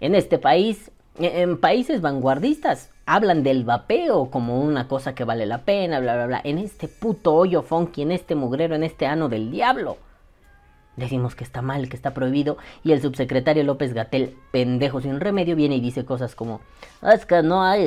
En 0.00 0.14
este 0.14 0.38
país 0.38 0.90
en 1.18 1.58
países 1.58 2.00
vanguardistas 2.00 2.90
hablan 3.06 3.42
del 3.42 3.64
vapeo 3.64 4.30
como 4.30 4.60
una 4.60 4.88
cosa 4.88 5.14
que 5.14 5.24
vale 5.24 5.46
la 5.46 5.58
pena, 5.58 6.00
bla, 6.00 6.14
bla, 6.14 6.26
bla. 6.26 6.40
En 6.44 6.58
este 6.58 6.88
puto 6.88 7.34
hoyo 7.34 7.62
funky, 7.62 8.02
en 8.02 8.12
este 8.12 8.34
mugrero, 8.34 8.74
en 8.74 8.84
este 8.84 9.06
ano 9.06 9.28
del 9.28 9.50
diablo. 9.50 9.98
Decimos 10.96 11.34
que 11.34 11.42
está 11.42 11.62
mal, 11.62 11.88
que 11.88 11.96
está 11.96 12.12
prohibido, 12.12 12.58
y 12.84 12.92
el 12.92 13.00
subsecretario 13.00 13.64
López 13.64 13.94
Gatel, 13.94 14.36
pendejo 14.50 15.00
sin 15.00 15.20
remedio, 15.20 15.56
viene 15.56 15.76
y 15.76 15.80
dice 15.80 16.04
cosas 16.04 16.34
como: 16.34 16.60
Es 17.02 17.24
que 17.24 17.42
no 17.42 17.62
hay, 17.62 17.86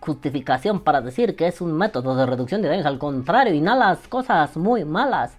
justificación 0.00 0.80
para 0.80 1.00
decir 1.00 1.34
que 1.34 1.48
es 1.48 1.60
un 1.60 1.72
método 1.72 2.14
de 2.14 2.24
reducción 2.24 2.62
de 2.62 2.68
daños, 2.68 2.86
al 2.86 2.98
contrario, 2.98 3.52
inhalas 3.52 4.06
cosas 4.06 4.56
muy 4.56 4.84
malas. 4.84 5.36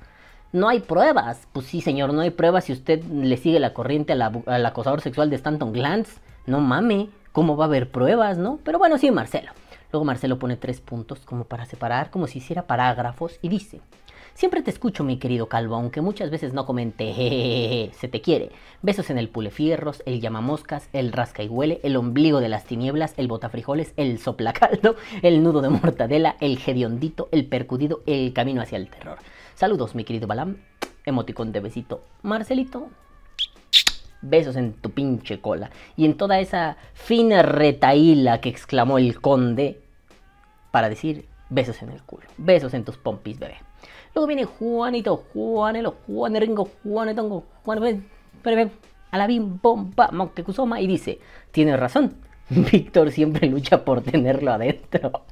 No 0.52 0.68
hay 0.68 0.82
pruebas. 0.82 1.48
Pues 1.54 1.68
sí, 1.68 1.80
señor, 1.80 2.14
no 2.14 2.22
hay 2.22 2.32
pruebas 2.32 2.66
si 2.66 2.74
usted 2.74 3.04
le 3.06 3.38
sigue 3.38 3.60
la 3.60 3.74
corriente 3.74 4.14
al 4.14 4.66
acosador 4.66 5.00
sexual 5.00 5.30
de 5.30 5.38
Stanton 5.38 5.72
Glantz. 5.72 6.20
No 6.50 6.62
mame, 6.62 7.10
¿cómo 7.32 7.56
va 7.56 7.66
a 7.66 7.68
haber 7.68 7.92
pruebas, 7.92 8.40
no? 8.40 8.58
Pero 8.64 8.80
bueno, 8.80 8.98
sí, 8.98 9.12
Marcelo. 9.12 9.52
Luego 9.92 10.04
Marcelo 10.04 10.40
pone 10.40 10.58
tres 10.58 10.82
puntos 10.82 11.20
como 11.20 11.44
para 11.44 11.68
separar, 11.68 12.10
como 12.10 12.26
si 12.26 12.40
hiciera 12.40 12.66
parágrafos, 12.66 13.38
y 13.44 13.50
dice, 13.50 13.82
Siempre 14.34 14.64
te 14.64 14.72
escucho, 14.72 15.04
mi 15.04 15.18
querido 15.18 15.48
calvo, 15.48 15.76
aunque 15.76 16.02
muchas 16.02 16.32
veces 16.32 16.54
no 16.54 16.66
comente, 16.66 17.92
se 18.00 18.08
te 18.08 18.22
quiere. 18.22 18.50
Besos 18.82 19.12
en 19.12 19.20
el 19.20 19.30
pulefierros, 19.30 20.02
el 20.08 20.22
llamamoscas, 20.22 20.90
el 20.92 21.12
rasca 21.12 21.44
y 21.44 21.50
huele, 21.50 21.82
el 21.84 21.96
ombligo 21.98 22.40
de 22.40 22.50
las 22.50 22.66
tinieblas, 22.66 23.14
el 23.18 23.28
botafrijoles, 23.28 23.94
el 23.96 24.18
soplacaldo, 24.18 24.96
el 25.22 25.44
nudo 25.44 25.62
de 25.62 25.70
mortadela, 25.70 26.36
el 26.40 26.58
gediondito, 26.58 27.30
el 27.32 27.46
percudido, 27.46 28.02
el 28.08 28.34
camino 28.34 28.64
hacia 28.64 28.78
el 28.78 28.90
terror. 28.90 29.20
Saludos, 29.54 29.94
mi 29.94 30.04
querido 30.04 30.26
Balam. 30.26 30.58
Emoticón 31.06 31.52
de 31.52 31.60
besito. 31.60 32.02
Marcelito, 32.24 32.88
besos 34.22 34.56
en 34.56 34.74
tu 34.74 34.92
pinche 34.92 35.40
cola. 35.40 35.70
Y 35.96 36.06
en 36.06 36.16
toda 36.16 36.40
esa 36.40 36.78
fina 36.94 37.42
retaíla 37.42 38.42
que 38.42 38.50
exclamó 38.50 38.98
el 38.98 39.20
conde 39.22 39.80
para 40.72 40.90
decir 40.90 41.26
besos 41.50 41.82
en 41.82 41.90
el 41.90 42.02
culo, 42.04 42.28
besos 42.38 42.74
en 42.74 42.84
tus 42.84 42.98
pompis, 42.98 43.40
bebé. 43.40 43.56
Luego 44.14 44.28
viene 44.28 44.46
Juanito, 44.46 45.26
Juanelo, 45.34 45.96
Juaneringo, 46.08 46.70
Juanetongo, 46.84 47.46
Juan... 47.64 48.04
A 49.12 49.18
la 49.18 49.26
bim, 49.26 49.60
bomba, 49.62 50.10
Moctezuma 50.12 50.80
y 50.82 50.88
dice, 50.88 51.20
tienes 51.52 51.80
razón, 51.80 52.14
Víctor 52.50 53.12
siempre 53.12 53.48
lucha 53.48 53.84
por 53.84 54.02
tenerlo 54.02 54.52
adentro. 54.52 55.24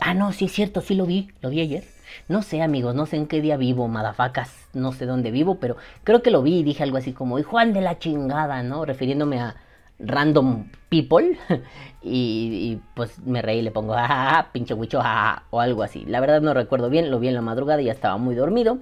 Ah, 0.00 0.14
no, 0.14 0.32
sí 0.32 0.46
es 0.46 0.52
cierto, 0.52 0.80
sí 0.80 0.94
lo 0.94 1.06
vi, 1.06 1.28
lo 1.40 1.50
vi 1.50 1.60
ayer. 1.60 1.84
No 2.28 2.42
sé, 2.42 2.62
amigos, 2.62 2.94
no 2.94 3.06
sé 3.06 3.16
en 3.16 3.26
qué 3.26 3.40
día 3.40 3.56
vivo, 3.56 3.88
madafacas, 3.88 4.68
no 4.72 4.92
sé 4.92 5.06
dónde 5.06 5.30
vivo, 5.30 5.56
pero 5.56 5.76
creo 6.04 6.22
que 6.22 6.30
lo 6.30 6.42
vi 6.42 6.58
y 6.58 6.62
dije 6.62 6.82
algo 6.82 6.96
así 6.96 7.12
como, 7.12 7.38
y 7.38 7.42
Juan 7.42 7.72
de 7.72 7.80
la 7.80 7.98
chingada, 7.98 8.62
¿no? 8.62 8.84
Refiriéndome 8.84 9.40
a 9.40 9.56
random 9.98 10.68
people. 10.88 11.38
y, 12.02 12.78
pues 12.94 13.18
me 13.20 13.42
reí 13.42 13.58
y 13.60 13.62
le 13.62 13.70
pongo, 13.70 13.94
ah, 13.96 14.48
pinche 14.52 14.74
huicho, 14.74 15.00
ah, 15.02 15.44
o 15.50 15.60
algo 15.60 15.82
así. 15.82 16.04
La 16.06 16.20
verdad 16.20 16.40
no 16.40 16.54
recuerdo 16.54 16.90
bien, 16.90 17.10
lo 17.10 17.18
vi 17.18 17.28
en 17.28 17.34
la 17.34 17.42
madrugada 17.42 17.80
y 17.82 17.86
ya 17.86 17.92
estaba 17.92 18.16
muy 18.16 18.34
dormido. 18.34 18.78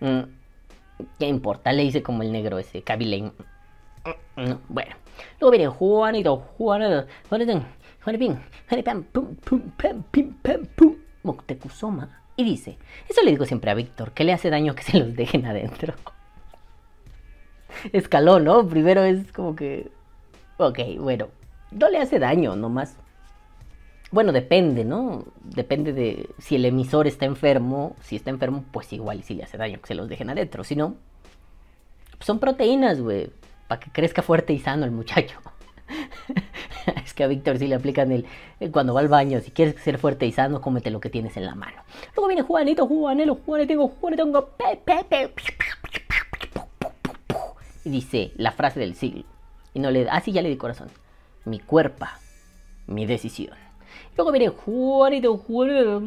Mm, 0.00 0.20
¿Qué 1.18 1.26
importa? 1.26 1.72
Le 1.72 1.84
hice 1.84 2.02
como 2.02 2.22
el 2.22 2.32
negro 2.32 2.58
ese, 2.58 2.82
Kaby 2.82 3.32
bueno. 4.68 4.96
Luego 5.40 5.50
viene 5.50 5.68
Juanito, 5.68 6.36
Juanito, 6.56 7.06
Juanito, 7.28 7.64
Juanito, 8.04 8.40
Juanito, 8.68 9.04
pum, 9.12 9.36
pum, 9.36 9.70
pum, 9.76 10.66
pum. 10.76 10.96
Y 12.36 12.44
dice, 12.44 12.78
eso 13.08 13.22
le 13.22 13.30
digo 13.30 13.44
siempre 13.44 13.70
a 13.70 13.74
Víctor, 13.74 14.12
que 14.12 14.24
le 14.24 14.32
hace 14.32 14.50
daño 14.50 14.74
que 14.74 14.82
se 14.82 14.98
los 14.98 15.14
dejen 15.14 15.44
adentro. 15.46 15.94
Escaló, 17.92 18.40
¿no? 18.40 18.66
Primero 18.66 19.02
es 19.02 19.30
como 19.32 19.54
que... 19.54 19.90
Ok, 20.56 20.78
bueno, 20.98 21.28
no 21.70 21.88
le 21.88 21.98
hace 21.98 22.18
daño, 22.18 22.56
nomás. 22.56 22.96
Bueno, 24.10 24.32
depende, 24.32 24.84
¿no? 24.84 25.24
Depende 25.44 25.92
de 25.92 26.28
si 26.38 26.56
el 26.56 26.64
emisor 26.64 27.06
está 27.06 27.26
enfermo. 27.26 27.94
Si 28.02 28.16
está 28.16 28.30
enfermo, 28.30 28.64
pues 28.72 28.92
igual 28.92 29.22
si 29.22 29.34
le 29.34 29.44
hace 29.44 29.56
daño 29.56 29.80
que 29.80 29.86
se 29.86 29.94
los 29.94 30.08
dejen 30.08 30.30
adentro. 30.30 30.64
Si 30.64 30.74
no, 30.74 30.96
son 32.20 32.38
proteínas, 32.38 33.00
güey 33.00 33.30
para 33.70 33.78
que 33.78 33.92
crezca 33.92 34.20
fuerte 34.20 34.52
y 34.52 34.58
sano 34.58 34.84
el 34.84 34.90
muchacho. 34.90 35.38
es 37.04 37.14
que 37.14 37.22
a 37.22 37.28
Víctor 37.28 37.56
sí 37.56 37.68
le 37.68 37.76
aplican 37.76 38.10
el 38.10 38.26
cuando 38.72 38.94
va 38.94 38.98
al 38.98 39.06
baño, 39.06 39.40
si 39.40 39.52
quieres 39.52 39.80
ser 39.80 39.96
fuerte 39.96 40.26
y 40.26 40.32
sano, 40.32 40.60
cómete 40.60 40.90
lo 40.90 40.98
que 40.98 41.08
tienes 41.08 41.36
en 41.36 41.46
la 41.46 41.54
mano. 41.54 41.80
Luego 42.16 42.26
viene 42.26 42.42
Juanito, 42.42 42.88
Juanelo, 42.88 43.36
Juanito, 43.36 43.86
Juanito, 43.86 44.48
y 47.84 47.90
dice 47.90 48.32
la 48.34 48.50
frase 48.50 48.80
del 48.80 48.96
siglo. 48.96 49.22
Y 49.72 49.78
no 49.78 49.92
le 49.92 50.10
así 50.10 50.32
ya 50.32 50.42
le 50.42 50.48
di 50.48 50.56
corazón. 50.56 50.88
Mi 51.44 51.60
cuerpo, 51.60 52.06
mi 52.88 53.06
decisión. 53.06 53.54
Luego 54.16 54.32
viene 54.32 54.48
Juanito, 54.48 55.36
Juanito. 55.36 56.02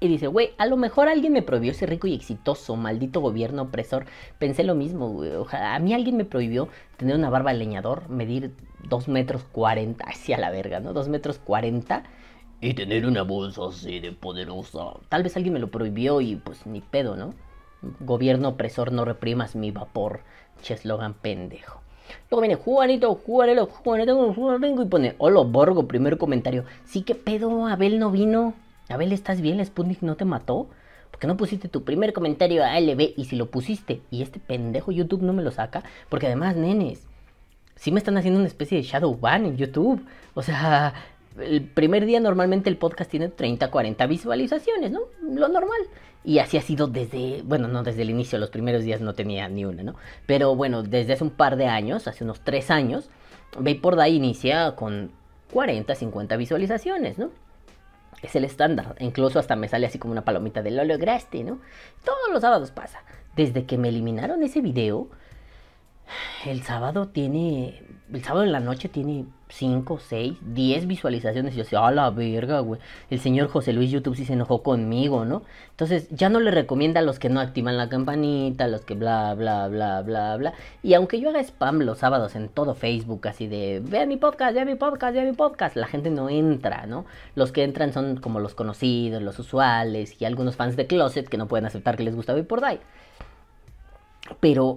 Y 0.00 0.08
dice, 0.08 0.26
güey, 0.26 0.50
a 0.58 0.66
lo 0.66 0.76
mejor 0.76 1.08
alguien 1.08 1.32
me 1.32 1.42
prohibió 1.42 1.72
ser 1.72 1.88
rico 1.88 2.06
y 2.06 2.14
exitoso, 2.14 2.76
maldito 2.76 3.20
gobierno 3.20 3.62
opresor. 3.62 4.06
Pensé 4.38 4.64
lo 4.64 4.74
mismo, 4.74 5.08
güey. 5.08 5.30
a 5.52 5.78
mí 5.78 5.94
alguien 5.94 6.16
me 6.16 6.24
prohibió 6.24 6.68
tener 6.96 7.16
una 7.16 7.30
barba 7.30 7.52
de 7.52 7.58
leñador, 7.58 8.08
medir 8.08 8.52
2 8.88 9.08
metros 9.08 9.44
40, 9.44 10.04
hacia 10.04 10.38
la 10.38 10.50
verga, 10.50 10.80
¿no? 10.80 10.92
2 10.92 11.08
metros 11.08 11.38
40 11.38 12.04
y 12.60 12.72
tener 12.72 13.04
una 13.04 13.22
bolsa 13.22 13.66
así 13.68 14.00
de 14.00 14.12
poderosa. 14.12 14.94
Tal 15.10 15.22
vez 15.22 15.36
alguien 15.36 15.52
me 15.52 15.60
lo 15.60 15.70
prohibió 15.70 16.22
y 16.22 16.36
pues 16.36 16.66
ni 16.66 16.80
pedo, 16.80 17.14
¿no? 17.14 17.34
Gobierno 18.00 18.48
opresor, 18.48 18.90
no 18.90 19.04
reprimas 19.04 19.54
mi 19.54 19.70
vapor. 19.70 20.20
Che 20.62 20.72
eslogan 20.72 21.12
pendejo. 21.12 21.82
Luego 22.30 22.40
viene 22.40 22.54
Juanito, 22.54 23.14
Juanelo, 23.16 23.66
Juanito, 23.66 24.32
Juanito, 24.32 24.82
y 24.82 24.86
pone, 24.86 25.14
hola 25.18 25.42
Borgo, 25.42 25.86
primer 25.86 26.16
comentario. 26.16 26.64
Sí, 26.84 27.02
que 27.02 27.14
pedo? 27.14 27.66
Abel 27.66 27.98
no 27.98 28.10
vino. 28.10 28.54
Abel, 28.88 29.12
¿estás 29.12 29.40
bien? 29.40 29.64
Sputnik 29.64 30.02
no 30.02 30.16
te 30.16 30.24
mató? 30.24 30.68
¿Por 31.10 31.20
qué 31.20 31.26
no 31.26 31.36
pusiste 31.36 31.68
tu 31.68 31.84
primer 31.84 32.12
comentario 32.12 32.64
a 32.64 32.78
LB? 32.78 33.14
Y 33.16 33.24
si 33.26 33.36
lo 33.36 33.50
pusiste 33.50 34.02
y 34.10 34.22
este 34.22 34.40
pendejo 34.40 34.92
YouTube 34.92 35.22
no 35.22 35.32
me 35.32 35.42
lo 35.42 35.50
saca, 35.50 35.84
porque 36.08 36.26
además, 36.26 36.56
nenes, 36.56 37.06
sí 37.76 37.92
me 37.92 37.98
están 37.98 38.16
haciendo 38.16 38.40
una 38.40 38.48
especie 38.48 38.78
de 38.78 38.84
shadow 38.84 39.16
ban 39.18 39.46
en 39.46 39.56
YouTube. 39.56 40.04
O 40.34 40.42
sea, 40.42 40.92
el 41.40 41.62
primer 41.62 42.04
día 42.04 42.20
normalmente 42.20 42.68
el 42.68 42.76
podcast 42.76 43.10
tiene 43.10 43.28
30, 43.28 43.70
40 43.70 44.06
visualizaciones, 44.06 44.90
¿no? 44.90 45.00
Lo 45.22 45.48
normal. 45.48 45.80
Y 46.24 46.38
así 46.38 46.56
ha 46.56 46.62
sido 46.62 46.86
desde, 46.86 47.42
bueno, 47.44 47.68
no 47.68 47.82
desde 47.82 48.02
el 48.02 48.10
inicio, 48.10 48.38
los 48.38 48.50
primeros 48.50 48.82
días 48.82 49.00
no 49.00 49.14
tenía 49.14 49.48
ni 49.48 49.64
una, 49.64 49.82
¿no? 49.82 49.94
Pero 50.26 50.56
bueno, 50.56 50.82
desde 50.82 51.12
hace 51.12 51.24
un 51.24 51.30
par 51.30 51.56
de 51.56 51.66
años, 51.66 52.08
hace 52.08 52.24
unos 52.24 52.40
3 52.40 52.70
años, 52.70 53.10
Vapor 53.58 53.98
inicia 54.08 54.74
con 54.74 55.10
40, 55.52 55.94
50 55.94 56.36
visualizaciones, 56.36 57.18
¿no? 57.18 57.30
Es 58.24 58.34
el 58.36 58.44
estándar. 58.44 58.96
Incluso 59.00 59.38
hasta 59.38 59.56
me 59.56 59.68
sale 59.68 59.86
así 59.86 59.98
como 59.98 60.12
una 60.12 60.24
palomita 60.24 60.62
de 60.62 60.70
lo 60.70 60.84
lograste, 60.84 61.44
¿no? 61.44 61.60
Todos 62.04 62.30
los 62.32 62.40
sábados 62.40 62.70
pasa. 62.70 63.02
Desde 63.36 63.66
que 63.66 63.78
me 63.78 63.88
eliminaron 63.88 64.42
ese 64.42 64.60
video, 64.60 65.08
el 66.46 66.62
sábado 66.62 67.08
tiene. 67.08 67.82
El 68.12 68.22
sábado 68.22 68.44
en 68.44 68.52
la 68.52 68.60
noche 68.60 68.88
tiene 68.88 69.26
5, 69.54 69.98
6, 69.98 70.38
10 70.42 70.86
visualizaciones. 70.86 71.54
Y 71.54 71.58
yo 71.58 71.62
decía, 71.62 71.86
a 71.86 71.90
la 71.92 72.10
verga, 72.10 72.60
güey. 72.60 72.80
El 73.10 73.20
señor 73.20 73.48
José 73.48 73.72
Luis 73.72 73.90
YouTube 73.90 74.16
sí 74.16 74.24
se 74.24 74.32
enojó 74.32 74.62
conmigo, 74.62 75.24
¿no? 75.24 75.42
Entonces 75.70 76.08
ya 76.10 76.28
no 76.28 76.40
le 76.40 76.50
recomienda 76.50 77.00
a 77.00 77.02
los 77.02 77.18
que 77.18 77.28
no 77.28 77.40
activan 77.40 77.76
la 77.76 77.88
campanita, 77.88 78.64
a 78.64 78.68
los 78.68 78.82
que 78.82 78.94
bla, 78.94 79.34
bla, 79.34 79.68
bla, 79.68 80.02
bla, 80.02 80.36
bla. 80.36 80.54
Y 80.82 80.94
aunque 80.94 81.20
yo 81.20 81.30
haga 81.30 81.40
spam 81.40 81.80
los 81.80 81.98
sábados 81.98 82.34
en 82.34 82.48
todo 82.48 82.74
Facebook, 82.74 83.28
así 83.28 83.46
de, 83.46 83.80
vea 83.84 84.06
mi 84.06 84.16
podcast, 84.16 84.54
vea 84.54 84.64
mi 84.64 84.74
podcast, 84.74 85.14
vea 85.14 85.24
mi 85.24 85.32
podcast, 85.32 85.76
la 85.76 85.86
gente 85.86 86.10
no 86.10 86.28
entra, 86.28 86.86
¿no? 86.86 87.04
Los 87.36 87.52
que 87.52 87.62
entran 87.62 87.92
son 87.92 88.16
como 88.16 88.40
los 88.40 88.54
conocidos, 88.54 89.22
los 89.22 89.38
usuales 89.38 90.20
y 90.20 90.24
algunos 90.24 90.56
fans 90.56 90.76
de 90.76 90.86
Closet 90.86 91.28
que 91.28 91.38
no 91.38 91.46
pueden 91.46 91.66
aceptar 91.66 91.96
que 91.96 92.02
les 92.02 92.16
gusta 92.16 92.34
por 92.42 92.60
Die. 92.60 92.80
Pero 94.40 94.76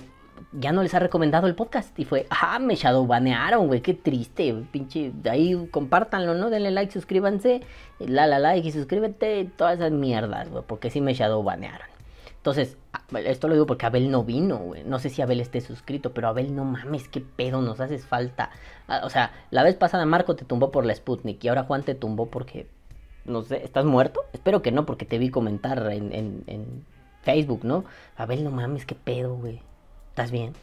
ya 0.52 0.72
no 0.72 0.84
les 0.84 0.94
ha 0.94 1.00
recomendado 1.00 1.48
el 1.48 1.56
podcast. 1.56 1.98
Y 2.00 2.06
fue, 2.06 2.28
ah, 2.30 2.60
me 2.60 2.76
shadowbanearon, 2.76 3.68
güey, 3.68 3.82
qué 3.82 3.94
triste, 3.94 4.54
pinche. 4.72 5.12
Ahí 5.30 5.68
compártanlo, 5.72 6.34
¿no? 6.34 6.50
Denle 6.50 6.72
like, 6.72 6.92
suscríbanse, 6.92 7.62
la, 8.00 8.28
la, 8.28 8.40
like 8.40 8.68
y 8.68 8.72
suscríbete, 8.72 9.50
todas 9.56 9.76
esas 9.76 9.92
mierdas, 9.92 10.50
güey, 10.50 10.64
porque 10.66 10.90
sí 10.90 11.02
me 11.02 11.14
shadowbanearon. 11.14 11.88
Entonces, 12.38 12.78
esto 13.26 13.48
lo 13.48 13.56
digo 13.56 13.66
porque 13.66 13.86
Abel 13.86 14.10
no 14.10 14.24
vino, 14.24 14.58
güey. 14.58 14.84
No 14.84 15.00
sé 15.00 15.10
si 15.10 15.22
Abel 15.22 15.42
esté 15.42 15.60
suscrito, 15.60 16.14
pero 16.14 16.30
Abel, 16.30 16.56
no 16.56 16.64
mames, 16.64 17.10
qué 17.10 17.20
pedo, 17.20 17.62
nos 17.62 17.80
haces 17.80 18.06
falta. 18.06 18.52
O 19.04 19.10
sea, 19.10 19.32
la 19.52 19.64
vez 19.64 19.76
pasada 19.76 20.06
Marco 20.06 20.36
te 20.36 20.46
tumbó 20.46 20.72
por 20.72 20.86
la 20.86 20.96
Sputnik 20.96 21.44
y 21.44 21.48
ahora 21.50 21.64
Juan 21.64 21.84
te 21.84 21.94
tumbó 21.94 22.28
porque, 22.28 22.68
no 23.26 23.42
sé, 23.42 23.64
¿estás 23.64 23.84
muerto? 23.84 24.22
Espero 24.32 24.62
que 24.62 24.72
no, 24.72 24.86
porque 24.86 25.06
te 25.06 25.18
vi 25.18 25.30
comentar 25.30 25.92
en, 25.92 26.14
en, 26.14 26.44
en 26.48 26.86
Facebook, 27.22 27.66
¿no? 27.66 27.84
Abel, 28.16 28.46
no 28.46 28.52
mames, 28.52 28.86
qué 28.86 28.96
pedo, 28.96 29.36
güey. 29.36 29.62
¿Estás 30.18 30.32
bien? 30.32 30.54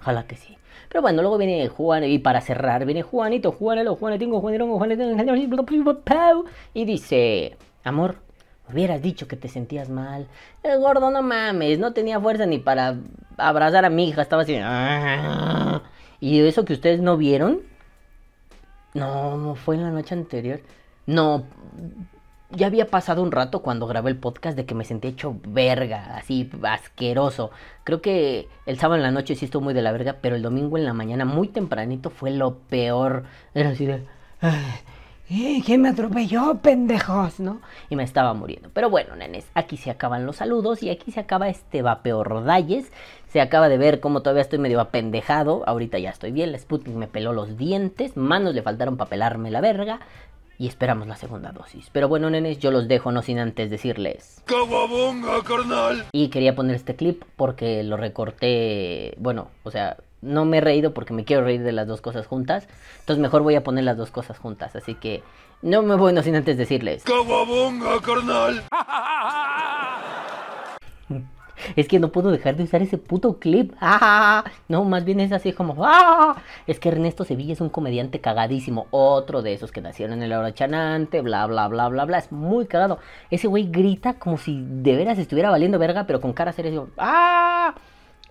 Ojalá 0.00 0.24
que 0.24 0.34
sí. 0.34 0.58
Pero 0.88 1.02
bueno, 1.02 1.22
luego 1.22 1.38
viene 1.38 1.68
Juan, 1.68 2.02
y 2.02 2.18
para 2.18 2.40
cerrar, 2.40 2.84
viene 2.84 3.02
Juanito, 3.02 3.52
Juanelo, 3.52 3.94
Juanito, 3.94 4.40
Juanito, 4.40 4.76
Juanito, 4.76 6.44
y 6.74 6.84
dice, 6.84 7.56
amor, 7.84 8.16
hubieras 8.68 9.00
dicho 9.02 9.28
que 9.28 9.36
te 9.36 9.46
sentías 9.46 9.88
mal. 9.88 10.26
El 10.64 10.80
gordo, 10.80 11.12
no 11.12 11.22
mames, 11.22 11.78
no 11.78 11.92
tenía 11.92 12.18
fuerza 12.18 12.44
ni 12.44 12.58
para 12.58 12.96
abrazar 13.36 13.84
a 13.84 13.88
mi 13.88 14.08
hija, 14.08 14.22
estaba 14.22 14.42
así. 14.42 14.58
Y 16.18 16.40
eso 16.40 16.64
que 16.64 16.72
ustedes 16.72 17.00
no 17.00 17.16
vieron, 17.16 17.60
no, 18.94 19.54
fue 19.64 19.76
en 19.76 19.84
la 19.84 19.90
noche 19.90 20.16
anterior. 20.16 20.58
No, 21.06 21.44
ya 22.52 22.66
había 22.66 22.86
pasado 22.86 23.22
un 23.22 23.32
rato 23.32 23.62
cuando 23.62 23.86
grabé 23.86 24.10
el 24.10 24.16
podcast 24.16 24.56
de 24.56 24.66
que 24.66 24.74
me 24.74 24.84
sentí 24.84 25.08
hecho 25.08 25.36
verga, 25.46 26.16
así 26.16 26.50
asqueroso. 26.62 27.50
Creo 27.84 28.00
que 28.02 28.48
el 28.66 28.78
sábado 28.78 28.96
en 28.96 29.02
la 29.02 29.10
noche 29.10 29.34
sí 29.34 29.44
estuvo 29.44 29.62
muy 29.62 29.74
de 29.74 29.82
la 29.82 29.92
verga, 29.92 30.16
pero 30.20 30.36
el 30.36 30.42
domingo 30.42 30.76
en 30.78 30.84
la 30.84 30.92
mañana, 30.92 31.24
muy 31.24 31.48
tempranito, 31.48 32.10
fue 32.10 32.30
lo 32.30 32.58
peor. 32.58 33.24
Era 33.54 33.70
así 33.70 33.86
de... 33.86 34.04
"Ay, 34.40 35.62
¿Quién 35.64 35.82
me 35.82 35.90
atropelló, 35.90 36.58
pendejos? 36.60 37.38
¿No? 37.38 37.60
Y 37.88 37.94
me 37.94 38.02
estaba 38.02 38.34
muriendo. 38.34 38.68
Pero 38.74 38.90
bueno, 38.90 39.14
nenes, 39.14 39.46
aquí 39.54 39.76
se 39.76 39.92
acaban 39.92 40.26
los 40.26 40.36
saludos 40.36 40.82
y 40.82 40.90
aquí 40.90 41.12
se 41.12 41.20
acaba 41.20 41.48
este 41.48 41.82
vapeordalles. 41.82 42.90
Se 43.28 43.40
acaba 43.40 43.68
de 43.68 43.78
ver 43.78 44.00
cómo 44.00 44.22
todavía 44.22 44.42
estoy 44.42 44.58
medio 44.58 44.80
apendejado. 44.80 45.62
Ahorita 45.68 46.00
ya 46.00 46.10
estoy 46.10 46.32
bien. 46.32 46.50
La 46.50 46.58
Sputnik 46.58 46.96
me 46.96 47.06
peló 47.06 47.32
los 47.32 47.56
dientes. 47.56 48.16
Manos 48.16 48.56
le 48.56 48.62
faltaron 48.62 48.96
para 48.96 49.08
pelarme 49.08 49.52
la 49.52 49.60
verga. 49.60 50.00
Y 50.60 50.68
esperamos 50.68 51.08
la 51.08 51.16
segunda 51.16 51.52
dosis. 51.52 51.88
Pero 51.90 52.06
bueno, 52.06 52.28
nenes, 52.28 52.58
yo 52.58 52.70
los 52.70 52.86
dejo 52.86 53.12
no 53.12 53.22
sin 53.22 53.38
antes 53.38 53.70
decirles. 53.70 54.42
¡Caguabonga, 54.44 55.42
carnal! 55.42 56.04
Y 56.12 56.28
quería 56.28 56.54
poner 56.54 56.76
este 56.76 56.94
clip 56.96 57.22
porque 57.34 57.82
lo 57.82 57.96
recorté. 57.96 59.14
Bueno, 59.16 59.48
o 59.62 59.70
sea, 59.70 59.96
no 60.20 60.44
me 60.44 60.58
he 60.58 60.60
reído 60.60 60.92
porque 60.92 61.14
me 61.14 61.24
quiero 61.24 61.44
reír 61.44 61.62
de 61.62 61.72
las 61.72 61.88
dos 61.88 62.02
cosas 62.02 62.26
juntas. 62.26 62.68
Entonces 62.98 63.22
mejor 63.22 63.40
voy 63.40 63.54
a 63.54 63.64
poner 63.64 63.84
las 63.84 63.96
dos 63.96 64.10
cosas 64.10 64.36
juntas. 64.36 64.76
Así 64.76 64.94
que 64.96 65.22
no 65.62 65.80
me 65.80 65.94
voy 65.94 66.12
no 66.12 66.22
sin 66.22 66.36
antes 66.36 66.58
decirles. 66.58 67.04
¡Caguabonga, 67.04 67.98
carnal! 68.02 68.62
Es 71.76 71.88
que 71.88 71.98
no 71.98 72.12
puedo 72.12 72.30
dejar 72.30 72.56
de 72.56 72.64
usar 72.64 72.82
ese 72.82 72.98
puto 72.98 73.38
clip. 73.38 73.72
¡Ah! 73.80 74.44
No, 74.68 74.84
más 74.84 75.04
bien 75.04 75.20
es 75.20 75.32
así 75.32 75.52
como. 75.52 75.84
¡Ah! 75.84 76.36
Es 76.66 76.78
que 76.80 76.88
Ernesto 76.88 77.24
Sevilla 77.24 77.52
es 77.52 77.60
un 77.60 77.70
comediante 77.70 78.20
cagadísimo. 78.20 78.86
Otro 78.90 79.42
de 79.42 79.52
esos 79.52 79.72
que 79.72 79.80
nacieron 79.80 80.18
en 80.18 80.22
el 80.22 80.32
hora 80.32 80.54
chanante. 80.54 81.20
Bla, 81.20 81.46
bla, 81.46 81.68
bla, 81.68 81.88
bla, 81.88 82.04
bla. 82.04 82.18
Es 82.18 82.32
muy 82.32 82.66
cagado. 82.66 82.98
Ese 83.30 83.48
güey 83.48 83.70
grita 83.70 84.14
como 84.14 84.38
si 84.38 84.62
de 84.64 84.96
veras 84.96 85.18
estuviera 85.18 85.50
valiendo 85.50 85.78
verga, 85.78 86.06
pero 86.06 86.20
con 86.20 86.32
cara 86.32 86.52
seria. 86.52 86.82
¡Ah! 86.98 87.74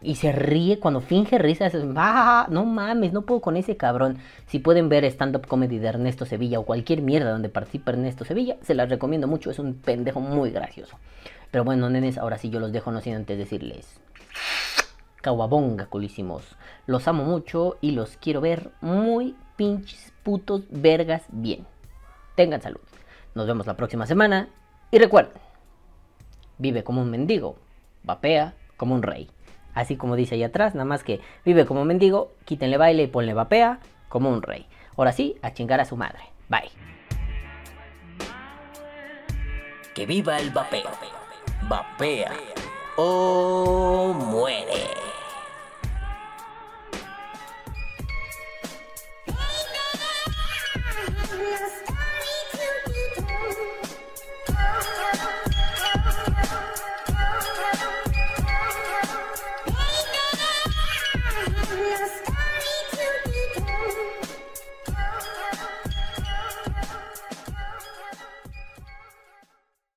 Y 0.01 0.15
se 0.15 0.31
ríe 0.31 0.79
cuando 0.79 1.01
finge 1.01 1.37
risa. 1.37 1.65
es, 1.65 1.75
¡Ah! 1.95 2.47
No 2.49 2.65
mames, 2.65 3.11
no 3.11 3.23
puedo 3.23 3.41
con 3.41 3.57
ese 3.57 3.77
cabrón. 3.77 4.17
Si 4.47 4.59
pueden 4.59 4.89
ver 4.89 5.03
stand-up 5.05 5.47
comedy 5.47 5.79
de 5.79 5.87
Ernesto 5.87 6.25
Sevilla 6.25 6.59
o 6.59 6.65
cualquier 6.65 7.01
mierda 7.01 7.31
donde 7.31 7.49
participa 7.49 7.91
Ernesto 7.91 8.23
Sevilla, 8.23 8.57
se 8.61 8.75
las 8.75 8.89
recomiendo 8.89 9.27
mucho. 9.27 9.51
Es 9.51 9.59
un 9.59 9.75
pendejo 9.75 10.21
muy 10.21 10.51
gracioso. 10.51 10.97
Pero 11.51 11.63
bueno, 11.63 11.89
nenes, 11.89 12.17
ahora 12.17 12.37
sí 12.37 12.49
yo 12.49 12.59
los 12.59 12.71
dejo 12.71 12.91
no 12.91 13.01
sin 13.01 13.15
antes 13.15 13.37
decirles. 13.37 13.99
Caguabonga, 15.21 15.87
culísimos. 15.87 16.43
Los 16.85 17.07
amo 17.07 17.23
mucho 17.23 17.77
y 17.81 17.91
los 17.91 18.17
quiero 18.17 18.41
ver 18.41 18.71
muy 18.81 19.35
pinches 19.55 20.13
putos 20.23 20.63
vergas 20.69 21.23
bien. 21.29 21.65
Tengan 22.35 22.61
salud. 22.61 22.79
Nos 23.35 23.47
vemos 23.47 23.67
la 23.67 23.75
próxima 23.75 24.05
semana. 24.05 24.47
Y 24.91 24.97
recuerden, 24.97 25.39
vive 26.57 26.83
como 26.83 27.01
un 27.01 27.11
mendigo, 27.11 27.57
vapea 28.03 28.53
como 28.77 28.95
un 28.95 29.03
rey. 29.03 29.29
Así 29.73 29.97
como 29.97 30.15
dice 30.15 30.35
ahí 30.35 30.43
atrás, 30.43 30.73
nada 30.73 30.85
más 30.85 31.03
que 31.03 31.19
vive 31.45 31.65
como 31.65 31.81
un 31.81 31.87
mendigo, 31.87 32.31
quítenle 32.45 32.77
baile 32.77 33.03
y 33.03 33.07
ponle 33.07 33.33
vapea 33.33 33.79
como 34.07 34.29
un 34.29 34.41
rey. 34.41 34.65
Ahora 34.97 35.11
sí, 35.11 35.37
a 35.41 35.53
chingar 35.53 35.79
a 35.79 35.85
su 35.85 35.95
madre. 35.95 36.21
Bye. 36.49 36.71
Que 39.93 40.05
viva 40.05 40.39
el 40.39 40.51
vapeo. 40.51 41.18
Vapea 41.69 42.33
o 42.97 44.11
muere. 44.11 45.08